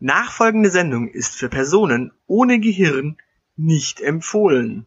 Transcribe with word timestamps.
Nachfolgende 0.00 0.70
Sendung 0.70 1.08
ist 1.08 1.34
für 1.34 1.48
Personen 1.48 2.12
ohne 2.26 2.60
Gehirn 2.60 3.16
nicht 3.56 4.00
empfohlen. 4.00 4.86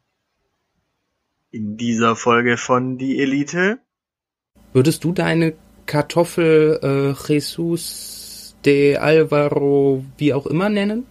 In 1.51 1.75
dieser 1.75 2.15
Folge 2.15 2.55
von 2.55 2.97
Die 2.97 3.19
Elite. 3.19 3.79
Würdest 4.71 5.03
du 5.03 5.11
deine 5.11 5.53
Kartoffel 5.85 6.79
äh, 6.81 7.27
Jesus 7.27 8.55
de 8.63 8.95
Alvaro 8.95 10.05
wie 10.17 10.33
auch 10.33 10.45
immer 10.45 10.69
nennen? 10.69 11.05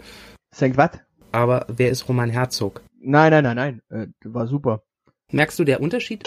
Sankt 0.50 0.78
was? 0.78 0.92
Aber 1.30 1.66
wer 1.68 1.90
ist 1.90 2.08
Roman 2.08 2.30
Herzog? 2.30 2.82
Nein, 2.98 3.30
nein, 3.30 3.44
nein, 3.44 3.82
nein. 3.90 4.12
Äh, 4.24 4.32
war 4.32 4.46
super. 4.46 4.82
Merkst 5.30 5.58
du 5.58 5.64
der 5.64 5.82
Unterschied? 5.82 6.24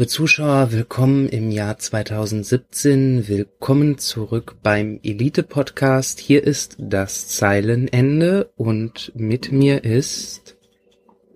Liebe 0.00 0.08
Zuschauer, 0.08 0.72
willkommen 0.72 1.28
im 1.28 1.50
Jahr 1.50 1.76
2017, 1.76 3.28
willkommen 3.28 3.98
zurück 3.98 4.56
beim 4.62 4.98
Elite 5.02 5.42
Podcast. 5.42 6.20
Hier 6.20 6.42
ist 6.42 6.76
das 6.78 7.28
Zeilenende 7.28 8.50
und 8.56 9.12
mit 9.14 9.52
mir 9.52 9.84
ist 9.84 10.56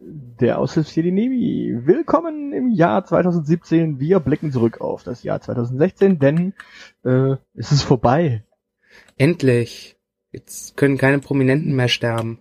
der 0.00 0.58
Aushilfsjedi 0.58 1.12
Nemi. 1.12 1.78
Willkommen 1.84 2.54
im 2.54 2.70
Jahr 2.70 3.04
2017. 3.04 4.00
Wir 4.00 4.18
blicken 4.18 4.50
zurück 4.50 4.80
auf 4.80 5.02
das 5.02 5.22
Jahr 5.24 5.42
2016, 5.42 6.18
denn 6.18 6.54
äh, 7.04 7.36
es 7.52 7.70
ist 7.70 7.82
vorbei. 7.82 8.44
Endlich. 9.18 9.98
Jetzt 10.32 10.78
können 10.78 10.96
keine 10.96 11.18
Prominenten 11.18 11.76
mehr 11.76 11.88
sterben. 11.88 12.38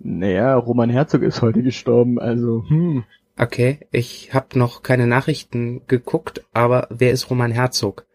Naja, 0.00 0.56
Roman 0.56 0.90
Herzog 0.90 1.22
ist 1.22 1.40
heute 1.40 1.62
gestorben, 1.62 2.18
also 2.18 2.64
hm. 2.66 3.04
Okay, 3.42 3.78
ich 3.90 4.34
habe 4.34 4.58
noch 4.58 4.82
keine 4.82 5.06
Nachrichten 5.06 5.86
geguckt, 5.86 6.44
aber 6.52 6.88
wer 6.90 7.10
ist 7.10 7.30
Roman 7.30 7.50
Herzog? 7.50 8.06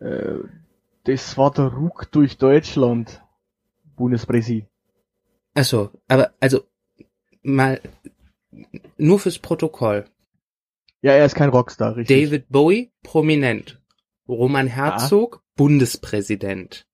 Äh, 0.00 0.38
das 1.04 1.36
war 1.36 1.52
der 1.52 1.66
Ruck 1.66 2.10
durch 2.12 2.38
Deutschland, 2.38 3.22
Bundespräsident. 3.94 4.70
Achso, 5.52 5.90
aber 6.08 6.32
also 6.40 6.64
mal 7.42 7.78
nur 8.96 9.18
fürs 9.18 9.38
Protokoll. 9.38 10.06
Ja, 11.02 11.12
er 11.12 11.26
ist 11.26 11.34
kein 11.34 11.50
Rockstar, 11.50 11.96
richtig. 11.96 12.30
David 12.30 12.48
Bowie, 12.48 12.92
prominent. 13.02 13.82
Roman 14.26 14.66
Herzog, 14.66 15.42
ah. 15.42 15.50
Bundespräsident. 15.56 16.86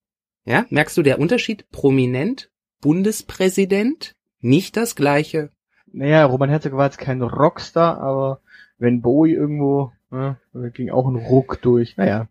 Ja, 0.44 0.66
merkst 0.70 0.96
du 0.96 1.02
der 1.02 1.20
Unterschied? 1.20 1.70
Prominent, 1.70 2.50
Bundespräsident, 2.80 4.16
nicht 4.40 4.76
das 4.76 4.96
gleiche. 4.96 5.51
Naja, 5.92 6.24
Roman 6.24 6.48
Herzog 6.48 6.72
war 6.72 6.86
jetzt 6.86 6.98
kein 6.98 7.22
Rockstar, 7.22 8.00
aber 8.00 8.40
wenn 8.78 9.02
Bowie 9.02 9.32
irgendwo, 9.32 9.92
da 10.10 10.36
ging 10.72 10.90
auch 10.90 11.06
ein 11.06 11.16
Ruck 11.16 11.60
durch. 11.62 11.96
Naja. 11.96 12.28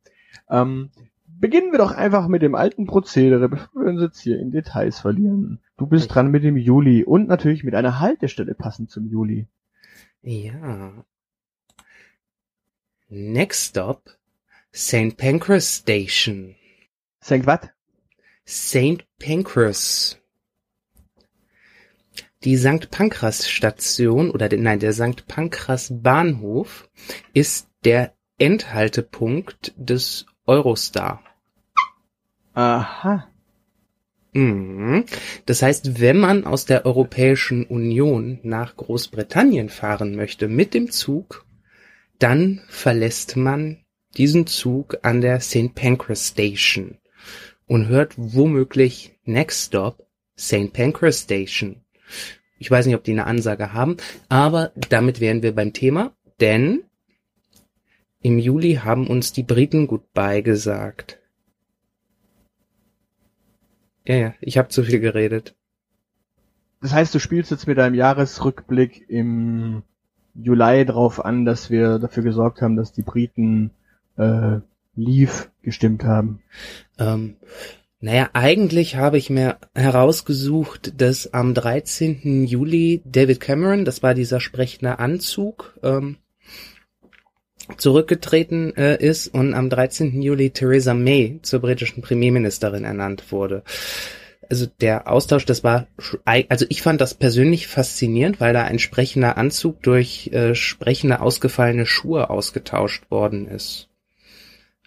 Ähm, 0.50 0.90
beginnen 1.28 1.72
wir 1.72 1.80
doch 1.80 1.91
einfach 1.91 2.28
mit 2.28 2.41
dem 2.41 2.56
alten 2.56 2.85
Prozedere, 2.85 3.50
bevor 3.50 3.84
wir 3.84 3.90
uns 3.90 4.02
jetzt 4.02 4.19
hier 4.19 4.40
in 4.40 4.52
Details 4.52 5.00
verlieren. 5.00 5.59
Du 5.78 5.88
bist 5.88 6.06
okay. 6.06 6.13
dran 6.13 6.31
mit 6.31 6.44
dem 6.44 6.58
Juli 6.58 7.03
und 7.03 7.28
natürlich 7.28 7.63
mit 7.63 7.75
einer 7.75 8.00
Haltestelle 8.00 8.53
passend 8.53 8.91
zum 8.91 9.08
Juli. 9.08 9.47
Ja. 10.22 11.03
Next 13.09 13.69
stop, 13.69 14.18
St. 14.74 15.18
Pancras 15.18 15.78
Station. 15.78 16.56
St. 17.24 17.46
was? 17.46 17.69
St. 18.47 19.06
Pancras. 19.19 20.21
Die 22.44 22.57
St. 22.57 22.90
Pankras 22.90 23.47
Station 23.47 24.31
oder 24.31 24.50
nein, 24.56 24.79
der 24.79 24.94
St. 24.94 25.28
Pankras 25.28 25.94
Bahnhof 26.02 26.90
ist 27.34 27.68
der 27.85 28.13
Endhaltepunkt 28.40 29.74
des 29.78 30.25
Eurostar. 30.47 31.24
Aha. 32.53 33.28
Mhm. 34.34 35.06
Das 35.46 35.62
heißt, 35.62 36.00
wenn 36.00 36.18
man 36.18 36.46
aus 36.46 36.66
der 36.66 36.85
Europäischen 36.85 37.66
Union 37.66 38.40
nach 38.44 38.75
Großbritannien 38.75 39.69
fahren 39.69 40.16
möchte 40.16 40.47
mit 40.47 40.73
dem 40.73 40.90
Zug, 40.90 41.46
dann 42.18 42.62
verlässt 42.68 43.35
man 43.35 43.84
diesen 44.18 44.47
Zug 44.47 44.97
an 45.03 45.22
der 45.22 45.41
St. 45.41 45.75
Pancras 45.75 46.29
Station 46.29 46.97
und 47.68 47.88
hört 47.88 48.13
womöglich 48.18 49.18
Next 49.25 49.68
Stop 49.68 50.08
St. 50.38 50.73
Pancras 50.73 51.22
Station. 51.22 51.81
Ich 52.57 52.69
weiß 52.69 52.85
nicht, 52.85 52.95
ob 52.95 53.03
die 53.03 53.11
eine 53.11 53.25
Ansage 53.25 53.73
haben, 53.73 53.97
aber 54.29 54.72
damit 54.89 55.19
wären 55.19 55.41
wir 55.41 55.55
beim 55.55 55.73
Thema, 55.73 56.13
denn 56.39 56.83
im 58.22 58.38
Juli 58.38 58.75
haben 58.75 59.07
uns 59.07 59.33
die 59.33 59.44
Briten 59.44 59.88
Goodbye 59.88 60.44
gesagt. 60.44 61.19
Ja, 64.05 64.16
ja, 64.16 64.33
ich 64.41 64.57
habe 64.57 64.69
zu 64.69 64.83
viel 64.83 64.99
geredet. 64.99 65.55
Das 66.81 66.94
heißt, 66.94 67.13
du 67.13 67.19
spielst 67.19 67.51
jetzt 67.51 67.67
mit 67.67 67.77
deinem 67.77 67.95
Jahresrückblick 67.95 69.09
im 69.09 69.83
Juli 70.33 70.85
drauf 70.85 71.23
an, 71.23 71.45
dass 71.45 71.69
wir 71.69 71.99
dafür 71.99 72.23
gesorgt 72.23 72.61
haben, 72.61 72.75
dass 72.75 72.91
die 72.93 73.03
Briten 73.03 73.72
äh, 74.17 74.59
Leave 74.95 75.47
gestimmt 75.61 76.03
haben. 76.03 76.41
Ähm, 76.97 77.38
naja, 78.01 78.31
eigentlich 78.34 78.95
habe 78.95 79.19
ich 79.19 79.29
mir 79.29 79.57
herausgesucht, 79.75 81.00
dass 81.00 81.34
am 81.34 81.53
13. 81.53 82.45
Juli 82.47 83.03
David 83.06 83.39
Cameron, 83.39 83.85
das 83.85 84.01
war 84.01 84.16
dieser 84.16 84.39
sprechende 84.39 84.97
Anzug, 84.97 85.78
ähm, 85.84 86.17
zurückgetreten 87.78 88.75
äh, 88.75 88.97
ist 88.97 89.28
und 89.28 89.53
am 89.53 89.69
13. 89.69 90.19
Juli 90.19 90.50
Theresa 90.50 90.95
May 90.95 91.40
zur 91.44 91.59
britischen 91.59 92.01
Premierministerin 92.01 92.85
ernannt 92.85 93.31
wurde. 93.31 93.63
Also 94.50 94.66
der 94.81 95.07
Austausch, 95.07 95.45
das 95.45 95.63
war, 95.63 95.88
also 96.25 96.66
ich 96.69 96.81
fand 96.81 97.00
das 97.00 97.13
persönlich 97.13 97.67
faszinierend, 97.67 98.41
weil 98.41 98.53
da 98.53 98.63
ein 98.63 98.79
sprechender 98.79 99.38
Anzug 99.38 99.84
durch 99.84 100.31
äh, 100.34 100.56
sprechende 100.56 101.22
ausgefallene 101.22 101.85
Schuhe 101.85 102.31
ausgetauscht 102.31 103.09
worden 103.11 103.47
ist. 103.47 103.91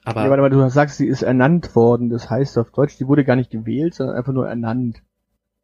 Aber 0.05 0.25
ja, 0.25 0.31
warte 0.31 0.43
mal, 0.43 0.51
du 0.51 0.69
sagst, 0.69 0.99
sie 0.99 1.07
ist 1.07 1.23
ernannt 1.23 1.75
worden. 1.75 2.11
Das 2.11 2.29
heißt 2.31 2.59
auf 2.59 2.71
Deutsch, 2.71 2.99
die 2.99 3.09
wurde 3.09 3.25
gar 3.25 3.37
nicht 3.37 3.51
gewählt, 3.51 3.95
sondern 3.95 4.17
einfach 4.17 4.33
nur 4.33 4.47
ernannt. 4.47 5.03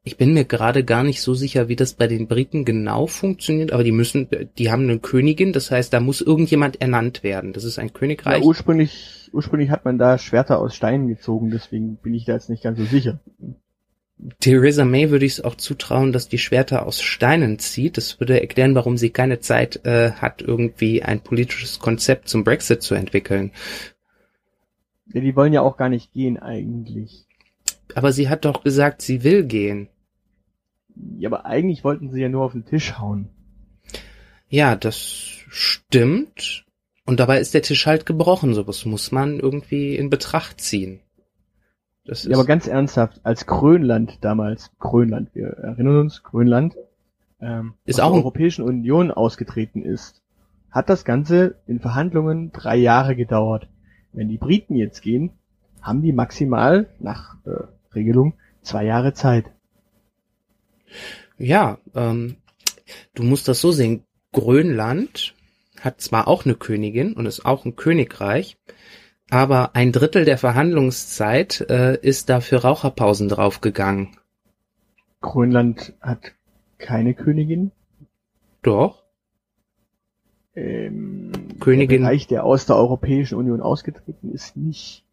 Ich 0.02 0.16
bin 0.16 0.32
mir 0.32 0.46
gerade 0.46 0.82
gar 0.82 1.02
nicht 1.02 1.20
so 1.20 1.34
sicher, 1.34 1.68
wie 1.68 1.76
das 1.76 1.92
bei 1.92 2.06
den 2.06 2.26
Briten 2.26 2.64
genau 2.64 3.06
funktioniert, 3.06 3.70
aber 3.72 3.84
die 3.84 3.92
müssen, 3.92 4.28
die 4.56 4.70
haben 4.70 4.84
eine 4.84 4.98
Königin, 4.98 5.52
das 5.52 5.70
heißt, 5.70 5.92
da 5.92 6.00
muss 6.00 6.22
irgendjemand 6.22 6.80
ernannt 6.80 7.22
werden. 7.22 7.52
Das 7.52 7.64
ist 7.64 7.78
ein 7.78 7.92
Königreich. 7.92 8.40
Ja, 8.40 8.46
ursprünglich, 8.46 9.28
ursprünglich 9.34 9.68
hat 9.68 9.84
man 9.84 9.98
da 9.98 10.16
Schwerter 10.16 10.58
aus 10.58 10.74
Steinen 10.74 11.08
gezogen, 11.08 11.50
deswegen 11.50 11.96
bin 11.96 12.14
ich 12.14 12.24
da 12.24 12.32
jetzt 12.32 12.48
nicht 12.48 12.62
ganz 12.62 12.78
so 12.78 12.86
sicher. 12.86 13.20
Theresa 14.40 14.84
May 14.86 15.10
würde 15.10 15.26
ich 15.26 15.32
es 15.32 15.44
auch 15.44 15.54
zutrauen, 15.54 16.12
dass 16.12 16.28
die 16.28 16.38
Schwerter 16.38 16.86
aus 16.86 17.00
Steinen 17.00 17.58
zieht. 17.58 17.96
Das 17.96 18.20
würde 18.20 18.40
erklären, 18.40 18.74
warum 18.74 18.96
sie 18.96 19.10
keine 19.10 19.40
Zeit 19.40 19.84
äh, 19.84 20.12
hat, 20.12 20.42
irgendwie 20.42 21.02
ein 21.02 21.20
politisches 21.20 21.78
Konzept 21.78 22.28
zum 22.28 22.44
Brexit 22.44 22.82
zu 22.82 22.94
entwickeln. 22.94 23.52
Ja, 25.12 25.20
die 25.20 25.36
wollen 25.36 25.52
ja 25.52 25.62
auch 25.62 25.76
gar 25.76 25.88
nicht 25.88 26.12
gehen 26.12 26.38
eigentlich. 26.38 27.26
Aber 27.94 28.12
sie 28.12 28.28
hat 28.28 28.44
doch 28.44 28.62
gesagt, 28.62 29.02
sie 29.02 29.24
will 29.24 29.44
gehen. 29.44 29.88
Ja, 31.16 31.28
aber 31.28 31.46
eigentlich 31.46 31.84
wollten 31.84 32.10
sie 32.10 32.20
ja 32.20 32.28
nur 32.28 32.44
auf 32.44 32.52
den 32.52 32.64
Tisch 32.64 32.98
hauen. 32.98 33.28
Ja, 34.48 34.76
das 34.76 34.98
stimmt. 35.48 36.64
Und 37.06 37.18
dabei 37.20 37.40
ist 37.40 37.54
der 37.54 37.62
Tisch 37.62 37.86
halt 37.86 38.06
gebrochen. 38.06 38.54
Sowas 38.54 38.84
muss 38.84 39.10
man 39.10 39.40
irgendwie 39.40 39.96
in 39.96 40.10
Betracht 40.10 40.60
ziehen. 40.60 41.00
Das 42.04 42.24
ja, 42.24 42.34
aber 42.34 42.44
ganz 42.44 42.66
ernsthaft, 42.66 43.20
als 43.24 43.46
Grönland 43.46 44.18
damals, 44.22 44.72
Grönland, 44.78 45.34
wir 45.34 45.48
erinnern 45.48 45.98
uns, 45.98 46.22
Grönland, 46.22 46.76
ähm, 47.40 47.74
ist 47.84 48.00
aus 48.00 48.12
der 48.12 48.22
Europäischen 48.22 48.64
Union 48.64 49.10
ausgetreten 49.10 49.82
ist, 49.82 50.22
hat 50.70 50.88
das 50.88 51.04
Ganze 51.04 51.56
in 51.66 51.80
Verhandlungen 51.80 52.52
drei 52.52 52.76
Jahre 52.76 53.16
gedauert. 53.16 53.68
Wenn 54.12 54.28
die 54.28 54.38
Briten 54.38 54.76
jetzt 54.76 55.02
gehen, 55.02 55.30
haben 55.80 56.02
die 56.02 56.12
maximal 56.12 56.88
nach 56.98 57.36
äh, 57.44 57.64
Regelung 57.94 58.34
zwei 58.62 58.84
Jahre 58.84 59.14
Zeit. 59.14 59.46
Ja, 61.38 61.78
ähm, 61.94 62.36
du 63.14 63.22
musst 63.22 63.48
das 63.48 63.60
so 63.60 63.72
sehen. 63.72 64.04
Grönland 64.32 65.34
hat 65.80 66.00
zwar 66.00 66.28
auch 66.28 66.44
eine 66.44 66.54
Königin 66.54 67.14
und 67.14 67.26
ist 67.26 67.44
auch 67.46 67.64
ein 67.64 67.76
Königreich, 67.76 68.58
aber 69.30 69.74
ein 69.74 69.92
Drittel 69.92 70.24
der 70.24 70.38
Verhandlungszeit 70.38 71.62
äh, 71.70 71.98
ist 72.00 72.28
da 72.28 72.40
für 72.40 72.56
Raucherpausen 72.56 73.28
draufgegangen. 73.28 74.16
Grönland 75.20 75.94
hat 76.00 76.32
keine 76.78 77.14
Königin. 77.14 77.72
Doch. 78.62 78.99
Ähm, 80.54 81.32
Königin. 81.60 82.02
Der 82.02 82.08
Bereich, 82.08 82.26
der 82.26 82.44
aus 82.44 82.66
der 82.66 82.76
Europäischen 82.76 83.36
Union 83.36 83.60
ausgetreten 83.60 84.32
ist, 84.32 84.56
nicht. 84.56 85.04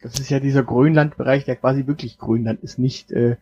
Das 0.00 0.18
ist 0.18 0.30
ja 0.30 0.40
dieser 0.40 0.62
Grönland-Bereich, 0.62 1.44
der 1.44 1.56
quasi 1.56 1.86
wirklich 1.86 2.18
Grönland 2.18 2.62
ist, 2.62 2.78
nicht 2.78 3.10
äh, 3.10 3.36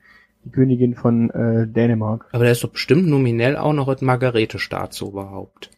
die 0.44 0.50
Königin 0.50 0.94
von 0.94 1.30
äh, 1.30 1.66
Dänemark. 1.66 2.28
Aber 2.32 2.44
der 2.44 2.52
ist 2.52 2.64
doch 2.64 2.70
bestimmt 2.70 3.08
nominell 3.08 3.56
auch 3.56 3.72
noch 3.72 3.88
ein 3.88 4.04
Margarete-Staatsoberhaupt. 4.04 5.70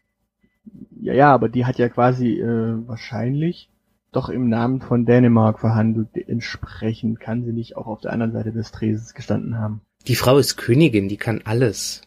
Ja, 1.01 1.15
ja, 1.15 1.33
aber 1.33 1.49
die 1.49 1.65
hat 1.65 1.79
ja 1.79 1.89
quasi 1.89 2.41
äh, 2.41 2.87
wahrscheinlich 2.87 3.71
doch 4.13 4.29
im 4.29 4.49
Namen 4.49 4.81
von 4.81 5.05
Dänemark 5.05 5.61
verhandelt. 5.61 6.17
Entsprechend 6.17 7.21
kann 7.21 7.45
sie 7.45 7.53
nicht 7.53 7.77
auch 7.77 7.87
auf 7.87 8.01
der 8.01 8.13
anderen 8.13 8.33
Seite 8.33 8.53
des 8.53 8.71
Tresens 8.73 9.15
gestanden 9.15 9.59
haben. 9.59 9.81
Die 10.07 10.15
Frau 10.15 10.39
ist 10.39 10.57
Königin, 10.57 11.09
die 11.09 11.17
kann 11.17 11.43
alles. 11.45 12.03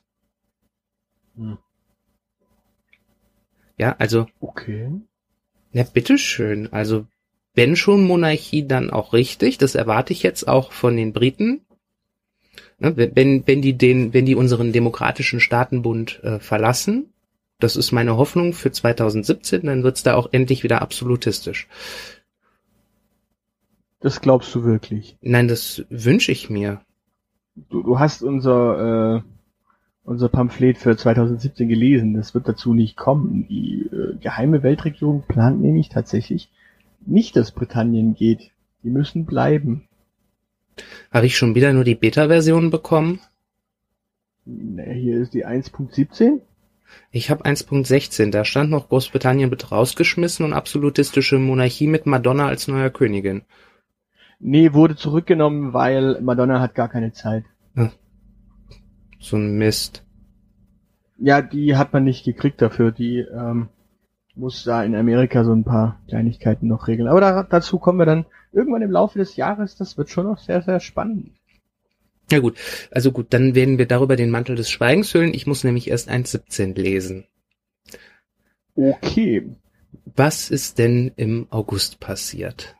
Hm. 1.36 1.58
Ja, 3.82 3.96
also, 3.98 4.28
Okay. 4.40 4.92
na 5.74 5.82
bitteschön. 5.84 6.72
Also, 6.72 7.08
wenn 7.56 7.76
schon 7.76 8.04
Monarchie, 8.06 8.68
dann 8.68 8.92
auch 8.92 9.12
richtig. 9.12 9.58
Das 9.58 9.74
erwarte 9.74 10.14
ich 10.14 10.22
jetzt 10.22 10.48
auch 10.48 10.72
von 10.72 10.96
den 10.96 11.14
Briten. 11.14 11.62
Ne, 12.78 12.96
wenn- 12.96 13.48
wenn, 13.48 13.62
die 13.64 13.74
den, 13.74 14.14
wenn 14.14 14.28
die 14.28 14.36
unseren 14.36 14.72
demokratischen 14.72 15.40
Staatenbund 15.40 16.24
äh, 16.24 16.40
verlassen, 16.40 17.12
das 17.60 17.76
ist 17.76 17.92
meine 17.92 18.18
Hoffnung 18.18 18.54
für 18.54 18.72
2017, 18.72 19.64
dann 19.64 19.82
wird's 19.84 20.04
da 20.04 20.14
auch 20.16 20.30
endlich 20.32 20.62
wieder 20.64 20.82
absolutistisch. 20.84 21.68
Das 24.00 24.22
glaubst 24.22 24.54
du 24.54 24.64
wirklich. 24.64 25.18
Nein, 25.22 25.48
das 25.48 25.84
wünsche 25.90 26.32
ich 26.32 26.50
mir. 26.52 26.82
Du, 27.56 27.82
du 27.84 27.98
hast 28.00 28.22
unser 28.22 29.18
äh, 29.18 29.22
unser 30.04 30.30
Pamphlet 30.30 30.78
für 30.78 30.96
2017 30.96 31.68
gelesen. 31.68 32.14
Das 32.14 32.34
wird 32.34 32.48
dazu 32.48 32.74
nicht 32.74 32.98
kommen. 32.98 33.48
Die 33.48 33.90
äh, 33.92 34.16
geheime 34.20 34.64
Weltregierung 34.64 35.24
plant 35.28 35.62
nämlich 35.62 35.90
tatsächlich 35.90 36.50
nicht, 37.06 37.36
dass 37.36 37.52
Britannien 37.52 38.14
geht. 38.14 38.52
Die 38.84 38.90
müssen 38.90 39.26
bleiben. 39.26 39.88
Habe 41.12 41.26
ich 41.26 41.38
schon 41.38 41.56
wieder 41.56 41.74
nur 41.74 41.84
die 41.84 41.96
Beta-Version 41.96 42.70
bekommen? 42.70 43.20
Na, 44.46 44.84
hier 44.84 45.20
ist 45.20 45.34
die 45.34 45.46
1.17. 45.46 46.40
Ich 47.12 47.30
habe 47.30 47.46
1.16, 47.46 48.32
da 48.32 48.44
stand 48.44 48.70
noch 48.70 48.90
Großbritannien 48.90 49.50
wird 49.50 49.72
rausgeschmissen 49.72 50.46
und 50.46 50.54
absolutistische 50.54 51.38
Monarchie 51.40 51.88
mit 51.88 52.06
Madonna 52.06 52.48
als 52.48 52.68
neuer 52.68 52.90
Königin. 52.90 53.44
Nee, 54.40 54.74
wurde 54.74 54.96
zurückgenommen, 54.96 55.74
weil 55.74 56.20
Madonna 56.22 56.60
hat 56.60 56.76
gar 56.76 56.90
keine 56.90 57.14
Zeit. 57.14 57.46
So 59.22 59.38
ein 59.38 59.58
Mist. 59.58 60.04
Ja, 61.18 61.42
die 61.42 61.78
hat 61.78 61.94
man 61.94 62.04
nicht 62.04 62.26
gekriegt 62.26 62.62
dafür. 62.62 62.92
Die 62.92 63.20
ähm, 63.20 63.70
muss 64.36 64.64
da 64.64 64.84
in 64.84 64.96
Amerika 64.96 65.44
so 65.44 65.54
ein 65.54 65.64
paar 65.64 66.02
Kleinigkeiten 66.08 66.68
noch 66.68 66.88
regeln. 66.88 67.08
Aber 67.08 67.22
da, 67.22 67.44
dazu 67.44 67.78
kommen 67.78 68.00
wir 68.00 68.08
dann 68.08 68.26
irgendwann 68.52 68.82
im 68.82 68.92
Laufe 68.92 69.20
des 69.20 69.36
Jahres. 69.36 69.78
Das 69.78 69.98
wird 69.98 70.10
schon 70.10 70.26
noch 70.26 70.40
sehr, 70.40 70.64
sehr 70.64 70.80
spannend. 70.80 71.32
Ja 72.32 72.40
gut, 72.40 72.58
also 72.92 73.12
gut, 73.12 73.28
dann 73.30 73.56
werden 73.56 73.78
wir 73.78 73.88
darüber 73.88 74.16
den 74.16 74.32
Mantel 74.32 74.56
des 74.56 74.72
Schweigens 74.72 75.14
hüllen. 75.14 75.34
Ich 75.34 75.46
muss 75.46 75.64
nämlich 75.64 75.90
erst 75.90 76.10
1.17 76.10 76.76
lesen. 76.80 77.26
Okay. 78.76 79.50
Was 80.06 80.50
ist 80.50 80.80
denn 80.80 81.12
im 81.16 81.48
August 81.52 82.00
passiert? 82.00 82.76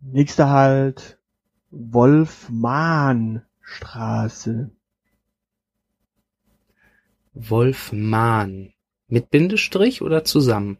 Nächster 0.00 0.48
Halt. 0.48 1.19
Wolfmahnstraße. 1.70 4.70
Wolfman. 7.34 8.72
Mit 9.08 9.30
Bindestrich 9.30 10.02
oder 10.02 10.24
zusammen? 10.24 10.78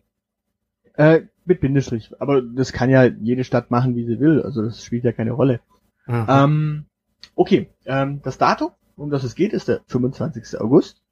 Äh, 0.95 1.23
mit 1.45 1.61
Bindestrich. 1.61 2.13
Aber 2.21 2.43
das 2.43 2.73
kann 2.73 2.91
ja 2.91 3.05
jede 3.05 3.45
Stadt 3.45 3.71
machen, 3.71 3.97
wie 3.97 4.05
sie 4.05 4.21
will. 4.21 4.43
Also 4.43 4.63
das 4.63 4.85
spielt 4.85 5.05
ja 5.05 5.13
keine 5.13 5.33
Rolle. 5.33 5.61
Ähm, 6.07 6.87
okay. 7.35 7.71
Ähm, 7.87 8.21
das 8.23 8.39
Datum, 8.39 8.71
um 8.97 9.11
das 9.11 9.25
es 9.25 9.35
geht, 9.35 9.53
ist 9.53 9.69
der 9.69 9.81
25. 9.87 10.61
August. 10.61 11.03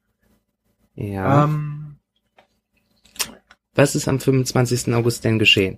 ja. 0.95 1.45
Ähm, 1.45 1.97
Was 3.75 3.95
ist 3.95 4.07
am 4.07 4.19
25. 4.19 4.93
August 4.93 5.23
denn 5.23 5.39
geschehen? 5.39 5.77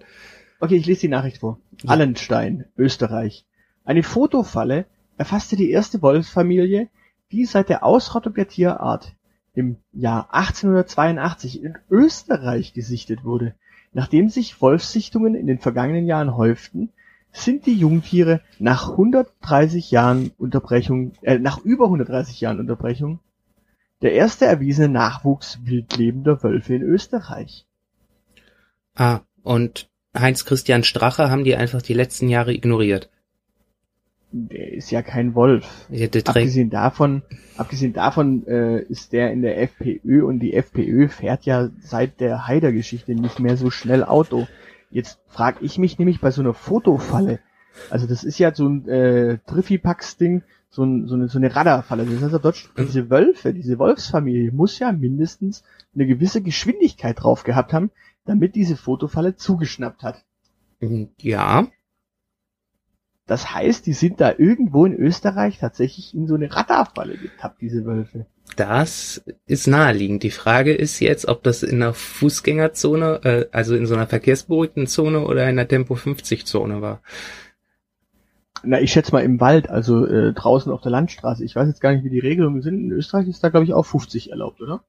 Okay, 0.60 0.76
ich 0.76 0.86
lese 0.86 1.02
die 1.02 1.08
Nachricht 1.08 1.40
vor. 1.40 1.60
Ja. 1.84 1.92
Allenstein, 1.92 2.66
Österreich. 2.78 3.46
Eine 3.84 4.04
Fotofalle 4.04 4.86
erfasste 5.18 5.56
die 5.56 5.72
erste 5.72 6.02
Wolfsfamilie, 6.02 6.90
die 7.32 7.46
seit 7.46 7.70
der 7.70 7.84
Ausrottung 7.84 8.34
der 8.34 8.48
Tierart 8.48 9.16
im 9.54 9.78
Jahr 9.92 10.34
1882 10.34 11.64
in 11.64 11.78
Österreich 11.90 12.74
gesichtet 12.74 13.24
wurde. 13.24 13.56
Nachdem 13.94 14.30
sich 14.30 14.62
Wolfssichtungen 14.62 15.36
in 15.36 15.48
den 15.48 15.60
vergangenen 15.60 16.06
Jahren 16.06 16.36
häuften, 16.38 16.90
sind 17.34 17.66
die 17.66 17.76
Jungtiere 17.76 18.42
nach 18.60 18.92
130 18.92 19.92
Jahren 19.92 20.32
Unterbrechung, 20.38 21.14
äh, 21.22 21.40
nach 21.40 21.60
über 21.60 21.86
130 21.86 22.42
Jahren 22.42 22.60
Unterbrechung 22.60 23.20
der 24.02 24.14
erste 24.14 24.46
erwiesene 24.46 24.90
Nachwuchs 24.90 25.60
wildlebender 25.64 26.42
Wölfe 26.44 26.76
in 26.76 26.82
Österreich. 26.82 27.66
Ah, 28.96 29.22
und 29.44 29.90
Heinz 30.18 30.46
Christian 30.46 30.84
Strache 30.84 31.30
haben 31.30 31.44
die 31.44 31.56
einfach 31.56 31.82
die 31.82 31.94
letzten 31.94 32.28
Jahre 32.28 32.54
ignoriert. 32.54 33.10
Der 34.34 34.72
ist 34.74 34.92
ja 34.92 35.02
kein 35.02 35.36
Wolf. 35.36 35.88
Ja, 35.90 36.08
Abgesehen 36.26 36.70
davon, 36.70 37.22
abgesehen 37.58 37.94
davon 37.94 38.48
äh, 38.48 38.80
ist 38.82 39.14
der 39.14 39.32
in 39.32 39.42
der 39.42 39.62
FPÖ 39.62 40.24
und 40.24 40.40
die 40.40 40.54
FPÖ 40.54 41.10
fährt 41.10 41.46
ja 41.46 41.70
seit 41.82 42.20
der 42.20 42.48
Haider-Geschichte 42.48 43.14
nicht 43.14 43.40
mehr 43.40 43.58
so 43.58 43.70
schnell 43.70 44.04
Auto. 44.04 44.48
Jetzt 44.90 45.20
frage 45.28 45.60
ich 45.62 45.78
mich 45.78 46.00
nämlich 46.00 46.22
bei 46.22 46.32
so 46.32 46.42
einer 46.42 46.54
Fotofalle, 46.54 47.40
also 47.90 48.08
das 48.08 48.24
ist 48.24 48.40
ja 48.40 48.54
so 48.54 48.68
ein 48.68 48.88
äh, 48.88 49.38
Triffipax-Ding, 49.46 50.44
so, 50.70 50.84
ein, 50.84 51.08
so 51.08 51.16
eine, 51.16 51.28
so 51.28 51.38
eine 51.38 51.54
Radarfalle. 51.54 52.06
Das 52.06 52.22
heißt, 52.22 52.36
auf 52.36 52.42
Deutsch, 52.42 52.70
diese 52.78 53.10
Wölfe, 53.10 53.54
diese 53.54 53.78
Wolfsfamilie 53.80 54.52
muss 54.52 54.80
ja 54.80 54.92
mindestens 54.92 55.64
eine 55.94 56.08
gewisse 56.08 56.42
Geschwindigkeit 56.42 57.22
drauf 57.22 57.44
gehabt 57.44 57.74
haben, 57.74 57.92
damit 58.26 58.56
diese 58.56 58.78
Fotofalle 58.78 59.36
zugeschnappt 59.36 60.04
hat. 60.04 60.24
ja, 61.18 61.68
Das 63.32 63.56
heißt, 63.56 63.86
die 63.86 63.94
sind 63.94 64.20
da 64.20 64.34
irgendwo 64.38 64.86
in 64.86 64.94
Österreich 64.94 65.58
tatsächlich 65.58 66.14
in 66.14 66.28
so 66.28 66.36
eine 66.36 66.54
Radarfalle 66.54 67.16
getappt, 67.16 67.62
diese 67.62 67.86
Wölfe. 67.86 68.26
das 68.58 69.24
ist 69.48 69.68
naheliegend. 69.68 70.24
Die 70.24 70.32
Frage 70.32 70.74
ist 70.74 71.00
jetzt, 71.00 71.30
ob 71.30 71.42
das 71.42 71.64
in 71.64 71.82
einer 71.82 71.94
Fußgängerzone, 71.94 73.22
äh, 73.24 73.46
also 73.54 73.74
in 73.78 73.86
so 73.86 73.94
einer 73.94 74.06
verkehrsberuhigten 74.06 74.86
Zone 74.86 75.22
oder 75.26 75.44
in 75.44 75.58
einer 75.58 75.66
Tempo 75.66 75.96
50 75.96 76.46
Zone 76.46 76.82
war. 76.82 77.02
Na, 78.64 78.82
ich 78.82 78.92
schätze 78.92 79.14
mal 79.14 79.24
im 79.24 79.40
Wald, 79.40 79.70
also 79.70 80.06
äh, 80.06 80.34
draußen 80.34 80.70
auf 80.70 80.82
der 80.82 80.92
Landstraße. 80.92 81.46
Ich 81.46 81.56
weiß 81.56 81.70
jetzt 81.70 81.80
gar 81.80 81.94
nicht, 81.94 82.04
wie 82.04 82.10
die 82.10 82.20
Regelungen 82.20 82.62
sind. 82.62 82.80
In 82.80 82.92
Österreich 82.92 83.30
ist 83.30 83.42
da, 83.46 83.48
glaube 83.48 83.64
ich, 83.64 83.72
auch 83.72 83.86
50 83.86 84.32
erlaubt, 84.32 84.60
oder? 84.60 84.84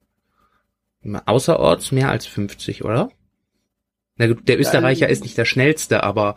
Außerorts 1.25 1.93
mehr 1.93 2.09
als 2.09 2.25
50, 2.25 2.83
oder? 2.83 3.09
Na 4.17 4.27
gut, 4.27 4.49
der 4.49 4.59
Österreicher 4.59 5.07
Ja, 5.07 5.11
ist 5.11 5.23
nicht 5.23 5.37
der 5.37 5.45
schnellste, 5.45 6.03
aber 6.03 6.35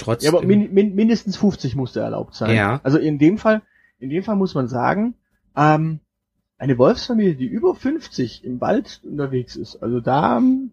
trotzdem. 0.00 0.32
Ja, 0.32 0.38
aber 0.38 0.46
min, 0.46 0.72
min, 0.72 0.94
mindestens 0.94 1.36
50 1.36 1.76
musste 1.76 2.00
erlaubt 2.00 2.34
sein. 2.34 2.54
Ja. 2.54 2.80
Also 2.82 2.98
in 2.98 3.18
dem 3.18 3.38
Fall, 3.38 3.62
in 3.98 4.10
dem 4.10 4.22
Fall 4.22 4.36
muss 4.36 4.54
man 4.54 4.68
sagen, 4.68 5.14
ähm, 5.56 6.00
eine 6.58 6.76
Wolfsfamilie, 6.76 7.36
die 7.36 7.46
über 7.46 7.74
50 7.74 8.44
im 8.44 8.60
Wald 8.60 9.00
unterwegs 9.04 9.56
ist, 9.56 9.82
also 9.82 10.00
da 10.00 10.36
ähm, 10.36 10.72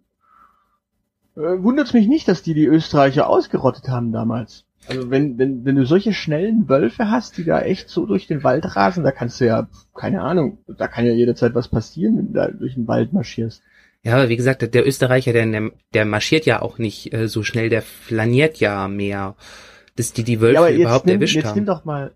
äh, 1.35 1.61
wundert 1.63 1.87
es 1.87 1.93
mich 1.93 2.07
nicht, 2.07 2.27
dass 2.27 2.43
die 2.43 2.53
die 2.53 2.65
Österreicher 2.65 3.29
ausgerottet 3.29 3.87
haben 3.87 4.11
damals. 4.11 4.65
Also 4.87 5.09
wenn, 5.09 5.37
wenn, 5.37 5.65
wenn 5.65 5.75
du 5.75 5.85
solche 5.85 6.13
schnellen 6.13 6.69
Wölfe 6.69 7.09
hast, 7.11 7.37
die 7.37 7.43
da 7.43 7.61
echt 7.61 7.89
so 7.89 8.05
durch 8.05 8.27
den 8.27 8.43
Wald 8.43 8.75
rasen, 8.75 9.03
da 9.03 9.11
kannst 9.11 9.41
du 9.41 9.45
ja, 9.45 9.67
keine 9.93 10.21
Ahnung, 10.21 10.59
da 10.67 10.87
kann 10.87 11.05
ja 11.05 11.11
jederzeit 11.11 11.55
was 11.55 11.67
passieren, 11.67 12.17
wenn 12.17 12.27
du 12.27 12.33
da 12.33 12.47
durch 12.47 12.75
den 12.75 12.87
Wald 12.87 13.11
marschierst. 13.11 13.61
Ja, 14.03 14.15
aber 14.15 14.29
wie 14.29 14.37
gesagt, 14.37 14.73
der 14.73 14.87
Österreicher, 14.87 15.33
der, 15.33 15.71
der, 15.93 16.05
marschiert 16.05 16.45
ja 16.45 16.61
auch 16.61 16.77
nicht 16.77 17.13
äh, 17.13 17.27
so 17.27 17.43
schnell, 17.43 17.69
der 17.69 17.81
flaniert 17.81 18.57
ja 18.57 18.87
mehr, 18.87 19.35
dass 19.95 20.13
die 20.13 20.23
die 20.23 20.39
Wölfe 20.39 20.69
ja, 20.69 20.69
überhaupt 20.69 21.05
nimm, 21.05 21.15
erwischt 21.15 21.35
jetzt 21.35 21.47
haben. 21.47 21.55
nimm 21.55 21.65
doch 21.65 21.83
mal, 21.83 22.13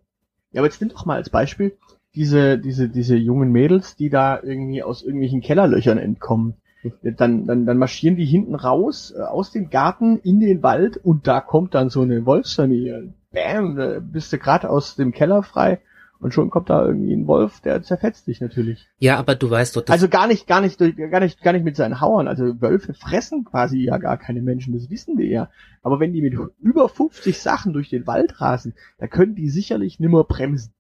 ja, 0.52 0.62
aber 0.62 0.68
jetzt 0.68 0.80
nimm 0.80 0.90
doch 0.90 1.06
mal 1.06 1.16
als 1.16 1.30
Beispiel 1.30 1.78
diese, 2.16 2.58
diese, 2.58 2.90
diese 2.90 3.16
jungen 3.16 3.52
Mädels, 3.52 3.96
die 3.96 4.10
da 4.10 4.42
irgendwie 4.42 4.84
aus 4.84 5.02
irgendwelchen 5.02 5.42
Kellerlöchern 5.42 5.98
entkommen. 5.98 6.56
Dann, 7.04 7.46
dann, 7.46 7.68
dann 7.68 7.78
marschieren 7.78 8.16
die 8.16 8.26
hinten 8.26 8.56
raus 8.56 9.14
äh, 9.16 9.22
aus 9.22 9.52
dem 9.52 9.70
Garten 9.70 10.18
in 10.18 10.40
den 10.40 10.64
Wald 10.64 10.98
und 10.98 11.28
da 11.28 11.40
kommt 11.40 11.76
dann 11.76 11.90
so 11.90 12.02
eine 12.02 12.26
Wolfsfamilie. 12.26 13.14
Bam, 13.32 13.76
da 13.76 14.00
bist 14.00 14.34
du 14.34 14.40
gerade 14.40 14.68
aus 14.68 14.96
dem 14.96 15.12
Keller 15.12 15.44
frei 15.44 15.80
und 16.22 16.34
schon 16.34 16.50
kommt 16.50 16.70
da 16.70 16.86
irgendwie 16.86 17.14
ein 17.14 17.28
Wolf, 17.28 17.60
der 17.62 17.82
zerfetzt 17.84 18.28
dich 18.28 18.40
natürlich. 18.42 18.88
Ja, 19.00 19.18
aber 19.18 19.36
du 19.36 19.50
weißt 19.50 19.76
doch, 19.76 19.82
dass 19.82 19.94
Also 19.94 20.08
gar 20.08 20.28
nicht, 20.28 20.48
gar 20.48 20.62
nicht, 20.62 20.80
durch- 20.80 20.96
gar 20.96 21.20
nicht, 21.20 21.42
gar 21.42 21.52
nicht 21.54 21.66
mit 21.66 21.76
seinen 21.76 22.00
Hauern. 22.00 22.28
Also 22.28 22.62
Wölfe 22.62 22.94
fressen 22.94 23.44
quasi 23.44 23.80
ja 23.84 23.98
gar 23.98 24.18
keine 24.18 24.42
Menschen, 24.42 24.74
das 24.74 24.90
wissen 24.90 25.18
wir 25.18 25.28
ja. 25.28 25.50
Aber 25.82 26.00
wenn 26.00 26.14
die 26.14 26.22
mit 26.22 26.36
über 26.60 26.88
50 26.88 27.40
Sachen 27.40 27.74
durch 27.74 27.90
den 27.90 28.08
Wald 28.08 28.40
rasen, 28.40 28.76
da 29.00 29.08
können 29.08 29.36
die 29.36 29.50
sicherlich 29.50 30.00
nimmer 30.00 30.24
bremsen. 30.24 30.74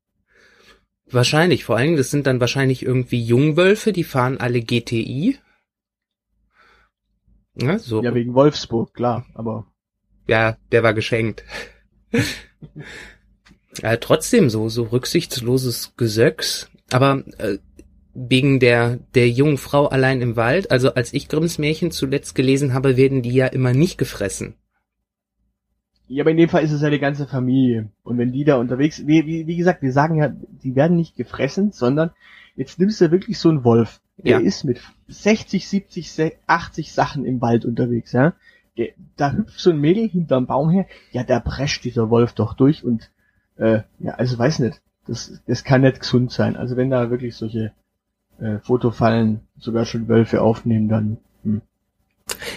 wahrscheinlich, 1.10 1.66
vor 1.66 1.76
allen 1.76 1.88
Dingen, 1.88 1.98
das 1.98 2.12
sind 2.12 2.26
dann 2.28 2.40
wahrscheinlich 2.40 2.86
irgendwie 2.86 3.22
Jungwölfe, 3.22 3.92
die 3.92 4.04
fahren 4.06 4.40
alle 4.40 4.62
GTI. 4.62 5.38
Ja, 7.56 7.78
so. 7.80 8.02
Ja, 8.02 8.14
wegen 8.16 8.34
Wolfsburg, 8.34 8.94
klar, 8.94 9.26
aber 9.34 9.66
Ja, 10.28 10.56
der 10.72 10.84
war 10.84 10.94
geschenkt. 10.94 11.44
ja, 13.82 13.96
trotzdem 13.98 14.50
so, 14.50 14.70
so 14.70 14.84
rücksichtsloses 14.84 15.94
Gesöcks. 15.98 16.70
Aber 16.92 17.24
äh, 17.38 17.58
wegen 18.14 18.60
der, 18.60 19.00
der 19.16 19.30
jungen 19.30 19.58
Frau 19.58 19.88
allein 19.88 20.22
im 20.22 20.36
Wald, 20.36 20.72
also 20.72 20.94
als 20.94 21.14
ich 21.14 21.30
Grimms 21.30 21.58
Märchen 21.58 21.92
zuletzt 21.92 22.36
gelesen 22.36 22.74
habe, 22.74 22.98
werden 22.98 23.22
die 23.22 23.32
ja 23.34 23.48
immer 23.48 23.74
nicht 23.74 23.98
gefressen. 23.98 24.56
Ja, 26.08 26.24
aber 26.24 26.32
in 26.32 26.38
dem 26.38 26.50
Fall 26.50 26.64
ist 26.64 26.74
es 26.74 26.82
ja 26.82 26.90
die 26.90 27.00
ganze 27.00 27.26
Familie. 27.26 27.90
Und 28.04 28.18
wenn 28.18 28.34
die 28.34 28.44
da 28.44 28.58
unterwegs, 28.58 29.08
wie, 29.08 29.26
wie, 29.26 29.48
wie 29.48 29.56
gesagt, 29.56 29.82
wir 29.82 29.94
sagen 29.94 30.18
ja, 30.18 30.28
die 30.30 30.76
werden 30.76 30.98
nicht 30.98 31.16
gefressen, 31.16 31.72
sondern 31.72 32.12
jetzt 32.58 32.80
nimmst 32.80 33.00
du 33.00 33.12
wirklich 33.12 33.40
so 33.40 33.48
einen 33.48 33.64
Wolf. 33.64 34.02
Der 34.18 34.34
Ja. 34.34 34.46
ist 34.46 34.66
mit 34.66 34.82
60, 35.08 35.68
70, 35.70 36.12
se- 36.12 36.34
80 36.48 36.92
Sachen 36.92 37.24
im 37.26 37.40
Wald 37.40 37.64
unterwegs, 37.64 38.12
ja. 38.12 38.34
Der, 38.78 38.90
da 39.16 39.32
hüpft 39.32 39.58
so 39.60 39.70
ein 39.70 39.80
Mädel 39.80 40.10
hinterm 40.10 40.48
Baum 40.48 40.70
her, 40.70 40.86
ja, 41.12 41.24
da 41.24 41.40
prescht 41.40 41.86
dieser 41.86 42.10
Wolf 42.10 42.34
doch 42.34 42.54
durch 42.56 42.84
und, 42.84 43.10
äh, 43.62 43.84
ja, 44.00 44.14
also 44.16 44.38
weiß 44.38 44.60
nicht. 44.60 44.82
Das, 45.08 45.42
das 45.48 45.64
kann 45.64 45.82
nicht 45.82 46.00
gesund 46.00 46.32
sein. 46.32 46.56
Also 46.56 46.76
wenn 46.78 46.90
da 46.90 47.10
wirklich 47.10 47.36
solche 47.36 47.72
äh, 48.40 48.60
Fotofallen 48.60 49.42
sogar 49.58 49.86
schon 49.86 50.08
Wölfe 50.08 50.42
aufnehmen, 50.42 50.90
dann, 50.90 51.18
hm. 51.44 51.62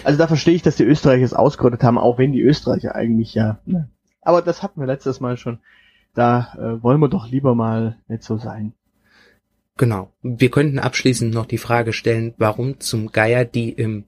Also 0.03 0.17
da 0.17 0.27
verstehe 0.27 0.55
ich, 0.55 0.61
dass 0.61 0.75
die 0.75 0.83
Österreicher 0.83 1.23
es 1.23 1.33
ausgerottet 1.33 1.83
haben, 1.83 1.97
auch 1.97 2.17
wenn 2.17 2.31
die 2.31 2.41
Österreicher 2.41 2.95
eigentlich 2.95 3.33
ja. 3.33 3.59
Ne. 3.65 3.89
Aber 4.21 4.41
das 4.41 4.63
hatten 4.63 4.79
wir 4.79 4.87
letztes 4.87 5.19
Mal 5.19 5.37
schon. 5.37 5.59
Da 6.13 6.53
äh, 6.57 6.83
wollen 6.83 6.99
wir 6.99 7.09
doch 7.09 7.29
lieber 7.29 7.55
mal 7.55 7.97
nicht 8.07 8.23
so 8.23 8.37
sein. 8.37 8.73
Genau. 9.77 10.11
Wir 10.21 10.49
könnten 10.49 10.79
abschließend 10.79 11.33
noch 11.33 11.45
die 11.45 11.57
Frage 11.57 11.93
stellen, 11.93 12.33
warum 12.37 12.79
zum 12.79 13.11
Geier 13.11 13.43
die 13.43 13.69
im 13.69 14.05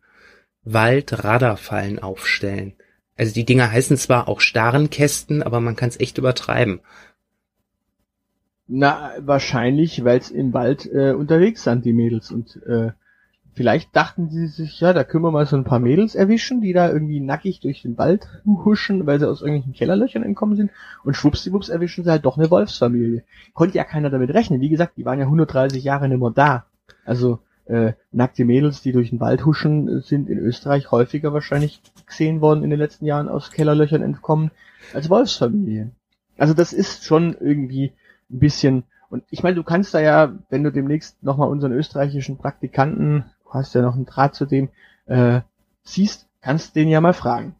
Wald 0.64 1.24
Radarfallen 1.24 2.00
aufstellen. 2.00 2.74
Also 3.18 3.34
die 3.34 3.46
Dinger 3.46 3.72
heißen 3.72 3.98
zwar 3.98 4.28
auch 4.28 4.40
Starrenkästen, 4.40 5.42
aber 5.42 5.60
man 5.60 5.76
kann 5.76 5.90
es 5.90 6.00
echt 6.00 6.18
übertreiben. 6.18 6.82
Na, 8.68 9.14
wahrscheinlich, 9.20 10.04
weil 10.04 10.20
es 10.20 10.30
im 10.30 10.54
Wald 10.54 10.86
äh, 10.92 11.14
unterwegs 11.14 11.64
sind, 11.64 11.86
die 11.86 11.94
Mädels. 11.94 12.32
Und 12.32 12.62
äh, 12.68 12.92
vielleicht 13.56 13.96
dachten 13.96 14.30
sie 14.30 14.48
sich, 14.48 14.80
ja, 14.82 14.94
da 14.94 15.04
können 15.04 15.24
wir 15.24 15.32
mal 15.32 15.46
so 15.48 15.56
ein 15.56 15.64
paar 15.64 15.80
Mädels 15.80 16.16
erwischen, 16.16 16.62
die 16.62 16.74
da 16.74 16.92
irgendwie 16.92 17.22
nackig 17.22 17.62
durch 17.62 17.82
den 17.82 17.98
Wald 17.98 18.28
huschen, 18.46 19.08
weil 19.08 19.20
sie 19.20 19.28
aus 19.28 19.42
irgendwelchen 19.42 19.74
Kellerlöchern 19.74 20.22
entkommen 20.22 20.58
sind. 20.58 20.72
Und 21.04 21.16
schwuppsdiwupps 21.16 21.70
erwischen 21.70 22.04
sie 22.04 22.12
halt 22.12 22.26
doch 22.26 22.38
eine 22.38 22.52
Wolfsfamilie. 22.52 23.24
Konnte 23.54 23.78
ja 23.78 23.86
keiner 23.86 24.10
damit 24.10 24.34
rechnen. 24.34 24.62
Wie 24.62 24.70
gesagt, 24.70 24.98
die 24.98 25.06
waren 25.06 25.20
ja 25.20 25.26
130 25.26 25.84
Jahre 25.84 26.10
nicht 26.10 26.20
mehr 26.20 26.32
da. 26.32 26.66
Also 27.06 27.40
äh, 27.68 27.94
nackte 28.12 28.46
Mädels, 28.46 28.82
die 28.82 28.92
durch 28.92 29.10
den 29.10 29.20
Wald 29.20 29.46
huschen, 29.46 30.02
sind 30.02 30.30
in 30.30 30.40
Österreich 30.40 30.92
häufiger 30.92 31.34
wahrscheinlich 31.34 31.82
gesehen 32.06 32.42
worden 32.42 32.64
in 32.64 32.70
den 32.70 32.80
letzten 32.80 33.06
Jahren 33.06 33.30
aus 33.30 33.52
Kellerlöchern 33.52 34.02
entkommen 34.02 34.52
als 34.94 35.10
Wolfsfamilien. 35.10 35.92
Also 36.38 36.54
das 36.54 36.74
ist 36.74 37.04
schon 37.04 37.36
irgendwie 37.40 37.94
ein 38.30 38.40
bisschen, 38.40 38.84
und 39.10 39.24
ich 39.30 39.44
meine, 39.44 39.56
du 39.56 39.64
kannst 39.64 39.94
da 39.94 40.00
ja, 40.00 40.34
wenn 40.50 40.64
du 40.64 40.72
demnächst 40.72 41.22
nochmal 41.24 41.50
unseren 41.50 41.74
österreichischen 41.74 42.38
Praktikanten, 42.38 43.26
du 43.44 43.54
hast 43.54 43.76
ja 43.76 43.82
noch 43.82 43.96
einen 43.96 44.06
Draht 44.06 44.36
zu 44.36 44.46
dem, 44.46 44.70
äh, 45.06 45.42
siehst, 45.84 46.28
kannst 46.42 46.76
den 46.76 46.88
ja 46.88 47.02
mal 47.02 47.14
fragen. 47.14 47.56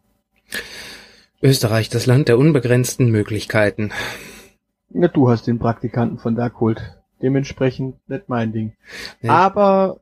Österreich, 1.42 1.88
das 1.88 2.06
Land 2.06 2.28
der 2.28 2.38
unbegrenzten 2.38 3.10
Möglichkeiten. 3.10 3.92
Ja, 4.90 5.08
du 5.08 5.28
hast 5.28 5.46
den 5.46 5.58
Praktikanten 5.58 6.18
von 6.18 6.34
da 6.34 6.48
geholt. 6.48 6.97
Dementsprechend 7.22 8.08
nicht 8.08 8.28
mein 8.28 8.52
Ding. 8.52 8.76
Ja. 9.20 9.32
Aber 9.32 10.00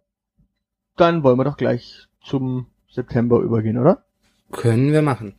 dann 0.96 1.22
wollen 1.22 1.38
wir 1.38 1.44
doch 1.44 1.56
gleich 1.56 2.06
zum 2.22 2.66
September 2.88 3.40
übergehen, 3.40 3.78
oder? 3.78 4.04
Können 4.52 4.92
wir 4.92 5.02
machen. 5.02 5.34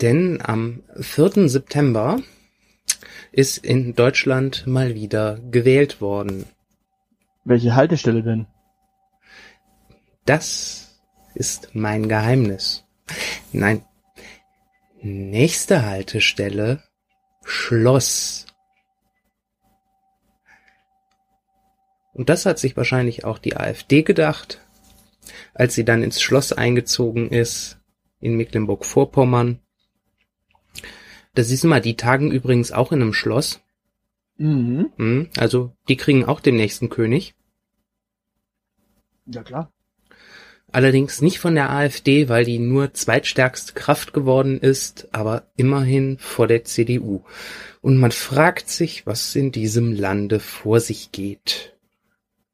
Denn 0.00 0.40
am 0.42 0.82
4. 1.00 1.48
September 1.48 2.18
ist 3.30 3.58
in 3.58 3.94
Deutschland 3.94 4.66
mal 4.66 4.94
wieder 4.94 5.38
gewählt 5.50 6.00
worden. 6.00 6.44
Welche 7.44 7.74
Haltestelle 7.74 8.22
denn? 8.22 8.46
Das 10.24 11.00
ist 11.34 11.74
mein 11.74 12.08
Geheimnis. 12.08 12.84
Nein. 13.52 13.84
Nächste 15.00 15.84
Haltestelle 15.84 16.82
Schloss. 17.44 18.46
Und 22.12 22.28
das 22.28 22.46
hat 22.46 22.58
sich 22.58 22.76
wahrscheinlich 22.76 23.24
auch 23.24 23.38
die 23.38 23.56
AfD 23.56 24.02
gedacht, 24.02 24.60
als 25.54 25.74
sie 25.74 25.84
dann 25.84 26.02
ins 26.02 26.20
Schloss 26.20 26.52
eingezogen 26.52 27.30
ist 27.30 27.78
in 28.20 28.36
Mecklenburg-Vorpommern. 28.36 29.58
Da 31.34 31.42
siehst 31.42 31.64
du 31.64 31.68
mal, 31.68 31.80
die 31.80 31.96
tagen 31.96 32.30
übrigens 32.30 32.72
auch 32.72 32.92
in 32.92 33.02
einem 33.02 33.14
Schloss. 33.14 33.60
Mhm. 34.36 34.92
Hm, 34.96 35.28
Also 35.36 35.72
die 35.88 35.96
kriegen 35.96 36.24
auch 36.24 36.40
den 36.40 36.56
nächsten 36.56 36.88
König. 36.88 37.34
Ja 39.26 39.42
klar. 39.42 39.72
Allerdings 40.70 41.20
nicht 41.20 41.38
von 41.38 41.54
der 41.54 41.70
AfD, 41.70 42.30
weil 42.30 42.44
die 42.46 42.58
nur 42.58 42.94
zweitstärkste 42.94 43.74
Kraft 43.74 44.14
geworden 44.14 44.58
ist, 44.58 45.08
aber 45.12 45.44
immerhin 45.56 46.16
vor 46.18 46.46
der 46.46 46.64
CDU. 46.64 47.22
Und 47.82 47.98
man 47.98 48.10
fragt 48.10 48.70
sich, 48.70 49.06
was 49.06 49.36
in 49.36 49.52
diesem 49.52 49.92
Lande 49.92 50.40
vor 50.40 50.80
sich 50.80 51.12
geht. 51.12 51.74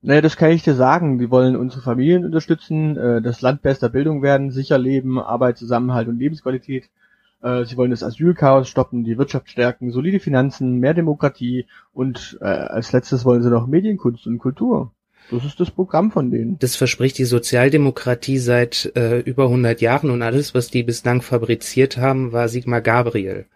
Naja, 0.01 0.21
das 0.21 0.37
kann 0.37 0.53
ich 0.53 0.63
dir 0.63 0.75
sagen. 0.75 1.19
Die 1.19 1.31
wollen 1.31 1.57
unsere 1.57 1.83
Familien 1.83 2.25
unterstützen, 2.25 2.97
äh, 2.97 3.21
das 3.21 3.41
Land 3.41 3.63
bester 3.63 3.89
Bildung 3.89 4.23
werden, 4.23 4.51
sicher 4.51 4.79
leben, 4.79 5.19
Arbeit, 5.19 5.59
Zusammenhalt 5.59 6.09
und 6.09 6.19
Lebensqualität. 6.19 6.89
Äh, 7.43 7.65
sie 7.65 7.77
wollen 7.77 7.91
das 7.91 8.03
Asylchaos 8.03 8.69
stoppen, 8.69 9.05
die 9.05 9.19
Wirtschaft 9.19 9.51
stärken, 9.51 9.91
solide 9.91 10.21
Finanzen, 10.21 10.79
mehr 10.79 10.95
Demokratie 10.95 11.67
und 11.93 12.39
äh, 12.41 12.45
als 12.45 12.93
letztes 12.93 13.25
wollen 13.25 13.43
sie 13.43 13.51
noch 13.51 13.67
Medienkunst 13.67 14.27
und 14.27 14.39
Kultur. 14.39 14.93
Das 15.31 15.45
ist 15.45 15.61
das 15.61 15.71
Programm 15.71 16.11
von 16.11 16.31
denen. 16.31 16.59
Das 16.59 16.75
verspricht 16.77 17.19
die 17.19 17.27
Sozialdemokratie 17.27 18.39
seit 18.39 18.91
äh, 18.97 19.21
über 19.21 19.45
100 19.45 19.81
Jahren 19.81 20.11
und 20.11 20.23
alles, 20.23 20.55
was 20.55 20.69
die 20.69 20.83
bislang 20.83 21.23
fabriziert 21.23 21.99
haben, 21.99 22.33
war 22.33 22.49
Sigmar 22.49 22.81
Gabriel. 22.81 23.47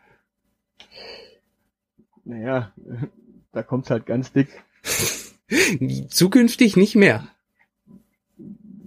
Naja, 2.24 2.72
da 3.52 3.62
kommt's 3.62 3.90
halt 3.90 4.06
ganz 4.06 4.32
dick. 4.32 4.48
Zukünftig 6.08 6.76
nicht 6.76 6.94
mehr, 6.96 7.26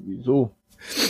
Wieso? 0.05 0.51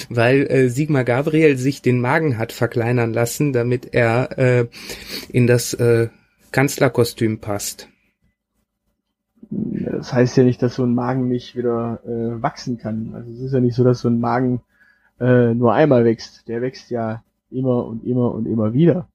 weil 0.09 0.47
äh, 0.49 0.69
Sigmar 0.69 1.03
Gabriel 1.03 1.57
sich 1.57 1.81
den 1.81 1.99
Magen 1.99 2.37
hat 2.37 2.51
verkleinern 2.51 3.13
lassen, 3.13 3.53
damit 3.53 3.93
er 3.93 4.37
äh, 4.37 4.67
in 5.29 5.47
das 5.47 5.73
äh, 5.73 6.09
Kanzlerkostüm 6.51 7.39
passt. 7.39 7.89
Das 9.49 10.13
heißt 10.13 10.37
ja 10.37 10.43
nicht, 10.43 10.61
dass 10.61 10.75
so 10.75 10.83
ein 10.83 10.93
Magen 10.93 11.27
nicht 11.27 11.55
wieder 11.55 11.99
äh, 12.05 12.41
wachsen 12.41 12.77
kann. 12.77 13.13
Also 13.13 13.31
es 13.31 13.39
ist 13.39 13.53
ja 13.53 13.59
nicht 13.59 13.75
so, 13.75 13.83
dass 13.83 13.99
so 14.01 14.07
ein 14.09 14.19
Magen 14.19 14.61
äh, 15.19 15.53
nur 15.53 15.73
einmal 15.73 16.05
wächst. 16.05 16.47
Der 16.47 16.61
wächst 16.61 16.89
ja 16.89 17.23
immer 17.51 17.85
und 17.85 18.05
immer 18.05 18.33
und 18.33 18.45
immer 18.45 18.73
wieder. 18.73 19.07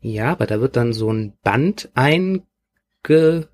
Ja, 0.00 0.32
aber 0.32 0.46
da 0.46 0.60
wird 0.60 0.76
dann 0.76 0.92
so 0.92 1.10
ein 1.10 1.32
Band 1.42 1.90
eingebaut. 1.94 3.48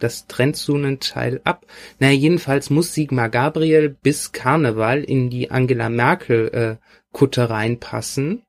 Das 0.00 0.26
trennt 0.26 0.56
so 0.56 0.74
einen 0.74 0.98
Teil 0.98 1.40
ab. 1.44 1.66
Na, 1.98 2.10
jedenfalls 2.10 2.70
muss 2.70 2.94
Sigmar 2.94 3.28
Gabriel 3.28 3.88
bis 3.88 4.32
Karneval 4.32 5.04
in 5.04 5.30
die 5.30 5.50
Angela 5.50 5.88
Merkel 5.88 6.48
äh, 6.48 6.76
Kutte 7.12 7.50
reinpassen, 7.50 8.42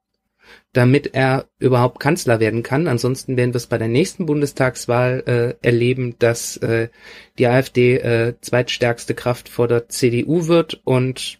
damit 0.73 1.13
er 1.13 1.45
überhaupt 1.59 1.99
Kanzler 1.99 2.39
werden 2.39 2.63
kann. 2.63 2.87
Ansonsten 2.87 3.37
werden 3.37 3.53
wir 3.53 3.57
es 3.57 3.67
bei 3.67 3.77
der 3.77 3.87
nächsten 3.87 4.25
Bundestagswahl 4.25 5.23
äh, 5.61 5.65
erleben, 5.65 6.15
dass 6.19 6.57
äh, 6.57 6.89
die 7.37 7.47
AfD 7.47 7.97
äh, 7.97 8.35
zweitstärkste 8.41 9.13
Kraft 9.13 9.49
vor 9.49 9.67
der 9.67 9.89
CDU 9.89 10.47
wird 10.47 10.81
und 10.83 11.39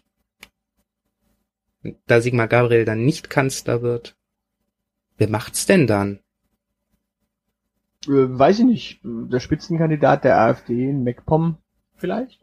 da 2.06 2.20
Sigmar 2.20 2.48
Gabriel 2.48 2.84
dann 2.84 3.04
nicht 3.04 3.30
Kanzler 3.30 3.82
wird, 3.82 4.16
wer 5.18 5.28
macht's 5.28 5.66
denn 5.66 5.86
dann? 5.86 6.21
Äh, 8.06 8.38
weiß 8.38 8.60
ich 8.60 8.64
nicht. 8.64 9.00
Der 9.04 9.40
Spitzenkandidat 9.40 10.24
der 10.24 10.38
AfD 10.38 10.88
in 10.90 11.04
MacPom 11.04 11.56
vielleicht? 11.96 12.40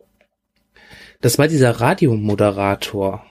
Das 1.22 1.38
war 1.38 1.48
dieser 1.48 1.72
Radiomoderator. 1.72 3.26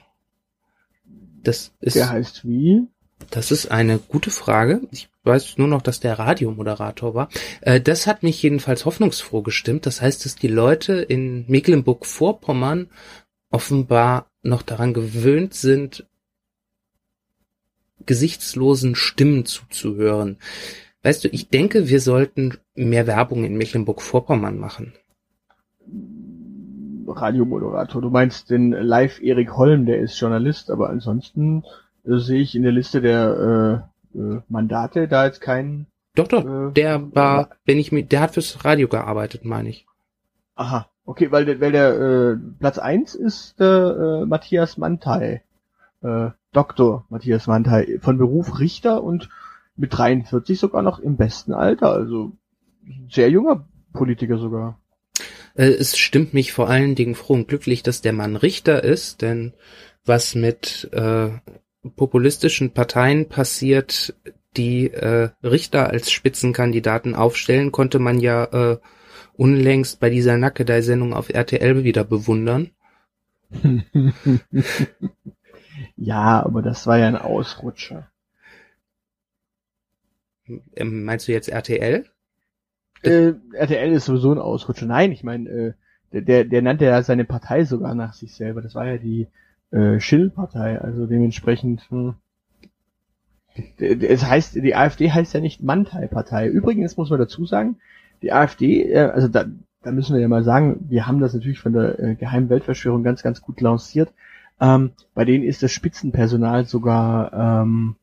Das 1.41 1.73
ist, 1.79 1.95
Der 1.95 2.09
heißt 2.09 2.45
wie? 2.45 2.87
das 3.31 3.51
ist 3.51 3.71
eine 3.71 3.97
gute 3.97 4.31
Frage. 4.31 4.81
Ich 4.91 5.09
weiß 5.23 5.57
nur 5.57 5.67
noch, 5.67 5.81
dass 5.81 5.99
der 5.99 6.19
Radiomoderator 6.19 7.13
war. 7.13 7.29
Äh, 7.61 7.81
das 7.81 8.07
hat 8.07 8.23
mich 8.23 8.41
jedenfalls 8.41 8.85
hoffnungsfroh 8.85 9.41
gestimmt. 9.41 9.85
Das 9.85 10.01
heißt, 10.01 10.25
dass 10.25 10.35
die 10.35 10.47
Leute 10.47 10.93
in 11.01 11.45
Mecklenburg-Vorpommern 11.47 12.89
offenbar 13.49 14.27
noch 14.41 14.61
daran 14.61 14.93
gewöhnt 14.93 15.53
sind, 15.53 16.05
gesichtslosen 18.05 18.95
Stimmen 18.95 19.45
zuzuhören. 19.45 20.37
Weißt 21.03 21.23
du, 21.23 21.29
ich 21.29 21.49
denke, 21.49 21.87
wir 21.87 22.01
sollten 22.01 22.57
mehr 22.75 23.07
Werbung 23.07 23.43
in 23.45 23.57
Mecklenburg-Vorpommern 23.57 24.57
machen. 24.57 24.93
Radiomoderator. 27.07 28.01
Du 28.01 28.09
meinst 28.09 28.49
den 28.49 28.71
Live 28.71 29.21
Erik 29.21 29.55
Holm, 29.55 29.85
der 29.85 29.99
ist 29.99 30.19
Journalist, 30.19 30.69
aber 30.69 30.89
ansonsten 30.89 31.63
äh, 32.05 32.17
sehe 32.17 32.41
ich 32.41 32.55
in 32.55 32.63
der 32.63 32.71
Liste 32.71 33.01
der 33.01 33.83
äh, 34.13 34.19
äh, 34.19 34.41
Mandate 34.47 35.07
da 35.07 35.25
jetzt 35.25 35.41
keinen. 35.41 35.87
Doch, 36.15 36.27
doch, 36.27 36.45
Äh, 36.45 36.73
der 36.73 37.15
war, 37.15 37.49
wenn 37.65 37.77
ich 37.77 37.91
mit, 37.91 38.11
der 38.11 38.21
hat 38.21 38.33
fürs 38.33 38.63
Radio 38.65 38.87
gearbeitet, 38.87 39.45
meine 39.45 39.69
ich. 39.69 39.85
Aha, 40.55 40.87
okay, 41.05 41.31
weil 41.31 41.45
der, 41.45 41.61
weil 41.61 41.71
der 41.71 41.99
äh, 41.99 42.37
Platz 42.59 42.77
eins 42.77 43.15
ist 43.15 43.59
äh, 43.59 44.25
Matthias 44.25 44.77
Mantai. 44.77 45.43
Äh, 46.01 46.29
Doktor 46.51 47.05
Matthias 47.09 47.47
Mantai, 47.47 47.99
von 48.01 48.17
Beruf 48.17 48.59
Richter 48.59 49.03
und 49.03 49.29
mit 49.79 49.97
43 49.97 50.59
sogar 50.59 50.81
noch 50.81 50.99
im 50.99 51.15
besten 51.15 51.53
Alter, 51.53 51.91
also 51.91 52.33
sehr 53.09 53.29
junger 53.29 53.67
Politiker 53.93 54.37
sogar. 54.37 54.79
Äh, 55.55 55.67
es 55.67 55.97
stimmt 55.97 56.33
mich 56.33 56.51
vor 56.51 56.69
allen 56.69 56.95
Dingen 56.95 57.15
froh 57.15 57.33
und 57.33 57.47
glücklich, 57.47 57.81
dass 57.81 58.01
der 58.01 58.13
Mann 58.13 58.35
Richter 58.35 58.83
ist, 58.83 59.21
denn 59.21 59.53
was 60.05 60.35
mit 60.35 60.89
äh, 60.91 61.29
populistischen 61.95 62.73
Parteien 62.73 63.29
passiert, 63.29 64.13
die 64.57 64.91
äh, 64.91 65.29
Richter 65.43 65.89
als 65.89 66.11
Spitzenkandidaten 66.11 67.15
aufstellen, 67.15 67.71
konnte 67.71 67.99
man 67.99 68.19
ja 68.19 68.43
äh, 68.45 68.77
unlängst 69.37 70.01
bei 70.01 70.09
dieser 70.09 70.37
Nackedei-Sendung 70.37 71.13
auf 71.13 71.29
RTL 71.29 71.85
wieder 71.85 72.03
bewundern. 72.03 72.71
ja, 75.95 76.43
aber 76.43 76.61
das 76.61 76.85
war 76.85 76.97
ja 76.97 77.07
ein 77.07 77.15
Ausrutscher. 77.15 78.08
Ähm, 80.75 81.03
meinst 81.03 81.27
du 81.27 81.31
jetzt 81.31 81.49
RTL? 81.49 82.05
Äh, 83.03 83.33
RTL 83.53 83.91
ist 83.91 84.05
sowieso 84.05 84.31
ein 84.31 84.39
Ausrutscher. 84.39 84.85
Nein, 84.85 85.11
ich 85.11 85.23
meine, 85.23 85.49
äh, 85.49 85.73
der, 86.11 86.21
der, 86.21 86.45
der 86.45 86.61
nannte 86.61 86.85
ja 86.85 87.01
seine 87.03 87.25
Partei 87.25 87.63
sogar 87.63 87.95
nach 87.95 88.13
sich 88.13 88.33
selber. 88.33 88.61
Das 88.61 88.75
war 88.75 88.85
ja 88.85 88.97
die 88.97 89.27
äh, 89.71 89.99
Schill-Partei, 89.99 90.79
also 90.79 91.05
dementsprechend. 91.05 91.89
Hm. 91.89 92.15
Es 93.77 94.25
heißt, 94.25 94.55
die 94.55 94.75
AfD 94.75 95.11
heißt 95.11 95.33
ja 95.33 95.41
nicht 95.41 95.61
Mantai-Partei. 95.61 96.47
Übrigens 96.47 96.97
muss 96.97 97.09
man 97.09 97.19
dazu 97.19 97.45
sagen, 97.45 97.77
die 98.21 98.31
AfD, 98.31 98.91
äh, 98.91 98.99
also 98.99 99.27
da, 99.27 99.45
da 99.83 99.91
müssen 99.91 100.13
wir 100.13 100.21
ja 100.21 100.27
mal 100.27 100.43
sagen, 100.43 100.85
wir 100.89 101.07
haben 101.07 101.19
das 101.19 101.33
natürlich 101.33 101.59
von 101.59 101.73
der 101.73 101.99
äh, 101.99 102.15
geheimen 102.15 102.49
Weltverschwörung 102.49 103.03
ganz, 103.03 103.23
ganz 103.23 103.41
gut 103.41 103.61
lanciert. 103.61 104.13
Ähm, 104.61 104.91
bei 105.13 105.25
denen 105.25 105.43
ist 105.43 105.63
das 105.63 105.71
Spitzenpersonal 105.71 106.65
sogar 106.65 107.33
ähm, 107.33 107.95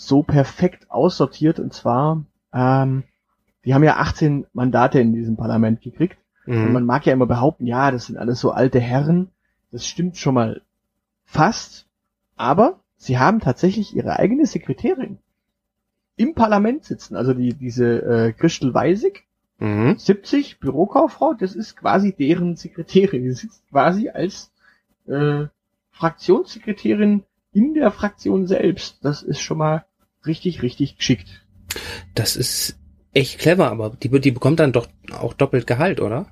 so 0.00 0.22
perfekt 0.22 0.90
aussortiert 0.90 1.58
und 1.58 1.74
zwar 1.74 2.24
ähm, 2.54 3.02
die 3.64 3.74
haben 3.74 3.82
ja 3.82 3.96
18 3.96 4.46
Mandate 4.52 5.00
in 5.00 5.12
diesem 5.12 5.36
Parlament 5.36 5.82
gekriegt. 5.82 6.16
Und 6.46 6.54
Mhm. 6.54 6.72
man 6.72 6.86
mag 6.86 7.04
ja 7.04 7.12
immer 7.12 7.26
behaupten, 7.26 7.66
ja, 7.66 7.90
das 7.90 8.06
sind 8.06 8.16
alles 8.16 8.40
so 8.40 8.52
alte 8.52 8.80
Herren. 8.80 9.28
Das 9.72 9.86
stimmt 9.86 10.16
schon 10.16 10.34
mal 10.34 10.62
fast. 11.26 11.86
Aber 12.36 12.80
sie 12.96 13.18
haben 13.18 13.40
tatsächlich 13.40 13.94
ihre 13.94 14.18
eigene 14.18 14.46
Sekretärin 14.46 15.18
im 16.16 16.34
Parlament 16.34 16.84
sitzen. 16.84 17.16
Also 17.16 17.34
die, 17.34 17.52
diese 17.52 18.00
äh, 18.02 18.32
Christel 18.32 18.72
Weisig, 18.72 19.24
Mhm. 19.60 19.98
70, 19.98 20.60
Bürokauffrau, 20.60 21.34
das 21.34 21.56
ist 21.56 21.76
quasi 21.76 22.14
deren 22.14 22.54
Sekretärin. 22.54 23.24
Die 23.24 23.32
sitzt 23.32 23.68
quasi 23.68 24.08
als 24.08 24.52
äh, 25.08 25.46
Fraktionssekretärin 25.90 27.24
in 27.52 27.74
der 27.74 27.90
Fraktion 27.90 28.46
selbst. 28.46 29.04
Das 29.04 29.22
ist 29.24 29.40
schon 29.40 29.58
mal 29.58 29.84
richtig, 30.28 30.62
richtig 30.62 30.98
geschickt. 30.98 31.44
Das 32.14 32.36
ist 32.36 32.78
echt 33.12 33.38
clever, 33.38 33.70
aber 33.70 33.90
die, 33.90 34.08
die 34.20 34.30
bekommt 34.30 34.60
dann 34.60 34.72
doch 34.72 34.86
auch 35.12 35.34
doppelt 35.34 35.66
Gehalt, 35.66 36.00
oder? 36.00 36.26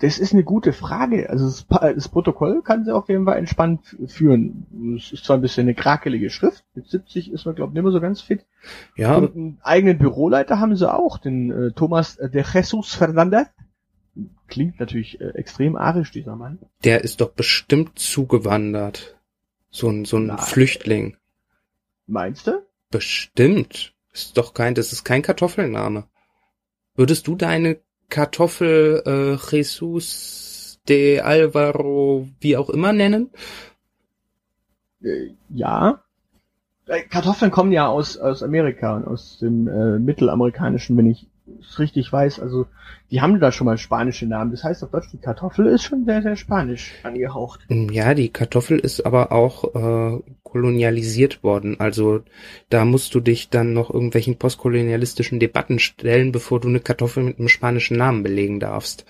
Das 0.00 0.18
ist 0.18 0.32
eine 0.32 0.44
gute 0.44 0.72
Frage. 0.72 1.28
Also 1.28 1.44
das, 1.44 1.66
das 1.68 2.08
Protokoll 2.08 2.62
kann 2.62 2.84
sie 2.84 2.94
auf 2.94 3.10
jeden 3.10 3.26
Fall 3.26 3.36
entspannt 3.36 3.96
führen. 4.06 4.96
Es 4.96 5.12
ist 5.12 5.24
zwar 5.24 5.36
ein 5.36 5.42
bisschen 5.42 5.66
eine 5.66 5.74
krakelige 5.74 6.30
Schrift. 6.30 6.64
Mit 6.74 6.88
70 6.88 7.30
ist 7.30 7.44
man, 7.44 7.54
glaube 7.54 7.70
ich, 7.70 7.74
nicht 7.74 7.82
mehr 7.82 7.92
so 7.92 8.00
ganz 8.00 8.22
fit. 8.22 8.46
Ja, 8.96 9.16
Und 9.16 9.36
einen 9.36 9.58
eigenen 9.62 9.98
Büroleiter 9.98 10.58
haben 10.58 10.74
sie 10.74 10.90
auch, 10.90 11.18
den 11.18 11.50
äh, 11.50 11.72
Thomas 11.72 12.16
äh, 12.16 12.30
de 12.30 12.42
Jesus 12.50 12.94
Fernandez. 12.94 13.48
Klingt 14.48 14.80
natürlich 14.80 15.20
äh, 15.20 15.34
extrem 15.34 15.76
arisch, 15.76 16.10
dieser 16.12 16.34
Mann. 16.34 16.58
der 16.82 17.04
ist 17.04 17.20
doch 17.20 17.32
bestimmt 17.32 17.98
zugewandert. 17.98 19.18
So 19.70 19.88
ein, 19.88 20.06
so 20.06 20.16
ein. 20.16 20.36
Flüchtling. 20.38 21.16
Meinst 22.10 22.48
du? 22.48 22.66
Bestimmt. 22.90 23.94
Ist 24.12 24.36
doch 24.36 24.52
kein, 24.52 24.74
das 24.74 24.92
ist 24.92 25.04
kein 25.04 25.22
Kartoffelname. 25.22 26.08
Würdest 26.96 27.28
du 27.28 27.36
deine 27.36 27.78
Kartoffel 28.08 29.02
äh, 29.06 29.56
Jesus 29.56 30.80
de 30.88 31.20
Alvaro 31.20 32.28
wie 32.40 32.56
auch 32.56 32.68
immer 32.68 32.92
nennen? 32.92 33.30
Äh, 35.02 35.30
ja. 35.50 36.02
Äh, 36.86 37.02
Kartoffeln 37.02 37.52
kommen 37.52 37.70
ja 37.70 37.86
aus, 37.86 38.18
aus 38.18 38.42
Amerika 38.42 38.96
und 38.96 39.06
aus 39.06 39.38
dem 39.38 39.68
äh, 39.68 40.00
mittelamerikanischen, 40.00 40.96
wenn 40.96 41.08
ich 41.08 41.29
es 41.60 41.78
richtig 41.78 42.12
weiß. 42.12 42.40
Also 42.40 42.66
die 43.10 43.20
haben 43.20 43.40
da 43.40 43.52
schon 43.52 43.64
mal 43.66 43.78
spanische 43.78 44.26
Namen. 44.26 44.50
Das 44.50 44.64
heißt 44.64 44.82
auf 44.84 44.90
Deutsch, 44.90 45.10
die 45.12 45.18
Kartoffel 45.18 45.66
ist 45.66 45.82
schon 45.82 46.04
sehr, 46.04 46.22
sehr 46.22 46.36
spanisch 46.36 46.92
angehaucht. 47.02 47.60
Ja, 47.68 48.14
die 48.14 48.28
Kartoffel 48.28 48.78
ist 48.78 49.04
aber 49.04 49.32
auch 49.32 49.74
äh, 49.74 50.20
kolonialisiert 50.42 51.42
worden. 51.42 51.78
Also 51.78 52.22
da 52.68 52.84
musst 52.84 53.14
du 53.14 53.20
dich 53.20 53.50
dann 53.50 53.72
noch 53.72 53.90
irgendwelchen 53.90 54.36
postkolonialistischen 54.36 55.40
Debatten 55.40 55.78
stellen, 55.78 56.32
bevor 56.32 56.60
du 56.60 56.68
eine 56.68 56.80
Kartoffel 56.80 57.22
mit 57.22 57.38
einem 57.38 57.48
spanischen 57.48 57.96
Namen 57.96 58.22
belegen 58.22 58.60
darfst. 58.60 59.04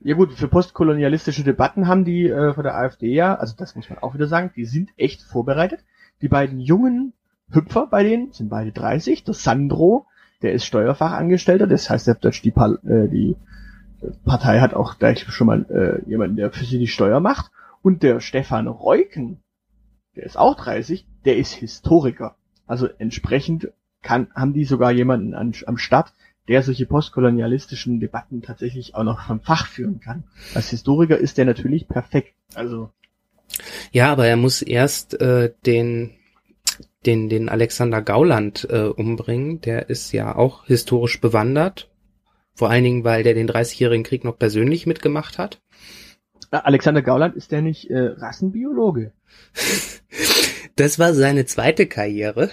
Ja 0.00 0.14
gut, 0.14 0.32
für 0.32 0.48
postkolonialistische 0.48 1.42
Debatten 1.42 1.88
haben 1.88 2.04
die 2.04 2.28
äh, 2.28 2.54
von 2.54 2.62
der 2.62 2.76
AfD 2.76 3.12
ja, 3.12 3.34
also 3.34 3.54
das 3.56 3.74
muss 3.74 3.90
man 3.90 3.98
auch 3.98 4.14
wieder 4.14 4.28
sagen, 4.28 4.52
die 4.54 4.64
sind 4.64 4.90
echt 4.96 5.22
vorbereitet. 5.22 5.80
Die 6.22 6.28
beiden 6.28 6.60
jungen 6.60 7.12
Hüpfer 7.50 7.86
bei 7.86 8.02
denen 8.02 8.32
sind 8.32 8.48
beide 8.48 8.72
30. 8.72 9.24
Der 9.24 9.34
Sandro, 9.34 10.06
der 10.42 10.52
ist 10.52 10.64
Steuerfachangestellter, 10.64 11.66
das 11.66 11.90
heißt 11.90 12.08
Deutsch, 12.20 12.42
die, 12.42 12.50
äh, 12.50 13.08
die 13.08 13.36
Partei 14.24 14.60
hat 14.60 14.74
auch 14.74 14.98
gleich 14.98 15.24
schon 15.28 15.46
mal 15.46 15.66
äh, 15.70 16.08
jemanden, 16.08 16.36
der 16.36 16.52
für 16.52 16.64
sie 16.64 16.78
die 16.78 16.86
Steuer 16.86 17.20
macht. 17.20 17.50
Und 17.82 18.02
der 18.02 18.20
Stefan 18.20 18.66
Reuken, 18.68 19.38
der 20.16 20.24
ist 20.24 20.36
auch 20.36 20.56
30, 20.56 21.06
der 21.24 21.36
ist 21.36 21.52
Historiker. 21.52 22.36
Also 22.66 22.88
entsprechend 22.98 23.70
kann, 24.02 24.28
haben 24.34 24.52
die 24.52 24.64
sogar 24.64 24.90
jemanden 24.90 25.34
an, 25.34 25.52
am 25.66 25.78
Start, 25.78 26.12
der 26.48 26.62
solche 26.62 26.86
postkolonialistischen 26.86 28.00
Debatten 28.00 28.42
tatsächlich 28.42 28.94
auch 28.94 29.04
noch 29.04 29.26
vom 29.26 29.40
Fach 29.40 29.66
führen 29.66 30.00
kann. 30.00 30.24
Als 30.54 30.70
Historiker 30.70 31.18
ist 31.18 31.36
der 31.38 31.44
natürlich 31.44 31.88
perfekt. 31.88 32.34
Also 32.54 32.90
Ja, 33.92 34.10
aber 34.12 34.26
er 34.26 34.36
muss 34.36 34.62
erst 34.62 35.20
äh, 35.20 35.52
den 35.66 36.17
den 37.06 37.28
den 37.28 37.48
Alexander 37.48 38.02
Gauland 38.02 38.66
äh, 38.70 38.86
umbringen. 38.86 39.60
Der 39.60 39.88
ist 39.88 40.12
ja 40.12 40.34
auch 40.34 40.66
historisch 40.66 41.20
bewandert. 41.20 41.90
Vor 42.54 42.70
allen 42.70 42.84
Dingen, 42.84 43.04
weil 43.04 43.22
der 43.22 43.34
den 43.34 43.48
30-jährigen 43.48 44.04
Krieg 44.04 44.24
noch 44.24 44.36
persönlich 44.36 44.86
mitgemacht 44.86 45.38
hat. 45.38 45.60
äh, 46.50 46.56
Alexander 46.56 47.02
Gauland 47.02 47.36
ist 47.36 47.52
der 47.52 47.62
nicht 47.62 47.90
äh, 47.90 48.14
Rassenbiologe? 48.16 49.12
Das 50.76 51.00
war 51.00 51.12
seine 51.12 51.44
zweite 51.44 51.86
Karriere. 51.86 52.50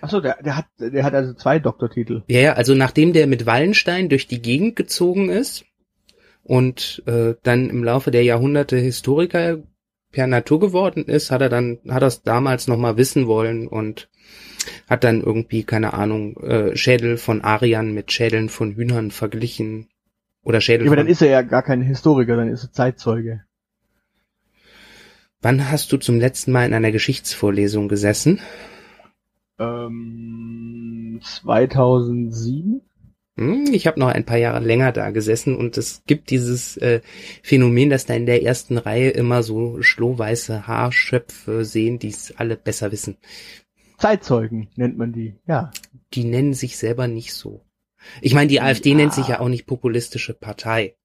Achso, 0.00 0.20
der, 0.20 0.42
der 0.42 0.56
hat 0.56 0.66
der 0.78 1.04
hat 1.04 1.14
also 1.14 1.32
zwei 1.34 1.60
Doktortitel. 1.60 2.24
Ja, 2.26 2.40
ja, 2.40 2.52
also 2.54 2.74
nachdem 2.74 3.12
der 3.12 3.28
mit 3.28 3.46
Wallenstein 3.46 4.08
durch 4.08 4.26
die 4.26 4.42
Gegend 4.42 4.74
gezogen 4.74 5.28
ist 5.28 5.64
und 6.42 7.04
äh, 7.06 7.34
dann 7.44 7.70
im 7.70 7.84
Laufe 7.84 8.10
der 8.10 8.24
Jahrhunderte 8.24 8.76
Historiker 8.76 9.62
per 10.12 10.26
Natur 10.26 10.60
geworden 10.60 11.04
ist, 11.04 11.30
hat 11.30 11.42
er 11.42 11.48
dann, 11.48 11.78
hat 11.88 12.02
er 12.02 12.08
es 12.08 12.22
damals 12.22 12.68
nochmal 12.68 12.96
wissen 12.96 13.26
wollen 13.26 13.66
und 13.66 14.08
hat 14.88 15.04
dann 15.04 15.20
irgendwie, 15.20 15.64
keine 15.64 15.94
Ahnung, 15.94 16.36
äh, 16.38 16.76
Schädel 16.76 17.16
von 17.16 17.42
Ariern 17.42 17.92
mit 17.92 18.12
Schädeln 18.12 18.48
von 18.48 18.74
Hühnern 18.74 19.10
verglichen. 19.10 19.88
Oder 20.42 20.60
Schädel 20.60 20.86
Ja, 20.86 20.90
aber 20.92 20.96
dann 20.96 21.08
ist 21.08 21.22
er 21.22 21.28
ja 21.28 21.42
gar 21.42 21.62
kein 21.62 21.82
Historiker, 21.82 22.36
dann 22.36 22.48
ist 22.48 22.64
er 22.64 22.72
Zeitzeuge. 22.72 23.44
Wann 25.42 25.70
hast 25.70 25.92
du 25.92 25.96
zum 25.96 26.18
letzten 26.18 26.52
Mal 26.52 26.66
in 26.66 26.74
einer 26.74 26.92
Geschichtsvorlesung 26.92 27.88
gesessen? 27.88 28.40
Ähm, 29.58 31.20
2007? 31.22 32.80
Hm, 33.36 33.66
Ich 33.72 33.86
habe 33.86 34.00
noch 34.00 34.08
ein 34.08 34.24
paar 34.24 34.38
Jahre 34.38 34.60
länger 34.64 34.92
da 34.92 35.10
gesessen 35.10 35.56
und 35.56 35.76
es 35.76 36.02
gibt 36.06 36.30
dieses 36.30 36.76
äh, 36.78 37.00
Phänomen, 37.42 37.90
dass 37.90 38.06
da 38.06 38.14
in 38.14 38.26
der 38.26 38.42
ersten 38.42 38.78
Reihe 38.78 39.10
immer 39.10 39.42
so 39.42 39.82
schlohweiße 39.82 40.66
Haarschöpfe 40.66 41.64
sehen, 41.64 41.98
die 41.98 42.08
es 42.08 42.34
alle 42.36 42.56
besser 42.56 42.92
wissen. 42.92 43.16
Zeitzeugen 43.98 44.68
nennt 44.76 44.96
man 44.98 45.12
die. 45.12 45.34
Ja. 45.46 45.70
Die 46.14 46.24
nennen 46.24 46.54
sich 46.54 46.76
selber 46.78 47.08
nicht 47.08 47.34
so. 47.34 47.62
Ich 48.22 48.34
meine, 48.34 48.48
die 48.48 48.60
AfD 48.60 48.90
Ja. 48.90 48.96
nennt 48.96 49.12
sich 49.14 49.28
ja 49.28 49.40
auch 49.40 49.48
nicht 49.48 49.66
populistische 49.66 50.32
Partei, 50.34 50.96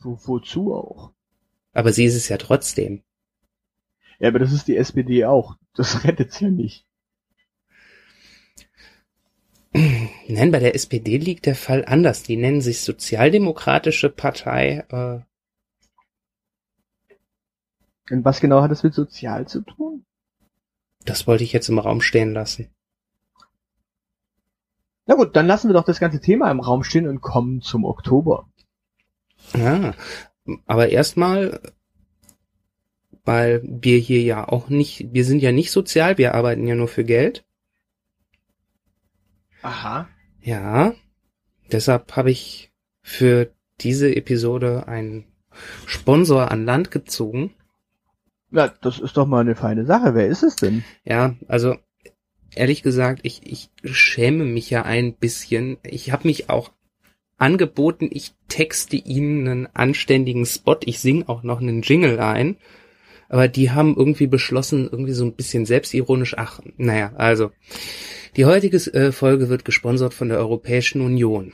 Wo, 0.00 0.18
wozu 0.24 0.74
auch? 0.74 1.12
aber 1.72 1.92
sie 1.92 2.04
ist 2.04 2.14
es 2.16 2.28
ja 2.28 2.36
trotzdem. 2.36 3.02
Ja, 4.20 4.28
aber 4.28 4.38
das 4.38 4.52
ist 4.52 4.68
die 4.68 4.76
SPD 4.76 5.24
auch. 5.24 5.56
Das 5.74 6.04
rettet's 6.04 6.38
ja 6.40 6.50
nicht. 6.50 6.86
Nein, 9.72 10.50
bei 10.50 10.58
der 10.58 10.74
SPD 10.74 11.16
liegt 11.16 11.46
der 11.46 11.54
Fall 11.54 11.84
anders. 11.86 12.22
Die 12.22 12.36
nennen 12.36 12.60
sich 12.60 12.82
Sozialdemokratische 12.82 14.10
Partei. 14.10 14.84
Äh, 14.90 15.20
Und 18.12 18.24
was 18.24 18.40
genau 18.40 18.62
hat 18.62 18.70
das 18.70 18.82
mit 18.82 18.94
sozial 18.94 19.46
zu 19.48 19.62
tun? 19.62 20.04
das 21.04 21.26
wollte 21.26 21.42
ich 21.44 21.52
jetzt 21.52 21.68
im 21.68 21.80
Raum 21.80 22.00
stehen 22.00 22.32
lassen. 22.32 22.68
Na 25.06 25.16
gut, 25.16 25.34
dann 25.34 25.48
lassen 25.48 25.68
wir 25.68 25.74
doch 25.74 25.84
das 25.84 25.98
ganze 25.98 26.20
Thema 26.20 26.50
im 26.50 26.60
Raum 26.60 26.84
stehen 26.84 27.08
und 27.08 27.20
kommen 27.20 27.60
zum 27.60 27.84
Oktober. 27.84 28.48
Ja, 29.56 29.94
aber 30.66 30.90
erstmal, 30.90 31.60
weil 33.24 33.62
wir 33.64 33.98
hier 33.98 34.22
ja 34.22 34.48
auch 34.48 34.68
nicht, 34.68 35.12
wir 35.12 35.24
sind 35.24 35.42
ja 35.42 35.50
nicht 35.50 35.72
sozial, 35.72 36.18
wir 36.18 36.34
arbeiten 36.34 36.66
ja 36.66 36.76
nur 36.76 36.88
für 36.88 37.04
Geld. 37.04 37.44
Aha. 39.62 40.08
Ja, 40.42 40.94
deshalb 41.70 42.16
habe 42.16 42.30
ich 42.30 42.72
für 43.00 43.52
diese 43.80 44.14
Episode 44.14 44.86
einen 44.88 45.24
Sponsor 45.86 46.50
an 46.50 46.64
Land 46.64 46.90
gezogen. 46.90 47.54
Ja, 48.50 48.72
das 48.80 48.98
ist 48.98 49.16
doch 49.16 49.26
mal 49.26 49.40
eine 49.40 49.56
feine 49.56 49.86
Sache. 49.86 50.14
Wer 50.14 50.26
ist 50.26 50.42
es 50.42 50.56
denn? 50.56 50.84
Ja, 51.04 51.36
also 51.48 51.76
ehrlich 52.54 52.82
gesagt, 52.82 53.20
ich, 53.22 53.40
ich 53.44 53.70
schäme 53.84 54.44
mich 54.44 54.70
ja 54.70 54.82
ein 54.82 55.14
bisschen. 55.14 55.78
Ich 55.84 56.12
habe 56.12 56.28
mich 56.28 56.50
auch 56.50 56.70
angeboten, 57.38 58.08
ich 58.12 58.34
texte 58.48 58.96
ihnen 58.96 59.48
einen 59.48 59.66
anständigen 59.72 60.46
Spot, 60.46 60.76
ich 60.84 61.00
sing 61.00 61.24
auch 61.26 61.42
noch 61.42 61.60
einen 61.60 61.82
Jingle 61.82 62.20
ein. 62.20 62.56
Aber 63.28 63.48
die 63.48 63.70
haben 63.70 63.96
irgendwie 63.96 64.26
beschlossen, 64.26 64.88
irgendwie 64.90 65.14
so 65.14 65.24
ein 65.24 65.32
bisschen 65.32 65.64
selbstironisch, 65.64 66.36
ach, 66.36 66.60
naja, 66.76 67.12
also. 67.16 67.50
Die 68.34 68.46
heutige 68.46 68.78
äh, 68.94 69.12
Folge 69.12 69.50
wird 69.50 69.66
gesponsert 69.66 70.14
von 70.14 70.30
der 70.30 70.38
Europäischen 70.38 71.02
Union. 71.02 71.52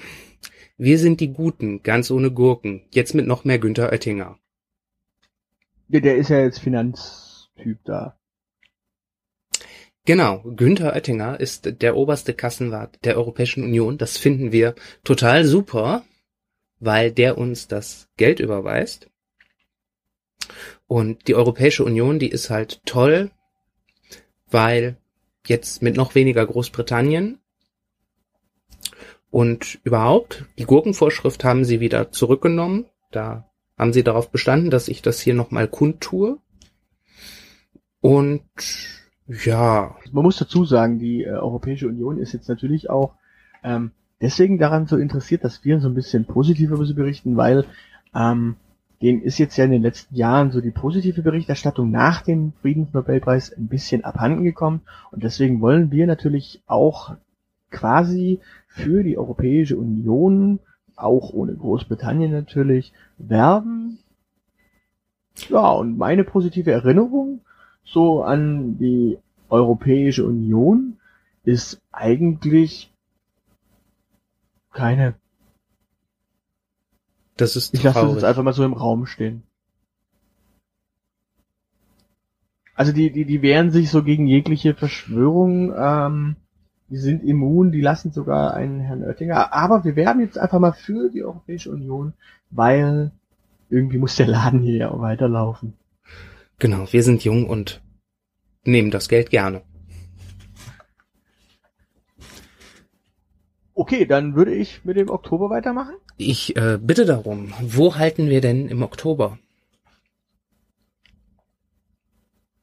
Wir 0.76 1.00
sind 1.00 1.18
die 1.18 1.32
Guten, 1.32 1.82
ganz 1.82 2.08
ohne 2.08 2.30
Gurken. 2.30 2.86
Jetzt 2.92 3.14
mit 3.14 3.26
noch 3.26 3.44
mehr 3.44 3.58
Günther 3.58 3.90
Oettinger. 3.90 4.38
Der, 5.88 6.02
der 6.02 6.16
ist 6.16 6.30
ja 6.30 6.40
jetzt 6.40 6.60
Finanztyp 6.60 7.78
da. 7.84 8.16
Genau, 10.04 10.40
Günther 10.42 10.94
Oettinger 10.94 11.40
ist 11.40 11.82
der 11.82 11.96
oberste 11.96 12.32
Kassenwart 12.32 13.04
der 13.04 13.16
Europäischen 13.16 13.64
Union. 13.64 13.98
Das 13.98 14.16
finden 14.16 14.52
wir 14.52 14.76
total 15.02 15.44
super, 15.44 16.04
weil 16.78 17.10
der 17.10 17.38
uns 17.38 17.66
das 17.66 18.08
Geld 18.16 18.38
überweist. 18.38 19.10
Und 20.86 21.26
die 21.26 21.34
Europäische 21.34 21.84
Union, 21.84 22.20
die 22.20 22.30
ist 22.30 22.50
halt 22.50 22.80
toll, 22.86 23.32
weil 24.46 24.96
jetzt 25.48 25.82
mit 25.82 25.96
noch 25.96 26.14
weniger 26.14 26.46
Großbritannien 26.46 27.38
und 29.30 29.78
überhaupt, 29.84 30.46
die 30.58 30.64
Gurkenvorschrift 30.64 31.44
haben 31.44 31.64
sie 31.64 31.80
wieder 31.80 32.10
zurückgenommen. 32.12 32.86
Da 33.10 33.50
haben 33.76 33.92
sie 33.92 34.02
darauf 34.02 34.30
bestanden, 34.30 34.70
dass 34.70 34.88
ich 34.88 35.02
das 35.02 35.20
hier 35.20 35.34
nochmal 35.34 35.68
kundtue. 35.68 36.38
Und 38.00 38.42
ja, 39.26 39.96
Man 40.12 40.24
muss 40.24 40.38
dazu 40.38 40.64
sagen, 40.64 40.98
die 40.98 41.24
äh, 41.24 41.30
Europäische 41.30 41.88
Union 41.88 42.18
ist 42.18 42.32
jetzt 42.32 42.48
natürlich 42.48 42.88
auch 42.88 43.14
ähm, 43.62 43.90
deswegen 44.20 44.58
daran 44.58 44.86
so 44.86 44.96
interessiert, 44.96 45.44
dass 45.44 45.64
wir 45.64 45.80
so 45.80 45.88
ein 45.88 45.94
bisschen 45.94 46.24
positiver 46.24 46.78
berichten, 46.78 47.36
weil 47.36 47.66
ähm, 48.14 48.56
denen 49.00 49.22
ist 49.22 49.38
jetzt 49.38 49.56
ja 49.56 49.64
in 49.64 49.70
den 49.70 49.82
letzten 49.82 50.14
Jahren 50.14 50.50
so 50.50 50.60
die 50.60 50.70
positive 50.70 51.22
Berichterstattung 51.22 51.90
nach 51.90 52.22
dem 52.22 52.52
Friedensnobelpreis 52.60 53.52
ein 53.52 53.68
bisschen 53.68 54.04
abhanden 54.04 54.44
gekommen 54.44 54.82
und 55.10 55.22
deswegen 55.22 55.60
wollen 55.60 55.90
wir 55.90 56.06
natürlich 56.06 56.62
auch 56.66 57.14
quasi 57.70 58.40
für 58.66 59.02
die 59.02 59.18
Europäische 59.18 59.76
Union, 59.76 60.58
auch 60.96 61.32
ohne 61.32 61.54
Großbritannien 61.54 62.32
natürlich, 62.32 62.92
werben. 63.18 63.98
Ja, 65.48 65.70
und 65.70 65.96
meine 65.96 66.24
positive 66.24 66.72
Erinnerung 66.72 67.40
so 67.84 68.22
an 68.22 68.78
die 68.78 69.18
Europäische 69.48 70.26
Union 70.26 70.98
ist 71.44 71.80
eigentlich 71.92 72.92
keine. 74.72 75.14
Das 77.40 77.56
ist 77.56 77.74
Ich 77.74 77.82
lasse 77.82 78.00
das 78.00 78.12
jetzt 78.12 78.24
einfach 78.24 78.42
mal 78.42 78.52
so 78.52 78.64
im 78.64 78.72
Raum 78.74 79.06
stehen. 79.06 79.42
Also 82.74 82.92
die, 82.92 83.10
die, 83.10 83.24
die 83.24 83.42
wehren 83.42 83.70
sich 83.72 83.90
so 83.90 84.04
gegen 84.04 84.28
jegliche 84.28 84.74
Verschwörung, 84.74 85.74
ähm, 85.76 86.36
die 86.90 86.96
sind 86.96 87.24
immun, 87.24 87.72
die 87.72 87.80
lassen 87.80 88.12
sogar 88.12 88.54
einen 88.54 88.80
Herrn 88.80 89.02
Oettinger. 89.02 89.52
Aber 89.52 89.84
wir 89.84 89.96
werben 89.96 90.20
jetzt 90.20 90.38
einfach 90.38 90.60
mal 90.60 90.72
für 90.72 91.10
die 91.10 91.24
Europäische 91.24 91.70
Union, 91.70 92.12
weil 92.50 93.10
irgendwie 93.68 93.98
muss 93.98 94.16
der 94.16 94.28
Laden 94.28 94.60
hier 94.60 94.76
ja 94.76 94.90
auch 94.90 95.00
weiterlaufen. 95.00 95.74
Genau, 96.58 96.86
wir 96.90 97.02
sind 97.02 97.24
jung 97.24 97.48
und 97.48 97.82
nehmen 98.64 98.90
das 98.90 99.08
Geld 99.08 99.30
gerne. 99.30 99.62
Okay, 103.74 104.06
dann 104.06 104.34
würde 104.34 104.54
ich 104.54 104.84
mit 104.84 104.96
dem 104.96 105.10
Oktober 105.10 105.50
weitermachen. 105.50 105.94
Ich 106.20 106.56
äh, 106.56 106.78
bitte 106.82 107.06
darum, 107.06 107.54
wo 107.60 107.94
halten 107.94 108.28
wir 108.28 108.40
denn 108.40 108.66
im 108.66 108.82
Oktober? 108.82 109.38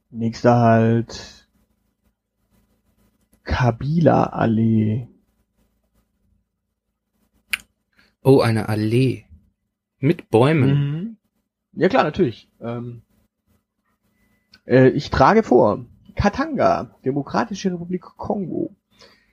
Nächster 0.09 0.59
halt 0.59 1.47
Kabila 3.45 4.23
Allee. 4.25 5.07
Oh, 8.23 8.41
eine 8.41 8.67
Allee. 8.67 9.23
Mit 9.99 10.29
Bäumen. 10.29 10.69
Mhm. 10.69 11.17
Ja 11.73 11.87
klar, 11.87 12.03
natürlich. 12.03 12.49
Ähm, 12.59 13.03
äh, 14.65 14.89
ich 14.89 15.11
trage 15.11 15.43
vor. 15.43 15.85
Katanga, 16.15 16.93
Demokratische 17.05 17.71
Republik 17.71 18.03
Kongo. 18.17 18.75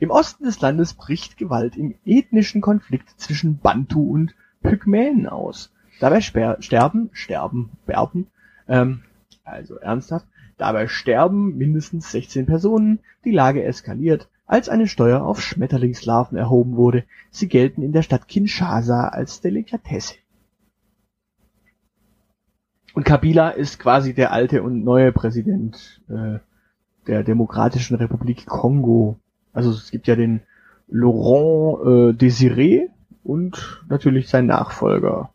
Im 0.03 0.11
Osten 0.11 0.43
des 0.43 0.61
Landes 0.61 0.95
bricht 0.95 1.37
Gewalt 1.37 1.77
im 1.77 1.95
ethnischen 2.05 2.61
Konflikt 2.61 3.09
zwischen 3.21 3.59
Bantu 3.59 4.03
und 4.15 4.35
Pygmäen 4.61 5.29
aus. 5.29 5.73
Dabei 6.01 6.21
sterben, 6.21 7.11
sterben, 7.13 7.71
berben, 7.87 8.27
ähm, 8.67 9.05
also 9.45 9.77
ernsthaft, 9.77 10.27
dabei 10.59 10.89
sterben 10.89 11.57
mindestens 11.57 12.11
16 12.11 12.47
Personen, 12.47 12.99
die 13.25 13.31
Lage 13.31 13.63
eskaliert, 13.63 14.29
als 14.45 14.69
eine 14.69 14.89
Steuer 14.89 15.23
auf 15.23 15.41
Schmetterlingslarven 15.41 16.37
erhoben 16.37 16.75
wurde. 16.75 17.05
Sie 17.31 17.47
gelten 17.47 17.83
in 17.83 17.93
der 17.93 18.03
Stadt 18.03 18.27
Kinshasa 18.27 19.07
als 19.07 19.41
Delikatesse. 19.41 20.17
Und 22.93 23.05
Kabila 23.05 23.51
ist 23.51 23.79
quasi 23.79 24.15
der 24.15 24.33
alte 24.33 24.65
und 24.65 24.83
neue 24.83 25.13
Präsident 25.13 26.03
äh, 26.09 26.41
der 27.07 27.23
Demokratischen 27.23 27.95
Republik 27.95 28.47
Kongo. 28.47 29.21
Also 29.53 29.71
es 29.71 29.91
gibt 29.91 30.07
ja 30.07 30.17
den 30.17 30.43
Laurent 30.89 32.19
äh, 32.21 32.25
Désiré 32.25 32.89
und 33.23 33.85
natürlich 33.89 34.29
sein 34.29 34.47
Nachfolger. 34.47 35.33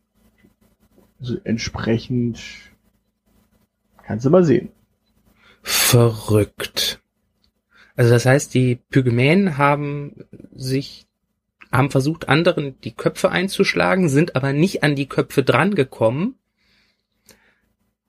Also 1.20 1.38
entsprechend 1.44 2.40
kannst 4.04 4.26
du 4.26 4.30
mal 4.30 4.44
sehen. 4.44 4.70
Verrückt. 5.64 7.02
Also 7.96 8.12
das 8.12 8.26
heißt, 8.26 8.54
die 8.54 8.76
Pygmäen 8.76 9.58
haben 9.58 10.16
sich, 10.54 11.08
haben 11.72 11.90
versucht, 11.90 12.30
anderen 12.30 12.80
die 12.82 12.94
Köpfe 12.94 13.32
einzuschlagen, 13.32 14.08
sind 14.08 14.36
aber 14.36 14.54
nicht 14.54 14.84
an 14.84 14.96
die 14.96 15.08
Köpfe 15.08 15.44
drangekommen, 15.44 16.36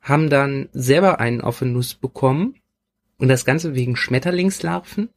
haben 0.02 0.28
dann 0.28 0.68
selber 0.72 1.20
einen 1.20 1.40
auf 1.40 1.60
den 1.60 1.72
Nuss 1.72 1.94
bekommen 1.94 2.56
und 3.16 3.28
das 3.28 3.46
Ganze 3.46 3.74
wegen 3.74 3.96
Schmetterlingslarven. 3.96 5.08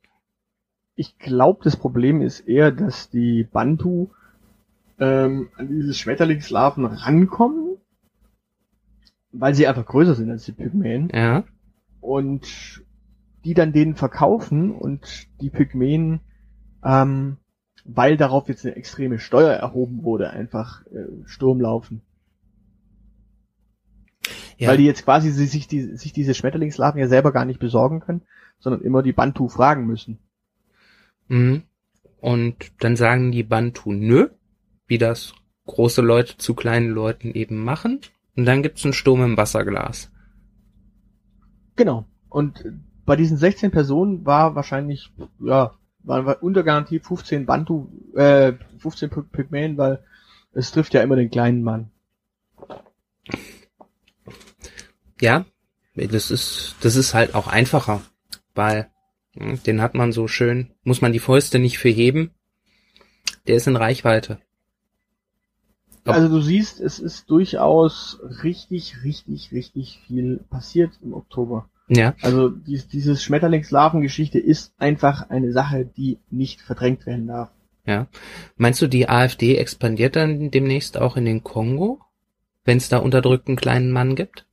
Ich 0.95 1.17
glaube, 1.17 1.61
das 1.63 1.77
Problem 1.77 2.21
ist 2.21 2.41
eher, 2.41 2.71
dass 2.71 3.09
die 3.09 3.43
Bantu 3.43 4.09
ähm, 4.99 5.49
an 5.55 5.67
diese 5.67 5.93
Schmetterlingslarven 5.93 6.85
rankommen, 6.85 7.77
weil 9.31 9.55
sie 9.55 9.67
einfach 9.67 9.85
größer 9.85 10.15
sind 10.15 10.29
als 10.29 10.45
die 10.45 10.51
Pygmäen. 10.51 11.09
Ja. 11.13 11.43
und 12.01 12.83
die 13.43 13.55
dann 13.55 13.73
denen 13.73 13.95
verkaufen 13.95 14.71
und 14.71 15.27
die 15.41 15.49
Pygmäen 15.49 16.19
ähm, 16.83 17.37
weil 17.85 18.17
darauf 18.17 18.47
jetzt 18.47 18.65
eine 18.65 18.75
extreme 18.75 19.19
Steuer 19.19 19.53
erhoben 19.53 20.03
wurde, 20.03 20.29
einfach 20.31 20.85
äh, 20.87 21.07
Sturm 21.25 21.61
laufen. 21.61 22.01
Ja. 24.57 24.69
Weil 24.69 24.77
die 24.77 24.85
jetzt 24.85 25.03
quasi 25.03 25.31
sich, 25.31 25.67
die, 25.67 25.81
sich 25.97 26.13
diese 26.13 26.33
Schmetterlingslarven 26.33 26.99
ja 26.99 27.07
selber 27.07 27.31
gar 27.31 27.45
nicht 27.45 27.59
besorgen 27.59 27.99
können, 27.99 28.21
sondern 28.59 28.81
immer 28.81 29.01
die 29.01 29.13
Bantu 29.13 29.47
fragen 29.47 29.87
müssen. 29.87 30.19
Mhm. 31.31 31.63
Und 32.19 32.71
dann 32.79 32.97
sagen 32.97 33.31
die 33.31 33.43
Bantu 33.43 33.93
nö, 33.93 34.27
wie 34.85 34.97
das 34.97 35.33
große 35.65 36.01
Leute 36.01 36.37
zu 36.37 36.53
kleinen 36.53 36.89
Leuten 36.89 37.31
eben 37.31 37.63
machen. 37.63 38.01
Und 38.35 38.45
dann 38.45 38.61
gibt's 38.61 38.83
einen 38.83 38.93
Sturm 38.93 39.23
im 39.23 39.37
Wasserglas. 39.37 40.11
Genau. 41.77 42.05
Und 42.29 42.65
bei 43.05 43.15
diesen 43.15 43.37
16 43.37 43.71
Personen 43.71 44.25
war 44.25 44.55
wahrscheinlich, 44.55 45.11
ja, 45.39 45.73
waren 46.03 46.25
wir 46.25 46.43
unter 46.43 46.63
Garantie 46.63 46.99
15 46.99 47.45
Bantu, 47.45 47.87
äh, 48.15 48.53
15 48.79 49.09
Py- 49.09 49.23
Pygmäen, 49.31 49.77
weil 49.77 50.03
es 50.51 50.71
trifft 50.71 50.93
ja 50.93 51.01
immer 51.01 51.15
den 51.15 51.31
kleinen 51.31 51.63
Mann. 51.63 51.91
Ja, 55.21 55.45
das 55.95 56.29
ist, 56.29 56.75
das 56.81 56.95
ist 56.97 57.13
halt 57.13 57.35
auch 57.35 57.47
einfacher, 57.47 58.01
weil 58.53 58.90
den 59.35 59.81
hat 59.81 59.95
man 59.95 60.11
so 60.11 60.27
schön, 60.27 60.71
muss 60.83 61.01
man 61.01 61.13
die 61.13 61.19
Fäuste 61.19 61.59
nicht 61.59 61.77
für 61.77 61.89
heben. 61.89 62.31
Der 63.47 63.55
ist 63.55 63.67
in 63.67 63.75
Reichweite. 63.75 64.39
Ob- 66.05 66.15
Also 66.15 66.29
du 66.29 66.41
siehst, 66.41 66.79
es 66.79 66.99
ist 66.99 67.29
durchaus 67.29 68.19
richtig, 68.43 69.03
richtig, 69.03 69.51
richtig 69.51 69.99
viel 70.07 70.39
passiert 70.49 70.91
im 71.03 71.13
Oktober. 71.13 71.69
Ja, 71.87 72.15
Also 72.21 72.49
dies, 72.49 72.87
dieses 72.87 73.21
Schmetterlingslarvengeschichte 73.23 74.39
ist 74.39 74.73
einfach 74.77 75.29
eine 75.29 75.51
Sache, 75.51 75.85
die 75.85 76.19
nicht 76.29 76.61
verdrängt 76.61 77.05
werden 77.05 77.27
darf. 77.27 77.51
ja. 77.85 78.07
Meinst 78.57 78.81
du, 78.81 78.87
die 78.87 79.09
AfD 79.09 79.57
expandiert 79.57 80.15
dann 80.15 80.51
demnächst 80.51 80.97
auch 80.97 81.17
in 81.17 81.25
den 81.25 81.43
Kongo, 81.43 81.99
wenn 82.63 82.77
es 82.77 82.89
da 82.89 82.97
unterdrückten 82.97 83.55
kleinen 83.55 83.91
Mann 83.91 84.15
gibt? 84.15 84.45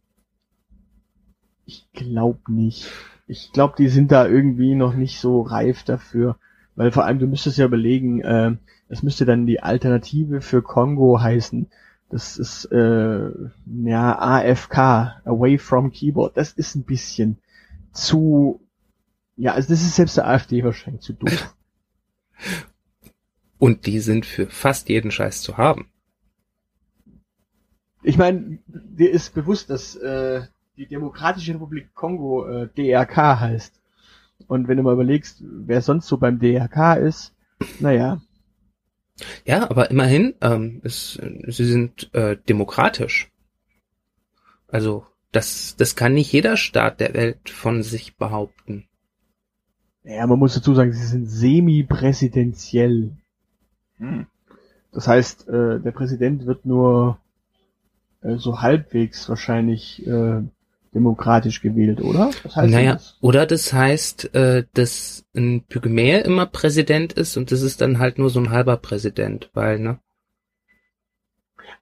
Ich 1.67 1.87
glaube 1.93 2.41
nicht. 2.53 2.87
Ich 3.29 3.53
glaube, 3.53 3.75
die 3.79 3.89
sind 3.89 4.11
da 4.11 4.27
irgendwie 4.27 4.75
noch 4.75 4.95
nicht 4.95 5.21
so 5.21 5.43
reif 5.43 5.85
dafür. 5.85 6.37
Weil 6.75 6.91
vor 6.93 7.05
allem, 7.05 7.19
du 7.19 7.27
müsstest 7.27 7.59
ja 7.59 7.67
überlegen, 7.67 8.21
äh, 8.23 8.57
das 8.89 9.03
müsste 9.03 9.25
dann 9.25 9.47
die 9.47 9.63
Alternative 9.63 10.41
für 10.41 10.63
Kongo 10.63 11.21
heißen. 11.21 11.69
Das 12.09 12.39
ist 12.39 12.65
äh, 12.73 13.31
ja 13.85 14.19
AFK, 14.19 15.21
Away 15.25 15.59
from 15.59 15.93
Keyboard. 15.93 16.37
Das 16.37 16.53
ist 16.53 16.75
ein 16.75 16.85
bisschen 16.85 17.39
zu 17.93 18.61
ja, 19.39 19.55
also 19.55 19.69
das 19.69 19.83
ist 19.83 19.95
selbst 19.95 20.17
der 20.17 20.27
AfD 20.27 20.65
wahrscheinlich 20.65 21.03
zu 21.03 21.13
doof. 21.13 21.55
Und 23.59 23.87
die 23.87 24.01
sind 24.01 24.27
für 24.27 24.49
fast 24.49 24.89
jeden 24.89 25.13
Scheiß 25.13 25.43
zu 25.43 25.57
haben. 25.57 25.89
Ich 28.03 28.19
meine, 28.19 28.59
dir 28.67 29.11
ist 29.11 29.35
bewusst, 29.35 29.71
dass 29.71 29.95
äh, 29.97 30.43
die 30.79 30.87
Demokratische 30.87 31.55
Republik 31.55 31.95
Kongo 31.95 32.47
äh, 32.47 32.69
DRK 32.69 33.41
heißt. 33.41 33.81
Und 34.47 34.69
wenn 34.69 34.77
du 34.77 34.85
mal 34.85 34.95
überlegst, 34.95 35.43
wer 35.43 35.83
sonst 35.83 36.07
so 36.07 36.17
beim 36.17 36.39
DRK 36.39 36.95
ist, 36.95 37.35
naja, 37.81 38.21
Ja, 39.45 39.69
aber 39.69 39.91
immerhin, 39.91 40.35
ähm, 40.41 40.81
es, 40.85 41.21
sie 41.49 41.65
sind 41.65 42.15
äh, 42.15 42.37
demokratisch. 42.49 43.33
Also 44.69 45.07
das, 45.33 45.75
das 45.77 45.97
kann 45.97 46.15
nicht 46.15 46.33
jeder 46.33 46.57
Staat 46.57 47.01
der 47.01 47.15
Welt 47.15 47.51
von 47.51 47.83
sich 47.83 48.17
behaupten. 48.17 48.87
naja, 50.05 50.27
man 50.27 50.39
muss 50.39 50.55
dazu 50.55 50.75
sagen, 50.75 50.93
sie 50.93 51.05
sind 51.05 51.27
semi-präsidentiell. 51.27 53.11
Das 54.93 55.09
heißt, 55.09 55.49
äh, 55.49 55.81
der 55.81 55.91
Präsident 55.91 56.47
wird 56.47 56.65
nur 56.65 57.19
äh, 58.23 58.37
so 58.37 58.61
halbwegs 58.61 59.29
wahrscheinlich 59.29 60.07
äh, 60.07 60.43
demokratisch 60.95 61.61
gewählt, 61.61 62.01
oder? 62.01 62.31
Was 62.43 62.57
heißt 62.57 62.71
naja, 62.73 62.93
das? 62.95 63.17
oder 63.21 63.47
das 63.47 63.73
heißt, 63.73 64.35
äh, 64.35 64.65
dass 64.75 65.25
ein 65.35 65.65
Pygmäer 65.69 66.25
immer 66.25 66.47
Präsident 66.47 67.13
ist 67.13 67.37
und 67.37 67.53
das 67.53 67.63
ist 67.63 67.81
dann 67.81 67.99
halt 67.99 68.19
nur 68.19 68.31
so 68.31 68.41
ein 68.41 68.51
halber 68.51 68.77
Präsident, 68.77 69.51
weil, 69.55 69.79
ne? 69.79 70.01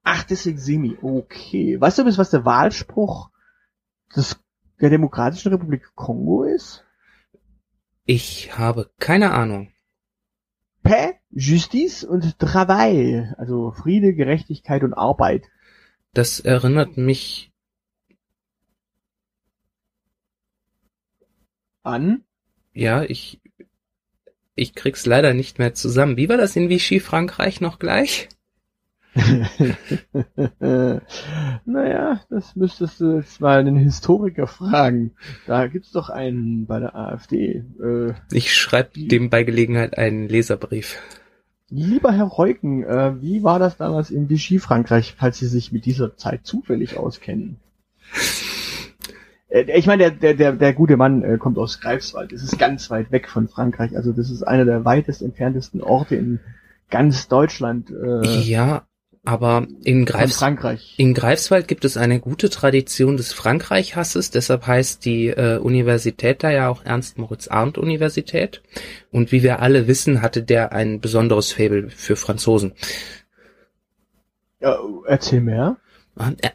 Ach, 0.02 0.22
deswegen 0.22 0.58
semi. 0.58 0.96
Okay. 1.02 1.80
Weißt 1.80 1.98
du, 1.98 2.04
was 2.04 2.30
der 2.30 2.44
Wahlspruch 2.44 3.30
des, 4.14 4.38
der 4.80 4.90
Demokratischen 4.90 5.52
Republik 5.52 5.82
Kongo 5.96 6.44
ist? 6.44 6.84
Ich 8.04 8.56
habe 8.56 8.90
keine 9.00 9.32
Ahnung. 9.32 9.72
Paix, 10.84 11.18
Justice 11.30 12.06
und 12.06 12.38
Travail. 12.38 13.34
Also 13.38 13.72
Friede, 13.72 14.14
Gerechtigkeit 14.14 14.84
und 14.84 14.94
Arbeit. 14.94 15.42
Das 16.14 16.38
erinnert 16.38 16.96
mich, 16.96 17.52
An? 21.86 22.22
ja, 22.74 23.02
ich, 23.04 23.40
ich 24.54 24.74
krieg's 24.74 25.06
leider 25.06 25.32
nicht 25.32 25.58
mehr 25.58 25.72
zusammen. 25.74 26.16
Wie 26.18 26.28
war 26.28 26.36
das 26.36 26.56
in 26.56 26.68
Vichy 26.68 27.00
Frankreich 27.00 27.60
noch 27.60 27.78
gleich? 27.78 28.28
naja, 31.64 32.20
das 32.28 32.54
müsstest 32.54 33.00
du 33.00 33.16
jetzt 33.16 33.40
mal 33.40 33.58
einen 33.60 33.76
Historiker 33.76 34.46
fragen. 34.46 35.12
Da 35.46 35.66
gibt's 35.68 35.92
doch 35.92 36.10
einen 36.10 36.66
bei 36.66 36.80
der 36.80 36.94
AfD. 36.94 37.64
Äh, 37.82 38.12
Ich 38.30 38.54
schreibe 38.54 38.90
dem 39.00 39.30
bei 39.30 39.42
Gelegenheit 39.42 39.96
einen 39.96 40.28
Leserbrief. 40.28 40.98
lieber 41.70 42.12
Herr 42.12 42.26
Reuken, 42.26 42.84
äh, 42.84 43.20
wie 43.22 43.42
war 43.42 43.58
das 43.58 43.78
damals 43.78 44.10
in 44.10 44.28
Vichy 44.28 44.58
Frankreich, 44.58 45.14
falls 45.16 45.38
Sie 45.38 45.48
sich 45.48 45.72
mit 45.72 45.86
dieser 45.86 46.16
Zeit 46.16 46.44
zufällig 46.46 46.98
auskennen? 46.98 47.56
Äh, 49.48 49.64
ich 49.76 49.86
meine, 49.86 50.10
der, 50.10 50.10
der, 50.10 50.34
der, 50.34 50.52
der 50.52 50.72
gute 50.72 50.96
Mann 50.96 51.22
äh, 51.22 51.38
kommt 51.38 51.58
aus 51.58 51.80
Greifswald. 51.80 52.32
Das 52.32 52.42
ist 52.42 52.58
ganz 52.58 52.90
weit 52.90 53.12
weg 53.12 53.28
von 53.28 53.48
Frankreich. 53.48 53.96
Also 53.96 54.12
das 54.12 54.30
ist 54.30 54.42
einer 54.42 54.64
der 54.64 54.84
weitest 54.84 55.22
entferntesten 55.22 55.82
Orte 55.82 56.16
in 56.16 56.40
ganz 56.90 57.28
Deutschland 57.28 57.90
äh, 57.90 58.26
Ja, 58.26 58.86
aber 59.26 59.66
in 59.82 60.04
Greifs 60.04 60.40
in 60.98 61.12
Greifswald 61.12 61.66
gibt 61.66 61.84
es 61.84 61.96
eine 61.96 62.20
gute 62.20 62.48
Tradition 62.48 63.16
des 63.16 63.32
Frankreich-Hasses, 63.32 64.30
deshalb 64.30 64.68
heißt 64.68 65.04
die 65.04 65.26
äh, 65.26 65.58
Universität 65.58 66.44
da 66.44 66.50
ja 66.52 66.68
auch 66.68 66.84
Ernst-Moritz-Arndt-Universität. 66.84 68.62
Und 69.10 69.32
wie 69.32 69.42
wir 69.42 69.60
alle 69.60 69.88
wissen, 69.88 70.22
hatte 70.22 70.44
der 70.44 70.70
ein 70.70 71.00
besonderes 71.00 71.50
Faible 71.52 71.90
für 71.90 72.14
Franzosen. 72.14 72.74
Ja, 74.60 74.78
erzähl 75.06 75.40
mehr. 75.40 75.76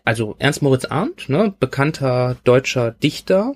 Also 0.04 0.36
Ernst 0.39 0.62
Moritz 0.62 0.86
Arndt, 0.86 1.30
ne, 1.30 1.54
bekannter 1.60 2.38
deutscher 2.43 2.91
Dichter, 2.91 3.54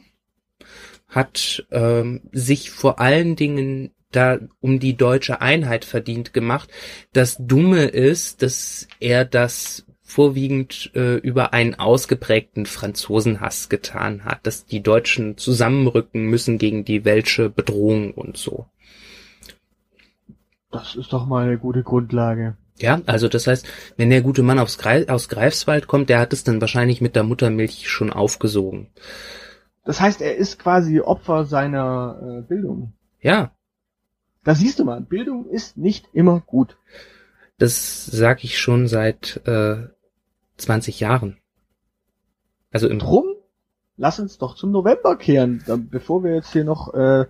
hat 1.08 1.66
ähm, 1.72 2.22
sich 2.32 2.72
vor 2.72 3.00
allen 3.00 3.36
Dingen 3.36 3.92
da 4.12 4.40
um 4.62 4.80
die 4.80 4.96
deutsche 4.96 5.42
Einheit 5.42 5.84
verdient 5.86 6.34
gemacht. 6.34 6.70
Das 7.14 7.38
Dumme 7.40 7.86
ist, 7.86 8.42
dass 8.42 8.88
er 9.00 9.26
das 9.26 9.86
vorwiegend 10.02 10.92
äh, 10.96 11.16
über 11.16 11.54
einen 11.54 11.76
ausgeprägten 11.76 12.66
Franzosenhass 12.66 13.70
getan 13.70 14.24
hat, 14.24 14.46
dass 14.46 14.66
die 14.66 14.84
Deutschen 14.84 15.38
zusammenrücken 15.38 16.26
müssen 16.26 16.58
gegen 16.58 16.86
die 16.86 17.04
welsche 17.04 17.50
Bedrohung 17.50 18.14
und 18.14 18.38
so. 18.38 18.68
Das 20.72 20.96
ist 20.96 21.12
doch 21.12 21.26
mal 21.26 21.48
eine 21.48 21.58
gute 21.58 21.84
Grundlage. 21.84 22.56
Ja, 22.78 23.02
also 23.06 23.28
das 23.30 23.48
heißt, 23.48 23.66
wenn 23.98 24.10
der 24.10 24.22
gute 24.22 24.44
Mann 24.44 24.60
aufs 24.60 24.78
Greif, 24.78 25.08
aus 25.10 25.30
Greifswald 25.30 25.88
kommt, 25.88 26.10
der 26.10 26.20
hat 26.20 26.34
es 26.34 26.44
dann 26.44 26.60
wahrscheinlich 26.60 27.00
mit 27.02 27.16
der 27.16 27.24
Muttermilch 27.24 27.90
schon 27.90 28.12
aufgesogen. 28.12 28.88
Das 29.86 30.02
heißt, 30.02 30.22
er 30.22 30.36
ist 30.36 30.60
quasi 30.60 31.00
Opfer 31.00 31.46
seiner 31.46 32.20
äh, 32.22 32.42
Bildung. 32.42 32.94
Ja, 33.22 33.52
Da 34.44 34.56
siehst 34.56 34.80
du 34.80 34.84
mal, 34.86 35.00
Bildung 35.02 35.48
ist 35.50 35.78
nicht 35.78 36.08
immer 36.14 36.42
gut. 36.42 36.78
das 37.58 38.06
sag 38.06 38.44
ich 38.44 38.60
schon 38.60 38.88
seit 38.88 39.42
äh, 39.46 39.88
20 40.58 41.00
Jahren. 41.00 41.38
Also 42.72 42.90
im 42.90 43.00
Drum, 43.00 43.24
lass 43.96 44.20
uns 44.20 44.38
doch 44.38 44.56
zum 44.56 44.72
November 44.72 45.16
kehren, 45.18 45.64
dann, 45.66 45.88
bevor 45.90 46.24
wir 46.26 46.36
jetzt 46.36 46.52
hier 46.52 46.66
noch 46.66 46.94
äh, 46.94 47.26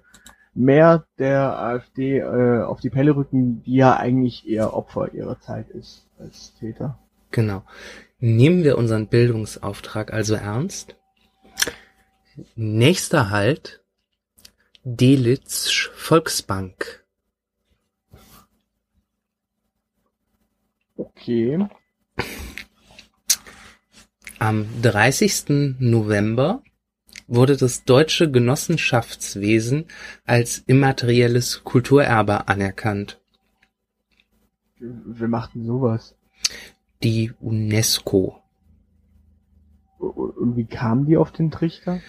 mehr 0.56 1.06
der 1.20 1.60
AfD 1.60 2.20
äh, 2.20 2.63
auf 2.63 2.80
die 2.80 2.89
Pelle 2.89 3.15
rücken, 3.15 3.62
die 3.63 3.76
ja 3.76 3.96
eigentlich 3.98 4.48
eher 4.48 4.74
Opfer 4.74 5.13
ihrer 5.13 5.39
Zeit 5.39 5.70
ist 5.70 6.08
als 6.18 6.54
Täter. 6.60 6.98
genau. 7.32 7.63
Nehmen 8.20 8.63
wir 8.63 8.78
unseren 8.78 9.08
Bildungsauftrag 9.08 10.13
also 10.13 10.36
ernst. 10.36 10.96
Nächster 12.56 13.30
Halt 13.30 13.84
Delitzsch 14.84 15.89
Volksbank. 15.96 17.04
Okay. 20.96 21.68
Am 24.39 24.68
30. 24.82 25.76
November 25.80 26.63
wurde 27.28 27.58
das 27.58 27.84
deutsche 27.84 28.30
Genossenschaftswesen 28.30 29.86
als 30.26 30.60
immaterielles 30.60 31.64
Kulturerbe 31.64 32.48
anerkannt. 32.48 33.20
Wer 34.80 35.28
macht 35.28 35.56
denn 35.56 35.66
sowas? 35.66 36.16
Die 37.02 37.32
UNESCO. 37.40 38.42
Und 39.98 40.56
wie 40.56 40.66
kamen 40.66 41.06
die 41.06 41.18
auf 41.18 41.32
den 41.32 41.52
Trichter? 41.52 42.02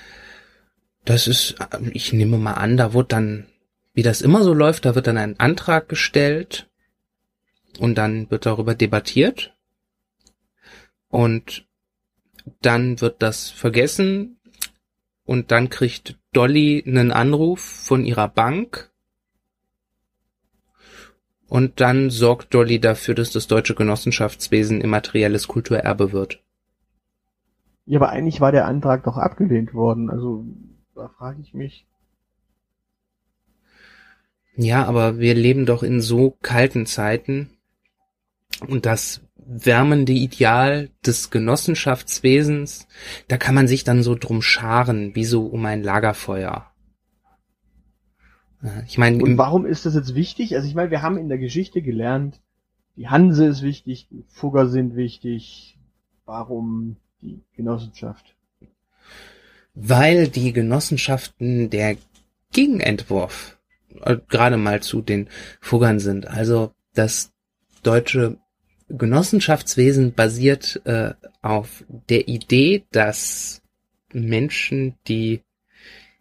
Das 1.04 1.28
ist, 1.28 1.56
ich 1.92 2.12
nehme 2.12 2.36
mal 2.36 2.54
an, 2.54 2.76
da 2.76 2.92
wird 2.92 3.12
dann, 3.12 3.46
wie 3.94 4.02
das 4.02 4.22
immer 4.22 4.42
so 4.42 4.52
läuft, 4.52 4.84
da 4.84 4.94
wird 4.94 5.06
dann 5.06 5.18
ein 5.18 5.38
Antrag 5.38 5.88
gestellt 5.88 6.68
und 7.78 7.96
dann 7.96 8.30
wird 8.30 8.44
darüber 8.44 8.74
debattiert 8.74 9.56
und 11.08 11.66
dann 12.60 13.00
wird 13.00 13.22
das 13.22 13.50
vergessen 13.50 14.35
und 15.26 15.50
dann 15.50 15.68
kriegt 15.68 16.18
Dolly 16.32 16.82
einen 16.86 17.12
Anruf 17.12 17.60
von 17.60 18.04
ihrer 18.04 18.28
Bank 18.28 18.90
und 21.48 21.80
dann 21.80 22.10
sorgt 22.10 22.54
Dolly 22.54 22.80
dafür, 22.80 23.14
dass 23.14 23.30
das 23.30 23.46
deutsche 23.46 23.74
Genossenschaftswesen 23.74 24.80
immaterielles 24.80 25.48
Kulturerbe 25.48 26.12
wird. 26.12 26.42
Ja, 27.84 27.98
aber 28.00 28.10
eigentlich 28.10 28.40
war 28.40 28.50
der 28.50 28.66
Antrag 28.66 29.04
doch 29.04 29.16
abgelehnt 29.16 29.74
worden. 29.74 30.10
Also 30.10 30.44
da 30.94 31.08
frage 31.08 31.40
ich 31.40 31.54
mich. 31.54 31.86
Ja, 34.56 34.86
aber 34.86 35.18
wir 35.18 35.34
leben 35.34 35.66
doch 35.66 35.82
in 35.82 36.00
so 36.00 36.36
kalten 36.42 36.86
Zeiten 36.86 37.50
und 38.66 38.86
das 38.86 39.20
wärmende 39.46 40.12
Ideal 40.12 40.90
des 41.04 41.30
Genossenschaftswesens, 41.30 42.86
da 43.28 43.36
kann 43.36 43.54
man 43.54 43.68
sich 43.68 43.84
dann 43.84 44.02
so 44.02 44.14
drum 44.14 44.42
scharen, 44.42 45.14
wie 45.14 45.24
so 45.24 45.46
um 45.46 45.64
ein 45.66 45.82
Lagerfeuer. 45.82 46.70
Ich 48.86 48.98
meine, 48.98 49.22
und 49.22 49.38
warum 49.38 49.64
ist 49.66 49.86
das 49.86 49.94
jetzt 49.94 50.14
wichtig? 50.14 50.56
Also 50.56 50.66
ich 50.66 50.74
meine, 50.74 50.90
wir 50.90 51.02
haben 51.02 51.18
in 51.18 51.28
der 51.28 51.38
Geschichte 51.38 51.82
gelernt, 51.82 52.40
die 52.96 53.08
Hanse 53.08 53.46
ist 53.46 53.62
wichtig, 53.62 54.08
die 54.10 54.24
Fugger 54.28 54.68
sind 54.68 54.96
wichtig. 54.96 55.78
Warum 56.24 56.96
die 57.20 57.44
Genossenschaft? 57.54 58.36
weil 59.76 60.28
die 60.28 60.52
Genossenschaften 60.52 61.70
der 61.70 61.96
Gegenentwurf 62.52 63.58
äh, 64.00 64.16
gerade 64.28 64.56
mal 64.56 64.82
zu 64.82 65.02
den 65.02 65.28
Fuggern 65.60 66.00
sind. 66.00 66.26
Also 66.26 66.72
das 66.94 67.32
deutsche 67.82 68.38
Genossenschaftswesen 68.88 70.12
basiert 70.14 70.80
äh, 70.84 71.14
auf 71.42 71.84
der 72.08 72.28
Idee, 72.28 72.84
dass 72.92 73.62
Menschen, 74.12 74.94
die 75.08 75.42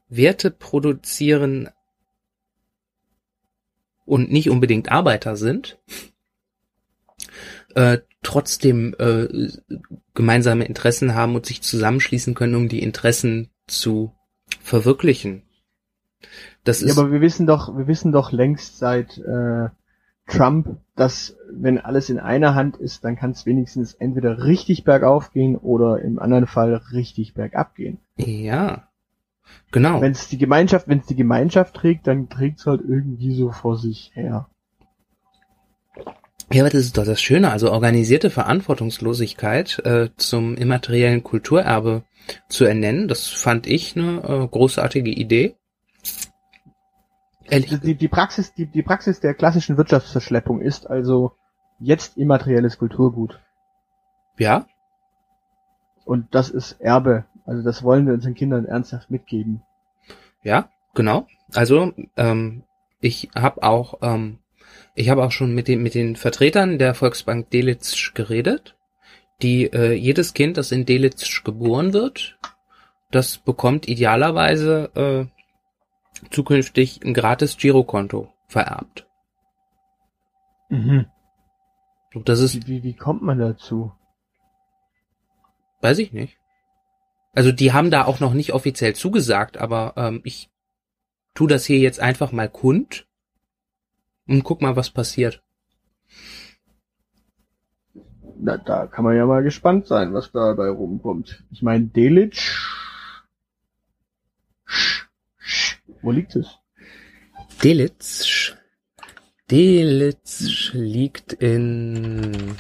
Werte 0.10 0.51
produzieren 0.51 1.69
und 4.06 4.32
nicht 4.32 4.49
unbedingt 4.49 4.91
Arbeiter 4.91 5.36
sind, 5.36 5.78
äh, 7.75 7.99
trotzdem 8.23 8.95
äh, 8.97 9.49
gemeinsame 10.13 10.65
Interessen 10.65 11.13
haben 11.13 11.36
und 11.36 11.45
sich 11.45 11.62
zusammenschließen 11.62 12.34
können, 12.34 12.56
um 12.56 12.67
die 12.67 12.82
Interessen 12.82 13.49
zu 13.67 14.13
verwirklichen. 14.62 15.43
Das 16.63 16.82
ist 16.82 16.95
ja, 16.95 17.01
aber 17.01 17.12
wir 17.12 17.21
wissen 17.21 17.45
doch, 17.45 17.78
wir 17.78 17.88
wissen 17.88 18.12
doch 18.12 18.32
längst 18.32 18.80
seit 18.80 19.17
äh, 19.19 19.69
Trump, 20.28 20.78
dass 20.96 21.36
wenn 21.52 21.78
alles 21.78 22.10
in 22.10 22.20
einer 22.20 22.56
Hand 22.56 22.78
ist, 22.78 23.04
dann 23.04 23.16
kann 23.16 23.32
es 23.32 23.46
wenigstens 23.46 23.94
entweder 23.94 24.44
richtig 24.46 24.84
bergauf 24.84 25.32
gehen 25.32 25.58
oder 25.58 26.02
im 26.02 26.20
anderen 26.20 26.48
Fall 26.48 26.76
richtig 26.92 27.34
bergab 27.34 27.76
gehen. 27.76 28.00
Ja, 28.18 28.88
genau. 29.72 30.02
Wenn 30.02 30.14
es 30.14 30.30
die 30.30 30.38
Gemeinschaft, 30.38 30.88
wenn 30.88 31.00
es 31.00 31.06
die 31.06 31.16
Gemeinschaft 31.16 31.76
trägt, 31.76 32.08
dann 32.08 32.30
trägt 32.30 32.60
es 32.60 32.66
halt 32.66 32.82
irgendwie 32.82 33.36
so 33.36 33.52
vor 33.52 33.78
sich 33.78 34.12
her. 34.14 34.48
Ja, 36.52 36.62
aber 36.62 36.70
das 36.70 36.82
ist 36.82 36.98
doch 36.98 37.06
das 37.06 37.22
Schöne, 37.22 37.52
also 37.52 37.72
organisierte 37.72 38.30
Verantwortungslosigkeit 38.30 39.80
äh, 39.84 40.10
zum 40.16 40.56
immateriellen 40.56 41.24
Kulturerbe 41.24 42.04
zu 42.50 42.66
ernennen, 42.66 43.08
das 43.08 43.28
fand 43.28 43.68
ich 43.68 43.98
eine 43.98 44.22
äh, 44.24 44.48
großartige 44.48 45.12
Idee. 45.12 45.56
Die, 47.52 47.96
die, 47.96 48.08
Praxis, 48.08 48.54
die, 48.54 48.66
die 48.66 48.82
Praxis 48.82 49.20
der 49.20 49.34
klassischen 49.34 49.78
Wirtschaftsverschleppung 49.78 50.62
ist 50.62 50.90
also 50.90 51.34
jetzt 51.80 52.18
immaterielles 52.18 52.78
Kulturgut. 52.78 53.40
Ja. 54.38 54.66
Und 56.06 56.34
das 56.34 56.50
ist 56.50 56.82
Erbe. 56.82 57.26
Also 57.46 57.64
das 57.64 57.84
wollen 57.84 58.08
wir 58.08 58.14
unseren 58.14 58.34
Kindern 58.34 58.66
ernsthaft 58.66 59.12
mitgeben. 59.12 59.62
Ja, 60.42 60.70
genau. 60.94 61.28
Also 61.54 61.94
ähm, 62.18 62.64
ich 63.00 63.30
habe 63.36 63.62
auch 63.64 64.00
ähm, 64.02 64.40
ich 64.96 65.10
habe 65.10 65.24
auch 65.24 65.32
schon 65.32 65.54
mit 65.54 65.68
den, 65.68 65.84
mit 65.84 65.94
den 65.94 66.16
Vertretern 66.16 66.80
der 66.80 66.94
Volksbank 66.94 67.50
Delitzsch 67.50 68.14
geredet, 68.14 68.76
die 69.42 69.66
äh, 69.66 69.94
jedes 69.94 70.34
Kind, 70.34 70.58
das 70.58 70.72
in 70.72 70.86
Delitzsch 70.86 71.44
geboren 71.44 71.94
wird, 71.94 72.38
das 73.12 73.38
bekommt 73.38 73.88
idealerweise 73.88 74.90
äh, 74.96 75.35
zukünftig 76.30 77.01
ein 77.04 77.13
gratis 77.13 77.58
Girokonto 77.58 78.32
vererbt. 78.47 79.08
Mhm. 80.69 81.06
Das 82.23 82.39
ist. 82.39 82.67
Wie, 82.67 82.67
wie, 82.67 82.84
wie 82.84 82.93
kommt 82.93 83.21
man 83.21 83.39
dazu? 83.39 83.91
Weiß 85.82 85.99
ich 85.99 86.13
nicht. 86.13 86.38
Also 87.34 87.51
die 87.51 87.73
haben 87.73 87.91
da 87.91 88.06
auch 88.06 88.19
noch 88.19 88.34
nicht 88.34 88.54
offiziell 88.54 88.95
zugesagt, 88.95 89.58
aber 89.58 89.93
ähm, 89.97 90.21
ich 90.23 90.49
tu 91.34 91.47
das 91.47 91.65
hier 91.65 91.80
jetzt 91.80 91.99
einfach 91.99 92.32
mal 92.32 92.49
kund 92.49 93.08
und 94.28 94.43
guck 94.43 94.62
mal, 94.62 94.75
was 94.75 94.89
passiert. 94.89 95.43
Na, 98.38 98.58
da 98.58 98.88
kann 98.88 99.04
man 99.04 99.15
ja 99.15 99.25
mal 99.25 99.43
gespannt 99.43 99.86
sein, 99.88 100.13
was 100.13 100.32
dabei 100.32 100.69
rumkommt. 100.69 101.43
Ich 101.51 101.62
meine, 101.62 101.86
Delitzsch. 101.86 102.75
Wo 106.06 106.12
liegt 106.12 106.36
es? 106.36 106.60
Delitzsch. 107.63 108.56
Delitzsch 109.50 110.72
liegt 110.74 111.34
in 111.34 112.56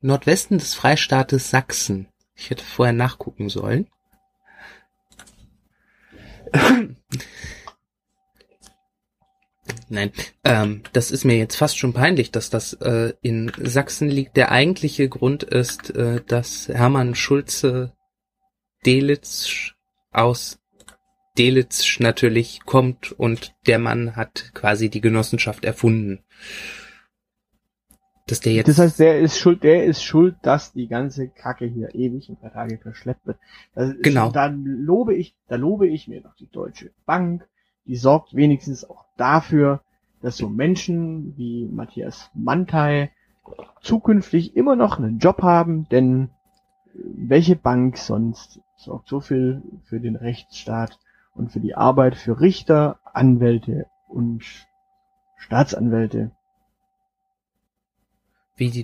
Nordwesten 0.00 0.58
des 0.58 0.74
Freistaates 0.74 1.48
Sachsen. 1.48 2.08
Ich 2.34 2.50
hätte 2.50 2.64
vorher 2.64 2.92
nachgucken 2.92 3.48
sollen. 3.48 3.86
Nein, 9.90 10.12
ähm, 10.44 10.82
das 10.92 11.10
ist 11.10 11.24
mir 11.24 11.36
jetzt 11.36 11.56
fast 11.56 11.78
schon 11.78 11.92
peinlich, 11.92 12.30
dass 12.30 12.50
das 12.50 12.74
äh, 12.74 13.14
in 13.22 13.52
Sachsen 13.58 14.08
liegt. 14.08 14.36
Der 14.36 14.50
eigentliche 14.52 15.08
Grund 15.08 15.42
ist, 15.42 15.94
äh, 15.96 16.20
dass 16.26 16.68
Hermann 16.68 17.14
Schulze 17.14 17.92
Delitzsch 18.84 19.74
aus 20.12 20.58
Delitzsch 21.38 22.00
natürlich 22.00 22.60
kommt 22.64 23.12
und 23.12 23.54
der 23.66 23.78
Mann 23.78 24.16
hat 24.16 24.50
quasi 24.54 24.90
die 24.90 25.00
Genossenschaft 25.00 25.64
erfunden 25.64 26.24
dass 28.30 28.40
der 28.40 28.52
jetzt. 28.52 28.68
Das 28.68 28.78
heißt, 28.78 29.00
der 29.00 29.20
ist 29.20 29.38
schuld, 29.38 29.62
der 29.62 29.84
ist 29.84 30.02
schuld, 30.02 30.36
dass 30.42 30.72
die 30.72 30.86
ganze 30.86 31.28
Kacke 31.28 31.66
hier 31.66 31.94
ewig 31.94 32.30
paar 32.40 32.52
Tage 32.52 32.78
verschleppt 32.78 33.26
wird. 33.26 33.38
genau. 34.02 34.30
Da 34.30 34.46
lobe 34.46 35.14
ich, 35.14 35.34
da 35.48 35.56
lobe 35.56 35.88
ich 35.88 36.08
mir 36.08 36.20
noch 36.20 36.34
die 36.36 36.50
Deutsche 36.50 36.90
Bank, 37.06 37.48
die 37.88 37.96
sorgt 37.96 38.36
wenigstens 38.36 38.88
auch 38.88 39.04
dafür, 39.16 39.80
dass 40.22 40.36
so 40.36 40.48
Menschen 40.48 41.36
wie 41.36 41.66
Matthias 41.66 42.30
Mantei 42.34 43.10
zukünftig 43.80 44.54
immer 44.56 44.76
noch 44.76 44.98
einen 44.98 45.18
Job 45.18 45.42
haben, 45.42 45.88
denn 45.88 46.30
welche 46.94 47.56
Bank 47.56 47.96
sonst 47.96 48.60
sorgt 48.76 49.08
so 49.08 49.20
viel 49.20 49.62
für 49.84 50.00
den 50.00 50.16
Rechtsstaat 50.16 50.98
und 51.34 51.50
für 51.50 51.60
die 51.60 51.74
Arbeit 51.74 52.14
für 52.14 52.40
Richter, 52.40 52.98
Anwälte 53.04 53.86
und 54.06 54.44
Staatsanwälte. 55.36 56.32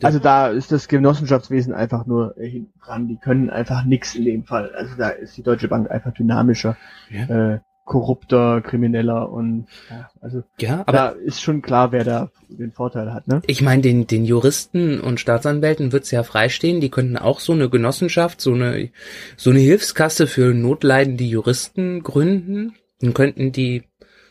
Also 0.05 0.21
da 0.21 0.49
ist 0.49 0.71
das 0.71 0.87
Genossenschaftswesen 0.87 1.75
einfach 1.75 2.07
nur 2.07 2.37
hinten 2.39 2.79
dran. 2.79 3.09
Die 3.09 3.17
können 3.17 3.51
einfach 3.51 3.85
nix 3.85 4.15
in 4.15 4.25
dem 4.25 4.45
Fall. 4.45 4.73
Also 4.75 4.97
da 4.97 5.09
ist 5.09 5.37
die 5.37 5.43
Deutsche 5.43 5.67
Bank 5.67 5.91
einfach 5.91 6.13
dynamischer, 6.13 6.77
ja. 7.11 7.55
äh, 7.55 7.61
korrupter, 7.85 8.61
krimineller 8.63 9.31
und 9.31 9.67
ja, 9.91 10.11
also 10.21 10.43
ja, 10.59 10.81
aber 10.87 10.93
da 10.93 11.09
ist 11.11 11.43
schon 11.43 11.61
klar, 11.61 11.93
wer 11.93 12.05
da 12.05 12.31
den 12.49 12.73
Vorteil 12.73 13.13
hat. 13.13 13.29
Ne? 13.29 13.43
Ich 13.47 13.61
meine, 13.61 13.83
den, 13.83 14.07
den 14.07 14.25
Juristen 14.25 15.01
und 15.01 15.21
Staatsanwälten 15.21 15.93
wird's 15.93 16.11
ja 16.11 16.23
freistehen. 16.23 16.81
Die 16.81 16.91
könnten 16.91 17.19
auch 17.19 17.41
so 17.41 17.53
eine 17.53 17.69
Genossenschaft, 17.69 18.41
so 18.41 18.53
eine 18.53 18.91
so 19.37 19.51
eine 19.51 19.61
Hilfskasse 19.61 20.27
für 20.27 20.55
notleidende 20.55 21.25
Juristen 21.25 22.03
gründen. 22.03 22.75
Dann 23.01 23.13
könnten 23.13 23.53
die 23.53 23.83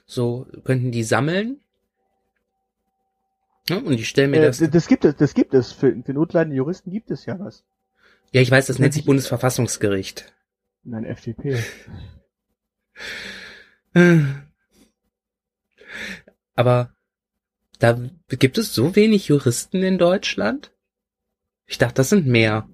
so 0.06 0.48
könnten 0.64 0.92
die 0.92 1.04
sammeln 1.04 1.60
ja, 3.70 3.78
und 3.78 3.94
ich 3.94 4.10
stelle 4.10 4.28
mir 4.28 4.42
äh, 4.42 4.48
das. 4.48 4.58
Das 4.58 4.88
gibt 4.88 5.06
es, 5.06 5.16
das 5.16 5.34
gibt 5.34 5.54
es. 5.54 5.72
Für, 5.72 5.96
für 6.04 6.14
notleidende 6.14 6.58
Juristen 6.58 6.92
gibt 6.92 7.12
es 7.12 7.26
ja 7.26 7.40
was. 7.40 7.64
Ja, 8.32 8.42
ich 8.42 8.52
weiß, 8.52 8.66
das, 8.68 8.76
das 8.76 8.82
nennt 8.82 8.94
sich 8.94 9.06
Bundesverfassungsgericht. 9.06 10.34
Nein, 10.84 11.06
FDP. 11.06 11.58
Aber 16.56 16.90
da 17.80 18.00
gibt 18.30 18.58
es 18.58 18.74
so 18.74 18.96
wenig 18.96 19.28
Juristen 19.28 19.84
in 19.84 19.98
Deutschland? 19.98 20.72
Ich 21.66 21.78
dachte, 21.78 21.96
das 21.96 22.10
sind 22.10 22.28
mehr. 22.28 22.68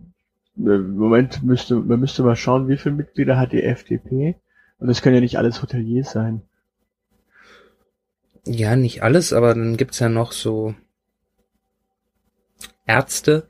Äh, 0.57 0.77
Moment, 0.77 1.43
müsste, 1.43 1.75
man 1.75 1.99
müsste 1.99 2.23
mal 2.23 2.35
schauen, 2.35 2.67
wie 2.67 2.77
viele 2.77 2.95
Mitglieder 2.95 3.37
hat 3.37 3.51
die 3.51 3.63
FDP. 3.63 4.35
Und 4.77 4.89
es 4.89 5.01
können 5.01 5.15
ja 5.15 5.21
nicht 5.21 5.37
alles 5.37 5.61
Hoteliers 5.61 6.11
sein. 6.11 6.41
Ja, 8.45 8.75
nicht 8.75 9.03
alles, 9.03 9.33
aber 9.33 9.53
dann 9.53 9.77
gibt's 9.77 9.99
ja 9.99 10.09
noch 10.09 10.31
so 10.31 10.73
Ärzte. 12.85 13.49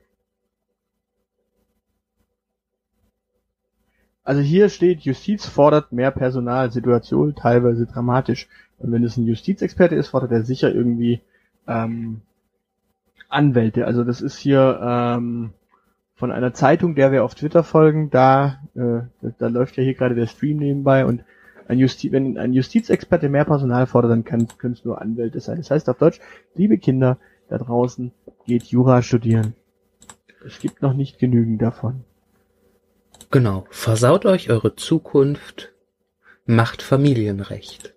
Also 4.30 4.42
hier 4.42 4.68
steht, 4.68 5.00
Justiz 5.00 5.44
fordert 5.44 5.90
mehr 5.90 6.12
Personal, 6.12 6.70
Situation 6.70 7.34
teilweise 7.34 7.86
dramatisch. 7.86 8.46
Und 8.78 8.92
wenn 8.92 9.02
es 9.02 9.16
ein 9.16 9.26
Justizexperte 9.26 9.96
ist, 9.96 10.06
fordert 10.06 10.30
er 10.30 10.44
sicher 10.44 10.72
irgendwie 10.72 11.20
ähm, 11.66 12.20
Anwälte. 13.28 13.86
Also 13.88 14.04
das 14.04 14.20
ist 14.20 14.38
hier 14.38 14.78
ähm, 14.80 15.50
von 16.14 16.30
einer 16.30 16.54
Zeitung, 16.54 16.94
der 16.94 17.10
wir 17.10 17.24
auf 17.24 17.34
Twitter 17.34 17.64
folgen. 17.64 18.10
Da, 18.10 18.60
äh, 18.76 19.00
da, 19.40 19.48
läuft 19.48 19.76
ja 19.76 19.82
hier 19.82 19.94
gerade 19.94 20.14
der 20.14 20.28
Stream 20.28 20.58
nebenbei 20.58 21.04
und 21.04 21.24
ein 21.66 21.80
Justi 21.80 22.12
wenn 22.12 22.38
ein 22.38 22.52
Justizexperte 22.52 23.28
mehr 23.28 23.44
Personal 23.44 23.88
fordert, 23.88 24.12
dann 24.12 24.22
können 24.22 24.74
es 24.74 24.84
nur 24.84 25.02
Anwälte 25.02 25.40
sein. 25.40 25.56
Das 25.56 25.72
heißt 25.72 25.88
auf 25.88 25.98
Deutsch, 25.98 26.20
liebe 26.54 26.78
Kinder 26.78 27.18
da 27.48 27.58
draußen, 27.58 28.12
geht 28.46 28.62
Jura 28.66 29.02
studieren. 29.02 29.54
Es 30.46 30.60
gibt 30.60 30.82
noch 30.82 30.92
nicht 30.94 31.18
genügend 31.18 31.60
davon. 31.60 32.04
Genau. 33.30 33.66
Versaut 33.70 34.26
euch 34.26 34.50
eure 34.50 34.74
Zukunft, 34.74 35.72
macht 36.46 36.82
Familienrecht. 36.82 37.94